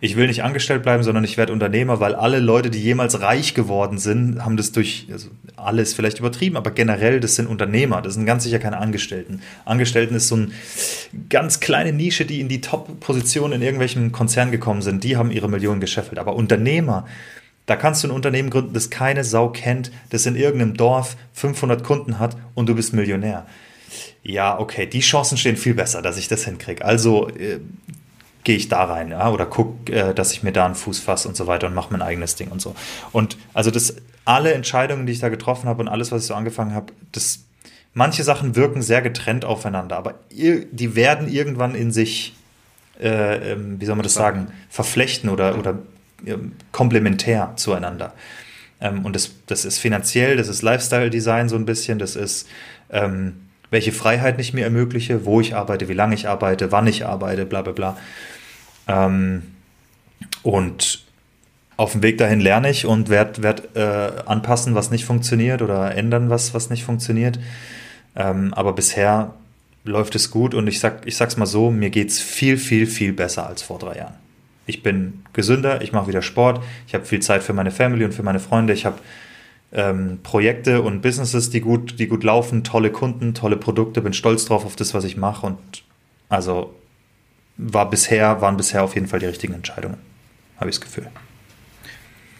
[0.00, 3.54] ich will nicht angestellt bleiben, sondern ich werde Unternehmer, weil alle Leute, die jemals reich
[3.54, 8.14] geworden sind, haben das durch, also alles vielleicht übertrieben, aber generell, das sind Unternehmer, das
[8.14, 9.40] sind ganz sicher keine Angestellten.
[9.64, 10.48] Angestellten ist so eine
[11.28, 15.48] ganz kleine Nische, die in die Top-Position in irgendwelchen Konzernen gekommen sind, die haben ihre
[15.48, 16.20] Millionen gescheffelt.
[16.20, 17.06] Aber Unternehmer,
[17.66, 21.82] da kannst du ein Unternehmen gründen, das keine Sau kennt, das in irgendeinem Dorf 500
[21.82, 23.46] Kunden hat und du bist Millionär.
[24.22, 26.84] Ja, okay, die Chancen stehen viel besser, dass ich das hinkriege.
[26.84, 27.60] Also äh,
[28.44, 31.28] gehe ich da rein, ja, oder gucke, äh, dass ich mir da einen Fuß fasse
[31.28, 32.74] und so weiter und mache mein eigenes Ding und so.
[33.12, 36.34] Und also das, alle Entscheidungen, die ich da getroffen habe und alles, was ich so
[36.34, 37.40] angefangen habe, das,
[37.94, 42.36] manche Sachen wirken sehr getrennt aufeinander, aber die werden irgendwann in sich,
[43.00, 45.78] äh, ähm, wie soll man das sagen, verflechten oder, oder
[46.24, 46.36] äh,
[46.72, 48.12] komplementär zueinander.
[48.80, 52.48] Ähm, und das, das ist finanziell, das ist Lifestyle-Design so ein bisschen, das ist
[52.90, 57.04] ähm, welche Freiheit ich mir ermögliche, wo ich arbeite, wie lange ich arbeite, wann ich
[57.04, 57.96] arbeite, bla bla bla.
[58.86, 59.42] Ähm,
[60.42, 61.04] und
[61.76, 65.94] auf dem Weg dahin lerne ich und werde werd, äh, anpassen, was nicht funktioniert oder
[65.94, 67.38] ändern, was, was nicht funktioniert.
[68.16, 69.34] Ähm, aber bisher
[69.84, 73.12] läuft es gut und ich, sag, ich sag's mal so, mir geht's viel, viel, viel
[73.12, 74.14] besser als vor drei Jahren.
[74.66, 78.12] Ich bin gesünder, ich mache wieder Sport, ich habe viel Zeit für meine Family und
[78.12, 78.98] für meine Freunde, ich habe
[79.72, 84.46] ähm, Projekte und Businesses, die gut, die gut laufen, tolle Kunden, tolle Produkte, bin stolz
[84.46, 85.58] drauf auf das, was ich mache und
[86.28, 86.74] also
[87.56, 89.98] war bisher, waren bisher auf jeden Fall die richtigen Entscheidungen,
[90.56, 91.08] habe ich das Gefühl.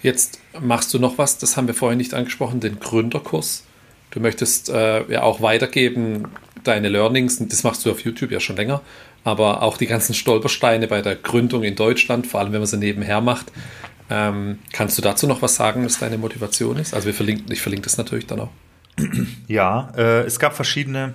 [0.03, 3.64] Jetzt machst du noch was, das haben wir vorhin nicht angesprochen, den Gründerkurs.
[4.11, 6.29] Du möchtest äh, ja auch weitergeben
[6.64, 8.81] deine Learnings, das machst du auf YouTube ja schon länger,
[9.24, 12.79] aber auch die ganzen Stolpersteine bei der Gründung in Deutschland, vor allem wenn man sie
[12.79, 13.53] nebenher macht,
[14.11, 16.94] ähm, kannst du dazu noch was sagen, was deine Motivation ist?
[16.94, 18.50] Also wir verlinken, ich verlinke das natürlich dann auch.
[19.46, 21.14] Ja, äh, es gab verschiedene,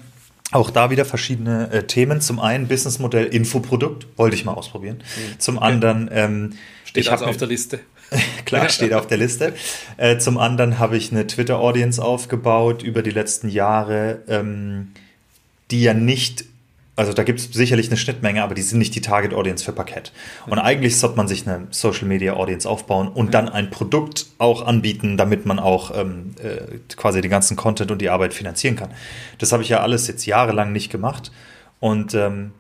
[0.52, 2.22] auch da wieder verschiedene äh, Themen.
[2.22, 4.98] Zum einen Businessmodell Infoprodukt, wollte ich mal ausprobieren.
[4.98, 5.40] Mhm.
[5.40, 6.54] Zum anderen ähm,
[6.86, 7.80] steht also auf der Liste.
[8.46, 9.54] Klar, steht auf der Liste.
[9.98, 14.92] Äh, zum anderen habe ich eine Twitter-Audience aufgebaut über die letzten Jahre, ähm,
[15.72, 16.46] die ja nicht
[16.96, 19.72] also da gibt es sicherlich eine Schnittmenge, aber die sind nicht die Target Audience für
[19.72, 20.12] Parkett.
[20.46, 24.66] Und eigentlich sollte man sich eine Social Media Audience aufbauen und dann ein Produkt auch
[24.66, 28.92] anbieten, damit man auch ähm, äh, quasi den ganzen Content und die Arbeit finanzieren kann.
[29.40, 31.32] Das habe ich ja alles jetzt jahrelang nicht gemacht.
[31.80, 32.52] Und ähm,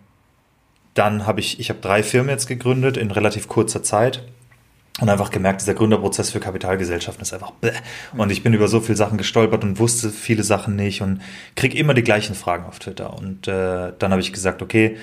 [0.95, 4.23] dann habe ich, ich habe drei Firmen jetzt gegründet in relativ kurzer Zeit
[5.01, 7.73] und einfach gemerkt, dieser Gründerprozess für Kapitalgesellschaften ist einfach bläh.
[8.15, 11.21] Und ich bin über so viele Sachen gestolpert und wusste viele Sachen nicht und
[11.55, 13.13] krieg immer die gleichen Fragen auf Twitter.
[13.17, 14.97] Und äh, dann habe ich gesagt, okay,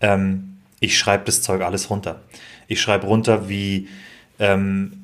[0.00, 2.20] ähm, ich schreibe das Zeug alles runter.
[2.66, 3.88] Ich schreibe runter, wie
[4.40, 5.01] ähm,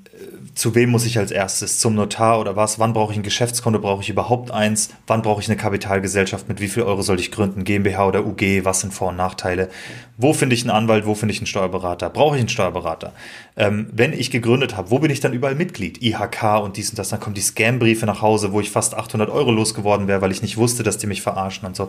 [0.55, 1.79] zu wem muss ich als erstes?
[1.79, 2.79] Zum Notar oder was?
[2.79, 3.79] Wann brauche ich ein Geschäftskonto?
[3.79, 4.91] Brauche ich überhaupt eins?
[5.07, 6.49] Wann brauche ich eine Kapitalgesellschaft?
[6.49, 7.64] Mit wie viel Euro soll ich gründen?
[7.64, 8.64] GmbH oder UG?
[8.64, 9.69] Was sind Vor- und Nachteile?
[10.16, 11.07] Wo finde ich einen Anwalt?
[11.07, 12.11] Wo finde ich einen Steuerberater?
[12.11, 13.12] Brauche ich einen Steuerberater?
[13.57, 16.03] Ähm, wenn ich gegründet habe, wo bin ich dann überall Mitglied?
[16.03, 17.11] IHK und dies und das.
[17.11, 20.43] Dann kommen die Scam-Briefe nach Hause, wo ich fast 800 Euro losgeworden wäre, weil ich
[20.43, 21.89] nicht wusste, dass die mich verarschen und so.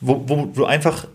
[0.00, 1.06] Wo, wo, wo einfach,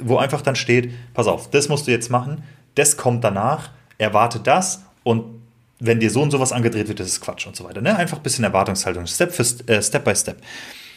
[0.00, 2.42] wo einfach dann steht, pass auf, das musst du jetzt machen,
[2.74, 5.37] das kommt danach, erwarte das und
[5.80, 7.80] wenn dir so und sowas angedreht wird, das ist Quatsch und so weiter.
[7.80, 7.96] Ne?
[7.96, 10.38] Einfach ein bisschen Erwartungshaltung, Step, für, äh, Step by Step.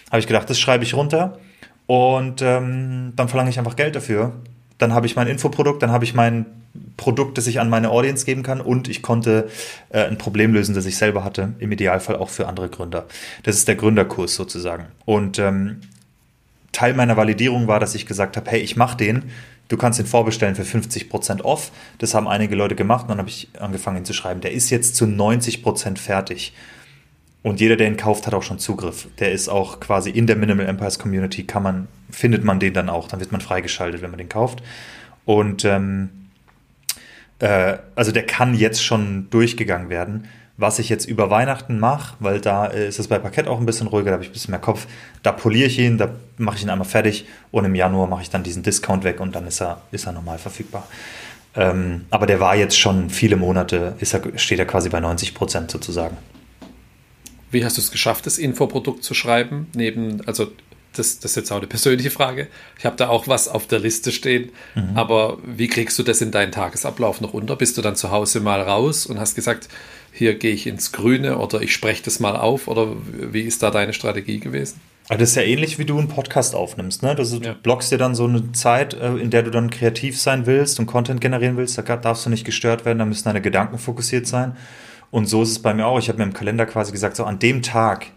[0.09, 1.39] Habe ich gedacht, das schreibe ich runter
[1.87, 4.33] und ähm, dann verlange ich einfach Geld dafür.
[4.77, 6.45] Dann habe ich mein Infoprodukt, dann habe ich mein
[6.97, 9.49] Produkt, das ich an meine Audience geben kann und ich konnte
[9.89, 13.05] äh, ein Problem lösen, das ich selber hatte, im Idealfall auch für andere Gründer.
[13.43, 14.87] Das ist der Gründerkurs sozusagen.
[15.05, 15.81] Und ähm,
[16.71, 19.31] Teil meiner Validierung war, dass ich gesagt habe, hey, ich mache den
[19.71, 21.71] du kannst ihn vorbestellen für 50% off.
[21.97, 24.41] Das haben einige Leute gemacht und dann habe ich angefangen ihn zu schreiben.
[24.41, 26.53] Der ist jetzt zu 90% fertig.
[27.43, 29.07] Und jeder, der ihn kauft, hat auch schon Zugriff.
[29.19, 32.89] Der ist auch quasi in der Minimal Empires Community, kann man, findet man den dann
[32.89, 33.07] auch.
[33.07, 34.61] Dann wird man freigeschaltet, wenn man den kauft.
[35.25, 36.09] Und ähm,
[37.39, 40.27] äh, also der kann jetzt schon durchgegangen werden.
[40.61, 43.65] Was ich jetzt über Weihnachten mache, weil da äh, ist es bei Parkett auch ein
[43.65, 44.85] bisschen ruhiger, da habe ich ein bisschen mehr Kopf.
[45.23, 48.29] Da poliere ich ihn, da mache ich ihn einmal fertig und im Januar mache ich
[48.29, 50.87] dann diesen Discount weg und dann ist er, ist er normal verfügbar.
[51.55, 55.33] Ähm, aber der war jetzt schon viele Monate, ist er, steht er quasi bei 90
[55.33, 56.15] Prozent sozusagen.
[57.49, 59.65] Wie hast du es geschafft, das Infoprodukt zu schreiben?
[59.73, 60.51] Neben, also
[60.93, 62.47] das, das ist jetzt auch eine persönliche Frage.
[62.77, 64.51] Ich habe da auch was auf der Liste stehen.
[64.75, 64.95] Mhm.
[64.95, 67.55] Aber wie kriegst du das in deinen Tagesablauf noch unter?
[67.55, 69.69] Bist du dann zu Hause mal raus und hast gesagt,
[70.11, 72.67] hier gehe ich ins Grüne oder ich spreche das mal auf?
[72.67, 74.79] Oder wie ist da deine Strategie gewesen?
[75.07, 77.03] das ist ja ähnlich, wie du einen Podcast aufnimmst.
[77.03, 77.15] Ne?
[77.15, 77.53] Du, ja.
[77.61, 80.85] blockst dir dann so eine Zeit, äh, in der du dann kreativ sein willst und
[80.85, 81.77] Content generieren willst.
[81.77, 84.55] Da darfst du nicht gestört werden, da müssen deine Gedanken fokussiert sein.
[85.09, 85.99] Und so ist es bei mir auch.
[85.99, 88.07] Ich habe mir im Kalender quasi gesagt, so an dem Tag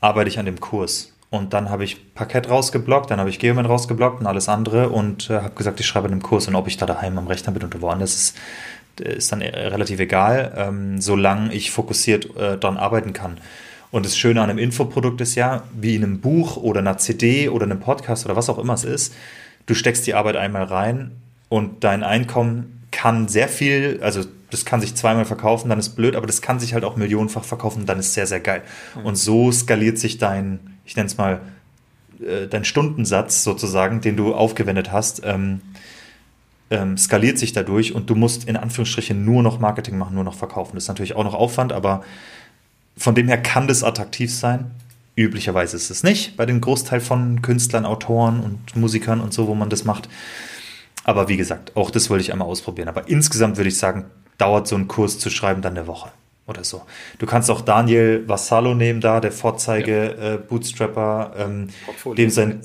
[0.00, 1.11] arbeite ich an dem Kurs.
[1.32, 5.30] Und dann habe ich Parkett rausgeblockt, dann habe ich Geoman rausgeblockt und alles andere und
[5.30, 7.54] äh, habe gesagt, ich schreibe an dem Kurs und ob ich da daheim am Rechner
[7.54, 8.36] bin oder woanders ist,
[9.00, 13.38] ist dann relativ egal, ähm, solange ich fokussiert äh, daran arbeiten kann.
[13.90, 17.48] Und das Schöne an einem Infoprodukt ist ja, wie in einem Buch oder einer CD
[17.48, 19.14] oder einem Podcast oder was auch immer es ist,
[19.64, 21.12] du steckst die Arbeit einmal rein
[21.48, 26.14] und dein Einkommen kann sehr viel, also das kann sich zweimal verkaufen, dann ist blöd,
[26.14, 28.60] aber das kann sich halt auch millionenfach verkaufen, dann ist sehr, sehr geil.
[28.96, 29.06] Mhm.
[29.06, 31.40] Und so skaliert sich dein, ich nenne es mal,
[32.20, 35.60] äh, dein Stundensatz sozusagen, den du aufgewendet hast, ähm,
[36.70, 40.34] ähm, skaliert sich dadurch und du musst in Anführungsstrichen nur noch Marketing machen, nur noch
[40.34, 40.72] verkaufen.
[40.74, 42.02] Das ist natürlich auch noch Aufwand, aber
[42.96, 44.70] von dem her kann das attraktiv sein.
[45.14, 49.54] Üblicherweise ist es nicht bei dem Großteil von Künstlern, Autoren und Musikern und so, wo
[49.54, 50.08] man das macht.
[51.04, 52.88] Aber wie gesagt, auch das wollte ich einmal ausprobieren.
[52.88, 54.06] Aber insgesamt würde ich sagen,
[54.38, 56.10] dauert so ein Kurs zu schreiben dann eine Woche
[56.46, 56.82] oder so.
[57.18, 61.44] Du kannst auch Daniel Vassallo nehmen da, der Vorzeige-Bootstrapper, ja.
[61.44, 61.68] äh, ähm,
[62.16, 62.60] dem sein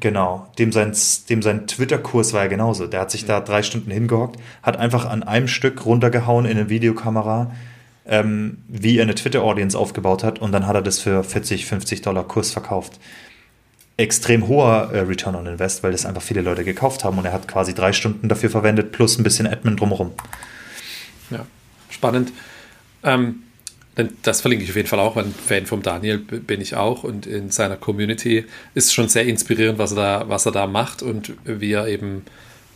[0.00, 0.92] genau, dem sein
[1.28, 2.86] dem sein Twitter-Kurs war ja genauso.
[2.86, 3.28] Der hat sich mhm.
[3.28, 7.52] da drei Stunden hingehockt, hat einfach an einem Stück runtergehauen in eine Videokamera,
[8.06, 12.02] ähm, wie er eine Twitter-Audience aufgebaut hat und dann hat er das für 40, 50
[12.02, 12.98] Dollar Kurs verkauft.
[13.96, 17.32] Extrem hoher äh, Return on Invest, weil das einfach viele Leute gekauft haben und er
[17.32, 20.10] hat quasi drei Stunden dafür verwendet plus ein bisschen Admin drumherum.
[21.30, 21.46] Ja,
[21.88, 22.32] spannend.
[23.04, 23.42] Ähm,
[24.22, 27.04] das verlinke ich auf jeden Fall auch, weil ein Fan vom Daniel bin ich auch
[27.04, 28.44] und in seiner Community
[28.74, 32.22] ist schon sehr inspirierend, was er da, was er da macht und wie er eben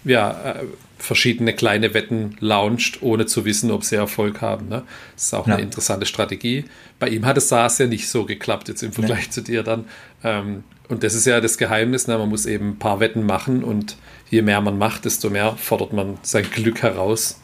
[0.04, 0.64] ja, äh,
[0.96, 4.68] verschiedene kleine Wetten launcht, ohne zu wissen, ob sie Erfolg haben.
[4.68, 4.84] Ne?
[5.14, 5.54] Das ist auch ja.
[5.54, 6.64] eine interessante Strategie.
[7.00, 9.30] Bei ihm hat es SaaS ja nicht so geklappt, jetzt im Vergleich ja.
[9.30, 9.86] zu dir dann.
[10.22, 12.16] Ähm, und das ist ja das Geheimnis, ne?
[12.16, 13.96] man muss eben ein paar Wetten machen und
[14.30, 17.40] je mehr man macht, desto mehr fordert man sein Glück heraus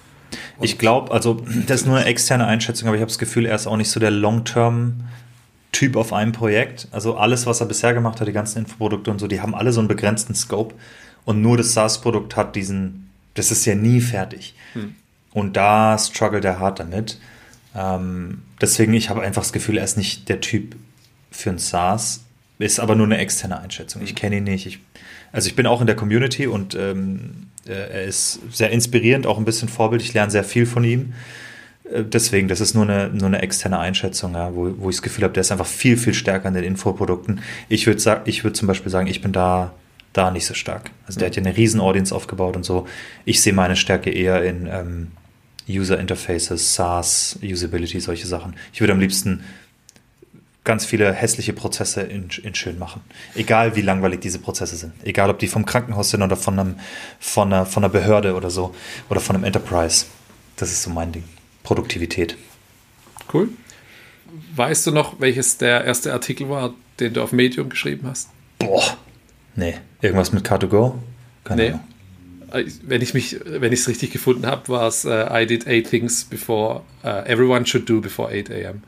[0.61, 3.55] ich glaube, also das ist nur eine externe Einschätzung, aber ich habe das Gefühl, er
[3.55, 6.89] ist auch nicht so der Long-Term-Typ auf einem Projekt.
[6.91, 9.73] Also alles, was er bisher gemacht hat, die ganzen Infoprodukte und so, die haben alle
[9.73, 10.75] so einen begrenzten Scope.
[11.25, 14.55] Und nur das SaaS-Produkt hat diesen, das ist ja nie fertig.
[14.75, 14.95] Hm.
[15.33, 17.19] Und da struggelt er hart damit.
[17.75, 20.77] Ähm, deswegen, ich habe einfach das Gefühl, er ist nicht der Typ
[21.31, 22.25] für ein SaaS.
[22.59, 24.03] Ist aber nur eine externe Einschätzung.
[24.03, 24.17] Ich hm.
[24.17, 24.67] kenne ihn nicht.
[24.67, 24.79] Ich,
[25.33, 29.39] also ich bin auch in der Community und ähm, äh, er ist sehr inspirierend, auch
[29.39, 30.03] ein bisschen Vorbild.
[30.03, 31.15] Ich lerne sehr viel von ihm.
[31.91, 35.03] Äh, deswegen, das ist nur eine, nur eine externe Einschätzung, ja, wo, wo ich das
[35.03, 37.41] Gefühl habe, der ist einfach viel, viel stärker in den Infoprodukten.
[37.69, 39.73] Ich würde ich würd zum Beispiel sagen, ich bin da,
[40.13, 40.91] da nicht so stark.
[41.07, 42.87] Also der hat ja eine riesen Audience aufgebaut und so.
[43.25, 45.09] Ich sehe meine Stärke eher in ähm,
[45.69, 48.55] User Interfaces, SaaS, Usability, solche Sachen.
[48.73, 49.45] Ich würde am liebsten
[50.65, 53.03] ganz viele hässliche Prozesse in, in schön machen.
[53.35, 54.93] Egal wie langweilig diese Prozesse sind.
[55.05, 56.77] Egal ob die vom Krankenhaus sind oder von, einem,
[57.21, 58.75] von, einer, von einer Behörde oder so.
[59.11, 60.07] Oder von einem Enterprise.
[60.57, 61.25] Das ist so mein Ding.
[61.63, 62.37] Produktivität.
[63.33, 63.51] Cool.
[64.57, 68.31] Weißt du noch, welches der erste Artikel war, den du auf Medium geschrieben hast?
[68.59, 68.97] Boah.
[69.55, 69.75] Nee.
[70.01, 70.95] Irgendwas mit Car2Go?
[71.45, 71.69] Keine nee.
[71.69, 71.81] Ahnung.
[72.53, 75.67] Äh, wenn ich mich, wenn ich es richtig gefunden habe, war es uh, I did
[75.67, 78.83] eight things before uh, everyone should do before 8 a.m.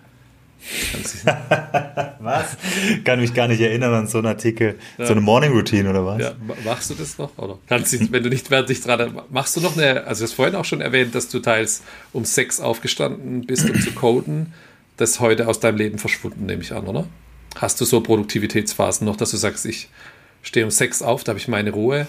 [2.18, 2.56] was?
[3.04, 5.06] Kann mich gar nicht erinnern an so einen Artikel, ja.
[5.06, 6.20] so eine Morning Routine oder was?
[6.20, 6.34] Ja,
[6.64, 7.36] machst du das noch?
[7.38, 10.24] Oder kannst du, wenn du nicht während dich dran, machst du noch eine, also du
[10.24, 11.82] hast vorhin auch schon erwähnt, dass du teils
[12.12, 14.52] um sechs aufgestanden bist, um zu coden.
[14.96, 17.06] Das ist heute aus deinem Leben verschwunden, nehme ich an, oder?
[17.56, 19.88] Hast du so Produktivitätsphasen noch, dass du sagst, ich
[20.42, 22.06] stehe um sechs auf, da habe ich meine Ruhe?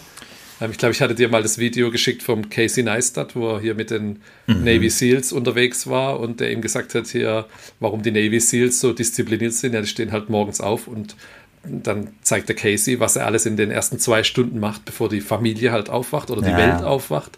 [0.62, 3.60] Ähm, ich glaube, ich hatte dir mal das Video geschickt vom Casey Neistat, wo er
[3.60, 4.64] hier mit den mhm.
[4.64, 7.46] Navy SEALs unterwegs war und der ihm gesagt hat, hier,
[7.80, 9.74] warum die Navy SEALs so diszipliniert sind.
[9.74, 11.16] Ja, die stehen halt morgens auf und
[11.64, 15.22] dann zeigt der Casey, was er alles in den ersten zwei Stunden macht, bevor die
[15.22, 16.58] Familie halt aufwacht oder die ja.
[16.58, 17.38] Welt aufwacht.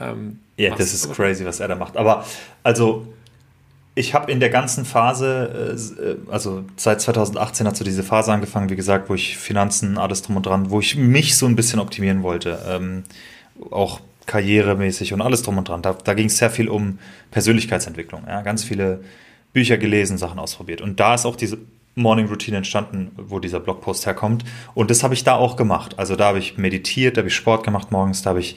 [0.00, 1.96] Ähm, ja, das ist crazy, was er da macht.
[1.96, 2.26] Aber
[2.62, 3.06] also
[3.94, 8.70] ich habe in der ganzen Phase, äh, also seit 2018 hat so diese Phase angefangen,
[8.70, 11.78] wie gesagt, wo ich Finanzen, alles drum und dran, wo ich mich so ein bisschen
[11.78, 12.58] optimieren wollte.
[12.66, 13.04] Ähm,
[13.70, 15.82] auch karrieremäßig und alles drum und dran.
[15.82, 16.98] Da, da ging es sehr viel um
[17.30, 18.24] Persönlichkeitsentwicklung.
[18.26, 18.40] Ja?
[18.42, 19.00] Ganz viele
[19.52, 20.80] Bücher gelesen, Sachen ausprobiert.
[20.80, 21.58] Und da ist auch diese
[21.94, 24.44] Morning Routine entstanden, wo dieser Blogpost herkommt.
[24.72, 25.98] Und das habe ich da auch gemacht.
[25.98, 28.56] Also da habe ich meditiert, da habe ich Sport gemacht morgens, da habe ich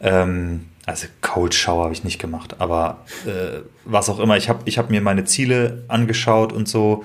[0.00, 4.36] ähm, also Cold Shower habe ich nicht gemacht, aber äh, was auch immer.
[4.36, 7.04] Ich habe ich hab mir meine Ziele angeschaut und so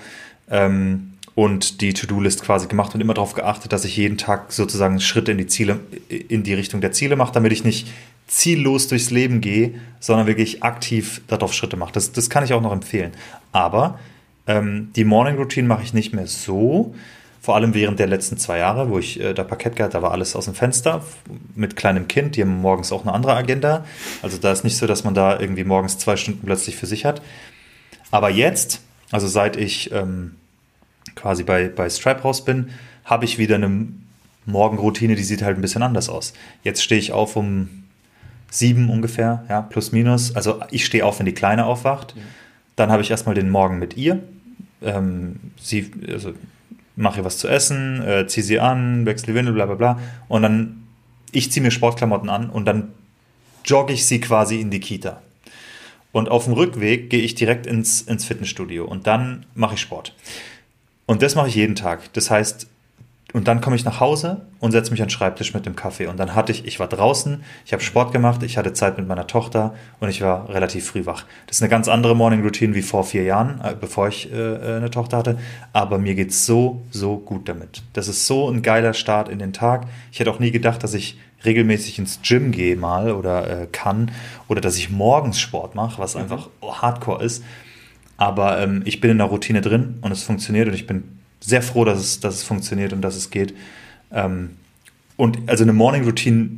[0.49, 4.99] ähm, und die To-Do-List quasi gemacht und immer darauf geachtet, dass ich jeden Tag sozusagen
[4.99, 5.79] Schritte in die Ziele,
[6.09, 7.87] in die Richtung der Ziele mache, damit ich nicht
[8.25, 11.93] ziellos durchs Leben gehe, sondern wirklich aktiv darauf Schritte mache.
[11.93, 13.11] Das, das kann ich auch noch empfehlen.
[13.51, 13.99] Aber
[14.47, 16.95] ähm, die Morning Routine mache ich nicht mehr so,
[17.41, 20.11] vor allem während der letzten zwei Jahre, wo ich äh, da Parkett gehabt, da war
[20.11, 21.03] alles aus dem Fenster
[21.55, 23.85] mit kleinem Kind, die haben morgens auch eine andere Agenda.
[24.21, 27.05] Also da ist nicht so, dass man da irgendwie morgens zwei Stunden plötzlich für sich
[27.05, 27.21] hat.
[28.11, 28.81] Aber jetzt,
[29.11, 30.35] also seit ich ähm,
[31.15, 32.69] quasi bei, bei Stripe raus bin,
[33.05, 33.87] habe ich wieder eine
[34.45, 36.33] Morgenroutine, die sieht halt ein bisschen anders aus.
[36.63, 37.83] Jetzt stehe ich auf um
[38.49, 40.35] sieben ungefähr, ja, plus minus.
[40.35, 42.13] Also ich stehe auf, wenn die Kleine aufwacht.
[42.15, 42.21] Ja.
[42.75, 44.19] Dann habe ich erstmal den Morgen mit ihr.
[44.81, 46.33] Ähm, sie, also
[46.97, 49.99] mache ihr was zu essen, äh, ziehe sie an, wechsle die Windel, bla bla bla.
[50.27, 50.83] Und dann,
[51.31, 52.91] ich ziehe mir Sportklamotten an und dann
[53.63, 55.21] jogge ich sie quasi in die Kita.
[56.11, 60.15] Und auf dem Rückweg gehe ich direkt ins, ins Fitnessstudio und dann mache ich Sport.
[61.05, 62.11] Und das mache ich jeden Tag.
[62.13, 62.67] Das heißt,
[63.33, 66.07] und dann komme ich nach Hause und setze mich an den Schreibtisch mit dem Kaffee.
[66.07, 69.05] Und dann hatte ich, ich war draußen, ich habe Sport gemacht, ich hatte Zeit mit
[69.05, 71.25] meiner Tochter und ich war relativ früh wach.
[71.45, 74.35] Das ist eine ganz andere Morning Routine wie vor vier Jahren, äh, bevor ich äh,
[74.35, 75.37] äh, eine Tochter hatte.
[75.73, 77.83] Aber mir geht's so, so gut damit.
[77.91, 79.87] Das ist so ein geiler Start in den Tag.
[80.13, 84.09] Ich hätte auch nie gedacht, dass ich regelmäßig ins Gym gehe mal oder äh, kann
[84.47, 86.21] oder dass ich morgens Sport mache, was mhm.
[86.21, 87.43] einfach hardcore ist.
[88.15, 91.61] Aber ähm, ich bin in der Routine drin und es funktioniert und ich bin sehr
[91.61, 93.53] froh, dass es, dass es funktioniert und dass es geht.
[94.11, 94.57] Ähm,
[95.15, 96.49] und also eine Morning Routine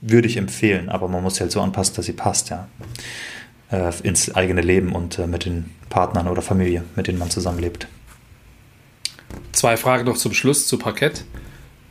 [0.00, 2.68] würde ich empfehlen, aber man muss sie halt so anpassen, dass sie passt, ja.
[3.70, 7.88] Äh, ins eigene Leben und äh, mit den Partnern oder Familie, mit denen man zusammenlebt.
[9.52, 11.24] Zwei Fragen noch zum Schluss zu Parkett.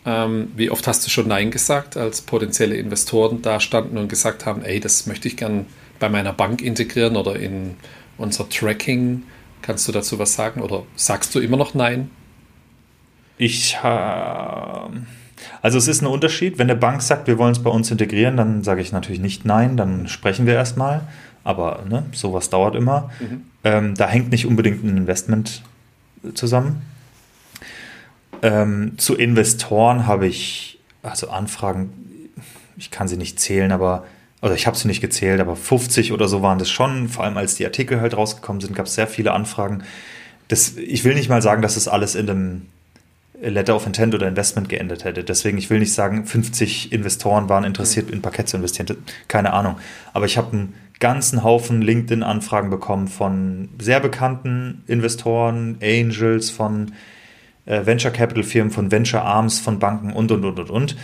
[0.05, 4.45] Ähm, wie oft hast du schon Nein gesagt, als potenzielle Investoren da standen und gesagt
[4.45, 5.65] haben, ey, das möchte ich gern
[5.99, 7.75] bei meiner Bank integrieren oder in
[8.17, 9.23] unser Tracking?
[9.61, 12.11] Kannst du dazu was sagen oder sagst du immer noch Nein?
[13.37, 14.91] Ich habe.
[15.61, 16.57] Also es ist ein Unterschied.
[16.57, 19.45] Wenn eine Bank sagt, wir wollen es bei uns integrieren, dann sage ich natürlich nicht
[19.45, 21.01] nein, dann sprechen wir erstmal.
[21.43, 23.11] Aber ne, sowas dauert immer.
[23.19, 23.43] Mhm.
[23.63, 25.63] Ähm, da hängt nicht unbedingt ein Investment
[26.33, 26.81] zusammen.
[28.41, 31.91] Ähm, zu Investoren habe ich, also Anfragen,
[32.77, 34.05] ich kann sie nicht zählen, aber,
[34.41, 37.09] also ich habe sie nicht gezählt, aber 50 oder so waren das schon.
[37.09, 39.83] Vor allem als die Artikel halt rausgekommen sind, gab es sehr viele Anfragen.
[40.47, 42.61] Das, ich will nicht mal sagen, dass das alles in einem
[43.41, 45.23] Letter of Intent oder Investment geendet hätte.
[45.23, 48.97] Deswegen, ich will nicht sagen, 50 Investoren waren interessiert, in Parkett zu investieren.
[49.27, 49.77] Keine Ahnung.
[50.13, 56.93] Aber ich habe einen ganzen Haufen LinkedIn-Anfragen bekommen von sehr bekannten Investoren, Angels, von
[57.65, 60.95] äh, Venture Capital Firmen, von Venture Arms, von Banken und, und, und, und, und.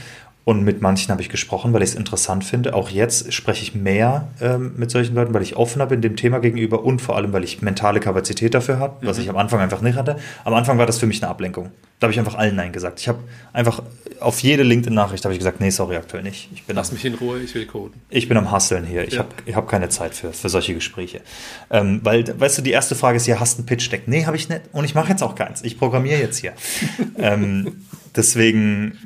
[0.44, 2.74] Und mit manchen habe ich gesprochen, weil ich es interessant finde.
[2.74, 6.40] Auch jetzt spreche ich mehr ähm, mit solchen Leuten, weil ich offener bin dem Thema
[6.40, 9.24] gegenüber und vor allem, weil ich mentale Kapazität dafür habe, was mhm.
[9.24, 10.18] ich am Anfang einfach nicht hatte.
[10.44, 11.70] Am Anfang war das für mich eine Ablenkung.
[12.00, 13.00] Da habe ich einfach allen Nein gesagt.
[13.00, 13.20] Ich habe
[13.54, 13.84] einfach
[14.20, 16.50] auf jede LinkedIn-Nachricht habe ich gesagt, nee, sorry, aktuell nicht.
[16.54, 18.02] Ich bin Lass am, mich in Ruhe, ich will coden.
[18.10, 19.08] Ich bin am Hasseln hier.
[19.08, 19.20] Ich ja.
[19.20, 21.22] habe hab keine Zeit für, für solche Gespräche.
[21.70, 24.08] Ähm, weil, weißt du, die erste Frage ist ja, hast du ein Pitch-Deck?
[24.08, 24.62] Nee, habe ich nicht.
[24.72, 25.64] Und ich mache jetzt auch keins.
[25.64, 26.54] Ich programmiere jetzt hier.
[27.18, 27.84] ähm,
[28.16, 28.98] deswegen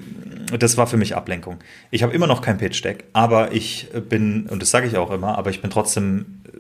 [0.60, 1.58] das war für mich Ablenkung.
[1.92, 5.38] Ich habe immer noch kein Pitch-Deck, aber ich bin, und das sage ich auch immer,
[5.38, 6.58] aber ich bin trotzdem äh,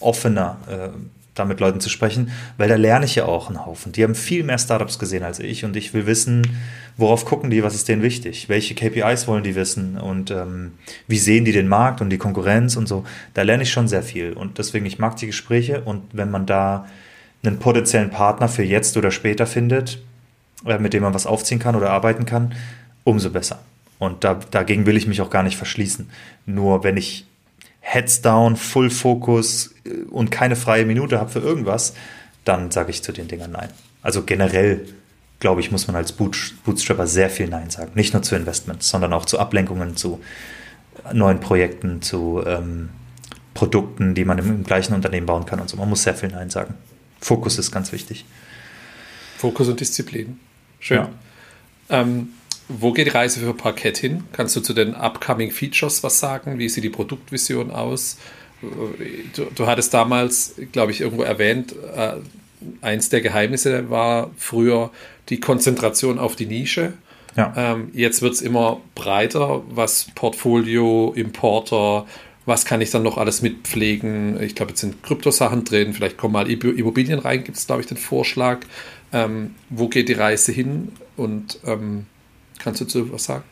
[0.00, 0.88] offener, äh,
[1.34, 3.92] da mit Leuten zu sprechen, weil da lerne ich ja auch einen Haufen.
[3.92, 6.42] Die haben viel mehr Startups gesehen als ich und ich will wissen,
[6.96, 10.72] worauf gucken die, was ist denen wichtig, welche KPIs wollen die wissen und ähm,
[11.06, 13.04] wie sehen die den Markt und die Konkurrenz und so.
[13.34, 16.46] Da lerne ich schon sehr viel und deswegen, ich mag die Gespräche und wenn man
[16.46, 16.86] da
[17.44, 20.02] einen potenziellen Partner für jetzt oder später findet,
[20.66, 22.54] äh, mit dem man was aufziehen kann oder arbeiten kann,
[23.08, 23.60] umso besser.
[23.98, 26.08] Und da, dagegen will ich mich auch gar nicht verschließen.
[26.46, 27.26] Nur wenn ich
[27.80, 31.94] Heads down, Full Focus äh, und keine freie Minute habe für irgendwas,
[32.44, 33.70] dann sage ich zu den Dingern Nein.
[34.02, 34.86] Also generell,
[35.40, 37.92] glaube ich, muss man als Bootstrapper sehr viel Nein sagen.
[37.94, 40.20] Nicht nur zu Investments, sondern auch zu Ablenkungen, zu
[41.12, 42.90] neuen Projekten, zu ähm,
[43.54, 45.76] Produkten, die man im, im, gleichen Unternehmen bauen kann und so.
[45.76, 46.74] Man muss sehr viel Nein sagen.
[47.20, 48.24] Fokus ist ganz wichtig.
[49.36, 50.38] Fokus und Disziplin.
[50.78, 50.98] Schön.
[50.98, 51.08] Ja.
[51.90, 52.28] Ähm,
[52.68, 54.24] wo geht die Reise für Parkett hin?
[54.32, 56.58] Kannst du zu den upcoming Features was sagen?
[56.58, 58.18] Wie sieht die Produktvision aus?
[58.60, 62.14] Du, du hattest damals, glaube ich, irgendwo erwähnt, äh,
[62.82, 64.90] eins der Geheimnisse war früher
[65.28, 66.92] die Konzentration auf die Nische.
[67.36, 67.52] Ja.
[67.56, 72.06] Ähm, jetzt wird es immer breiter, was Portfolio, Importer,
[72.46, 74.42] was kann ich dann noch alles mitpflegen?
[74.42, 77.86] Ich glaube, jetzt sind Kryptosachen drin, vielleicht kommen mal Immobilien rein, gibt es, glaube ich,
[77.86, 78.60] den Vorschlag.
[79.12, 80.92] Ähm, wo geht die Reise hin?
[81.16, 82.06] Und ähm,
[82.58, 83.44] Kannst du dazu was sagen?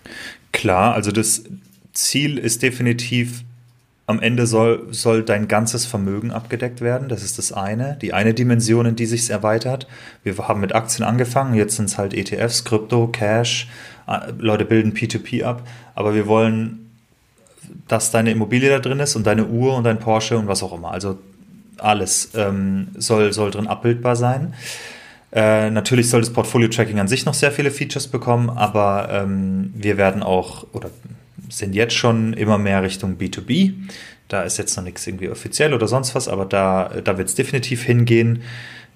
[0.53, 1.45] Klar, also das
[1.93, 3.45] Ziel ist definitiv
[4.07, 7.09] am Ende soll, soll dein ganzes Vermögen abgedeckt werden.
[7.09, 9.89] Das ist das eine, die eine Dimension, in die sich erweitert.
[10.23, 13.69] Wir haben mit Aktien angefangen, jetzt sind es halt ETFs, Krypto, Cash.
[14.07, 15.67] Äh, Leute bilden P2P ab,
[15.97, 16.91] aber wir wollen,
[17.89, 20.73] dass deine Immobilie da drin ist und deine Uhr und dein Porsche und was auch
[20.73, 20.93] immer.
[20.93, 21.19] Also
[21.79, 24.55] alles ähm, soll, soll drin abbildbar sein.
[25.33, 29.97] Äh, natürlich soll das Portfolio-Tracking an sich noch sehr viele Features bekommen, aber ähm, wir
[29.97, 30.91] werden auch, oder
[31.49, 33.75] sind jetzt schon immer mehr Richtung B2B.
[34.29, 37.35] Da ist jetzt noch nichts irgendwie offiziell oder sonst was, aber da, da wird es
[37.35, 38.43] definitiv hingehen.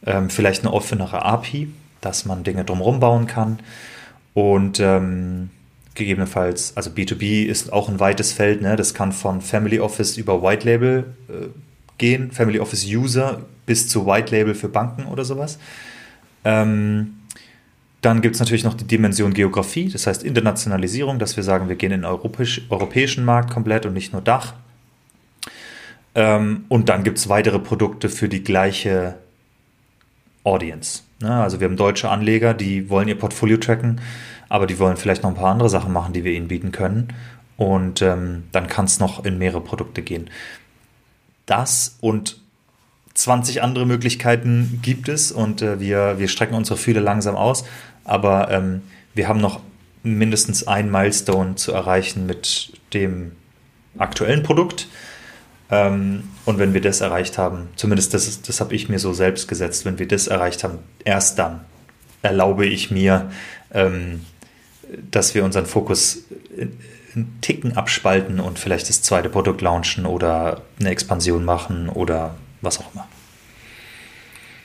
[0.07, 1.69] Ähm, vielleicht eine offenere API,
[2.01, 3.59] dass man Dinge drumherum bauen kann.
[4.35, 5.51] Und ähm,
[5.95, 8.77] gegebenenfalls, also B2B ist auch ein weites Feld, ne?
[8.77, 11.49] das kann von Family Office über White Label äh,
[11.99, 15.59] gehen, Family Office User bis zu White Label für Banken oder sowas.
[16.45, 17.17] Ähm,
[18.01, 21.77] dann gibt es natürlich noch die Dimension Geografie, das heißt Internationalisierung, dass wir sagen, wir
[21.77, 24.55] gehen in den europäisch, europäischen Markt komplett und nicht nur Dach.
[26.15, 29.17] Ähm, und dann gibt es weitere Produkte für die gleiche
[30.45, 31.03] Audience.
[31.21, 31.31] Ne?
[31.31, 34.01] Also wir haben deutsche Anleger, die wollen ihr Portfolio tracken,
[34.49, 37.09] aber die wollen vielleicht noch ein paar andere Sachen machen, die wir ihnen bieten können.
[37.57, 40.31] Und ähm, dann kann es noch in mehrere Produkte gehen.
[41.45, 42.40] Das und
[43.15, 47.65] 20 andere Möglichkeiten gibt es und äh, wir, wir strecken unsere Fühle langsam aus
[48.05, 48.83] aber ähm,
[49.15, 49.61] wir haben noch
[50.03, 53.33] mindestens ein Milestone zu erreichen mit dem
[53.99, 54.89] aktuellen Produkt.
[55.71, 59.47] Ähm, und wenn wir das erreicht haben, zumindest das, das habe ich mir so selbst
[59.47, 61.61] gesetzt, wenn wir das erreicht haben, erst dann
[62.23, 63.31] erlaube ich mir,
[63.73, 64.25] ähm,
[65.11, 66.25] dass wir unseren Fokus
[67.15, 72.79] einen Ticken abspalten und vielleicht das zweite Produkt launchen oder eine Expansion machen oder was
[72.79, 73.09] auch immer.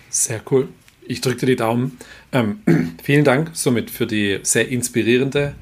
[0.09, 0.69] Sehr cool.
[1.07, 1.97] Ich drücke dir die Daumen.
[2.31, 2.59] Ähm,
[3.03, 5.55] vielen Dank somit für die sehr inspirierende,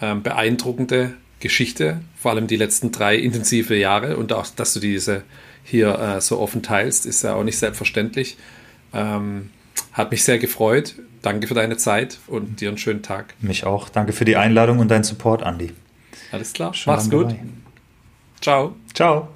[0.00, 5.22] ähm, beeindruckende Geschichte, vor allem die letzten drei intensive Jahre und auch, dass du diese
[5.64, 8.36] hier äh, so offen teilst, ist ja auch nicht selbstverständlich.
[8.92, 9.50] Ähm,
[9.92, 10.94] hat mich sehr gefreut.
[11.22, 13.34] Danke für deine Zeit und dir einen schönen Tag.
[13.40, 13.88] Mich auch.
[13.88, 15.72] Danke für die Einladung und deinen Support, Andy.
[16.32, 16.72] Alles klar.
[16.74, 17.26] Schön Mach's gut.
[17.26, 17.40] Dabei.
[18.40, 18.76] Ciao.
[18.94, 19.28] Ciao.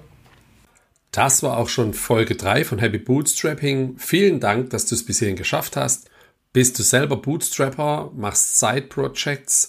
[1.15, 3.95] Das war auch schon Folge 3 von Happy Bootstrapping.
[3.99, 6.11] Vielen Dank, dass du es bis hierhin geschafft hast.
[6.53, 9.69] Bist du selber Bootstrapper, machst Side-Projects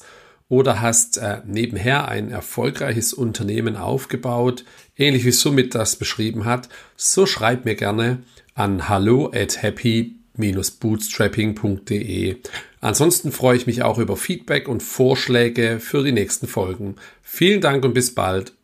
[0.49, 4.65] oder hast äh, nebenher ein erfolgreiches Unternehmen aufgebaut,
[4.97, 8.23] ähnlich wie Summit das beschrieben hat, so schreib mir gerne
[8.55, 12.37] an hallo at happy-bootstrapping.de.
[12.81, 16.95] Ansonsten freue ich mich auch über Feedback und Vorschläge für die nächsten Folgen.
[17.21, 18.54] Vielen Dank und bis bald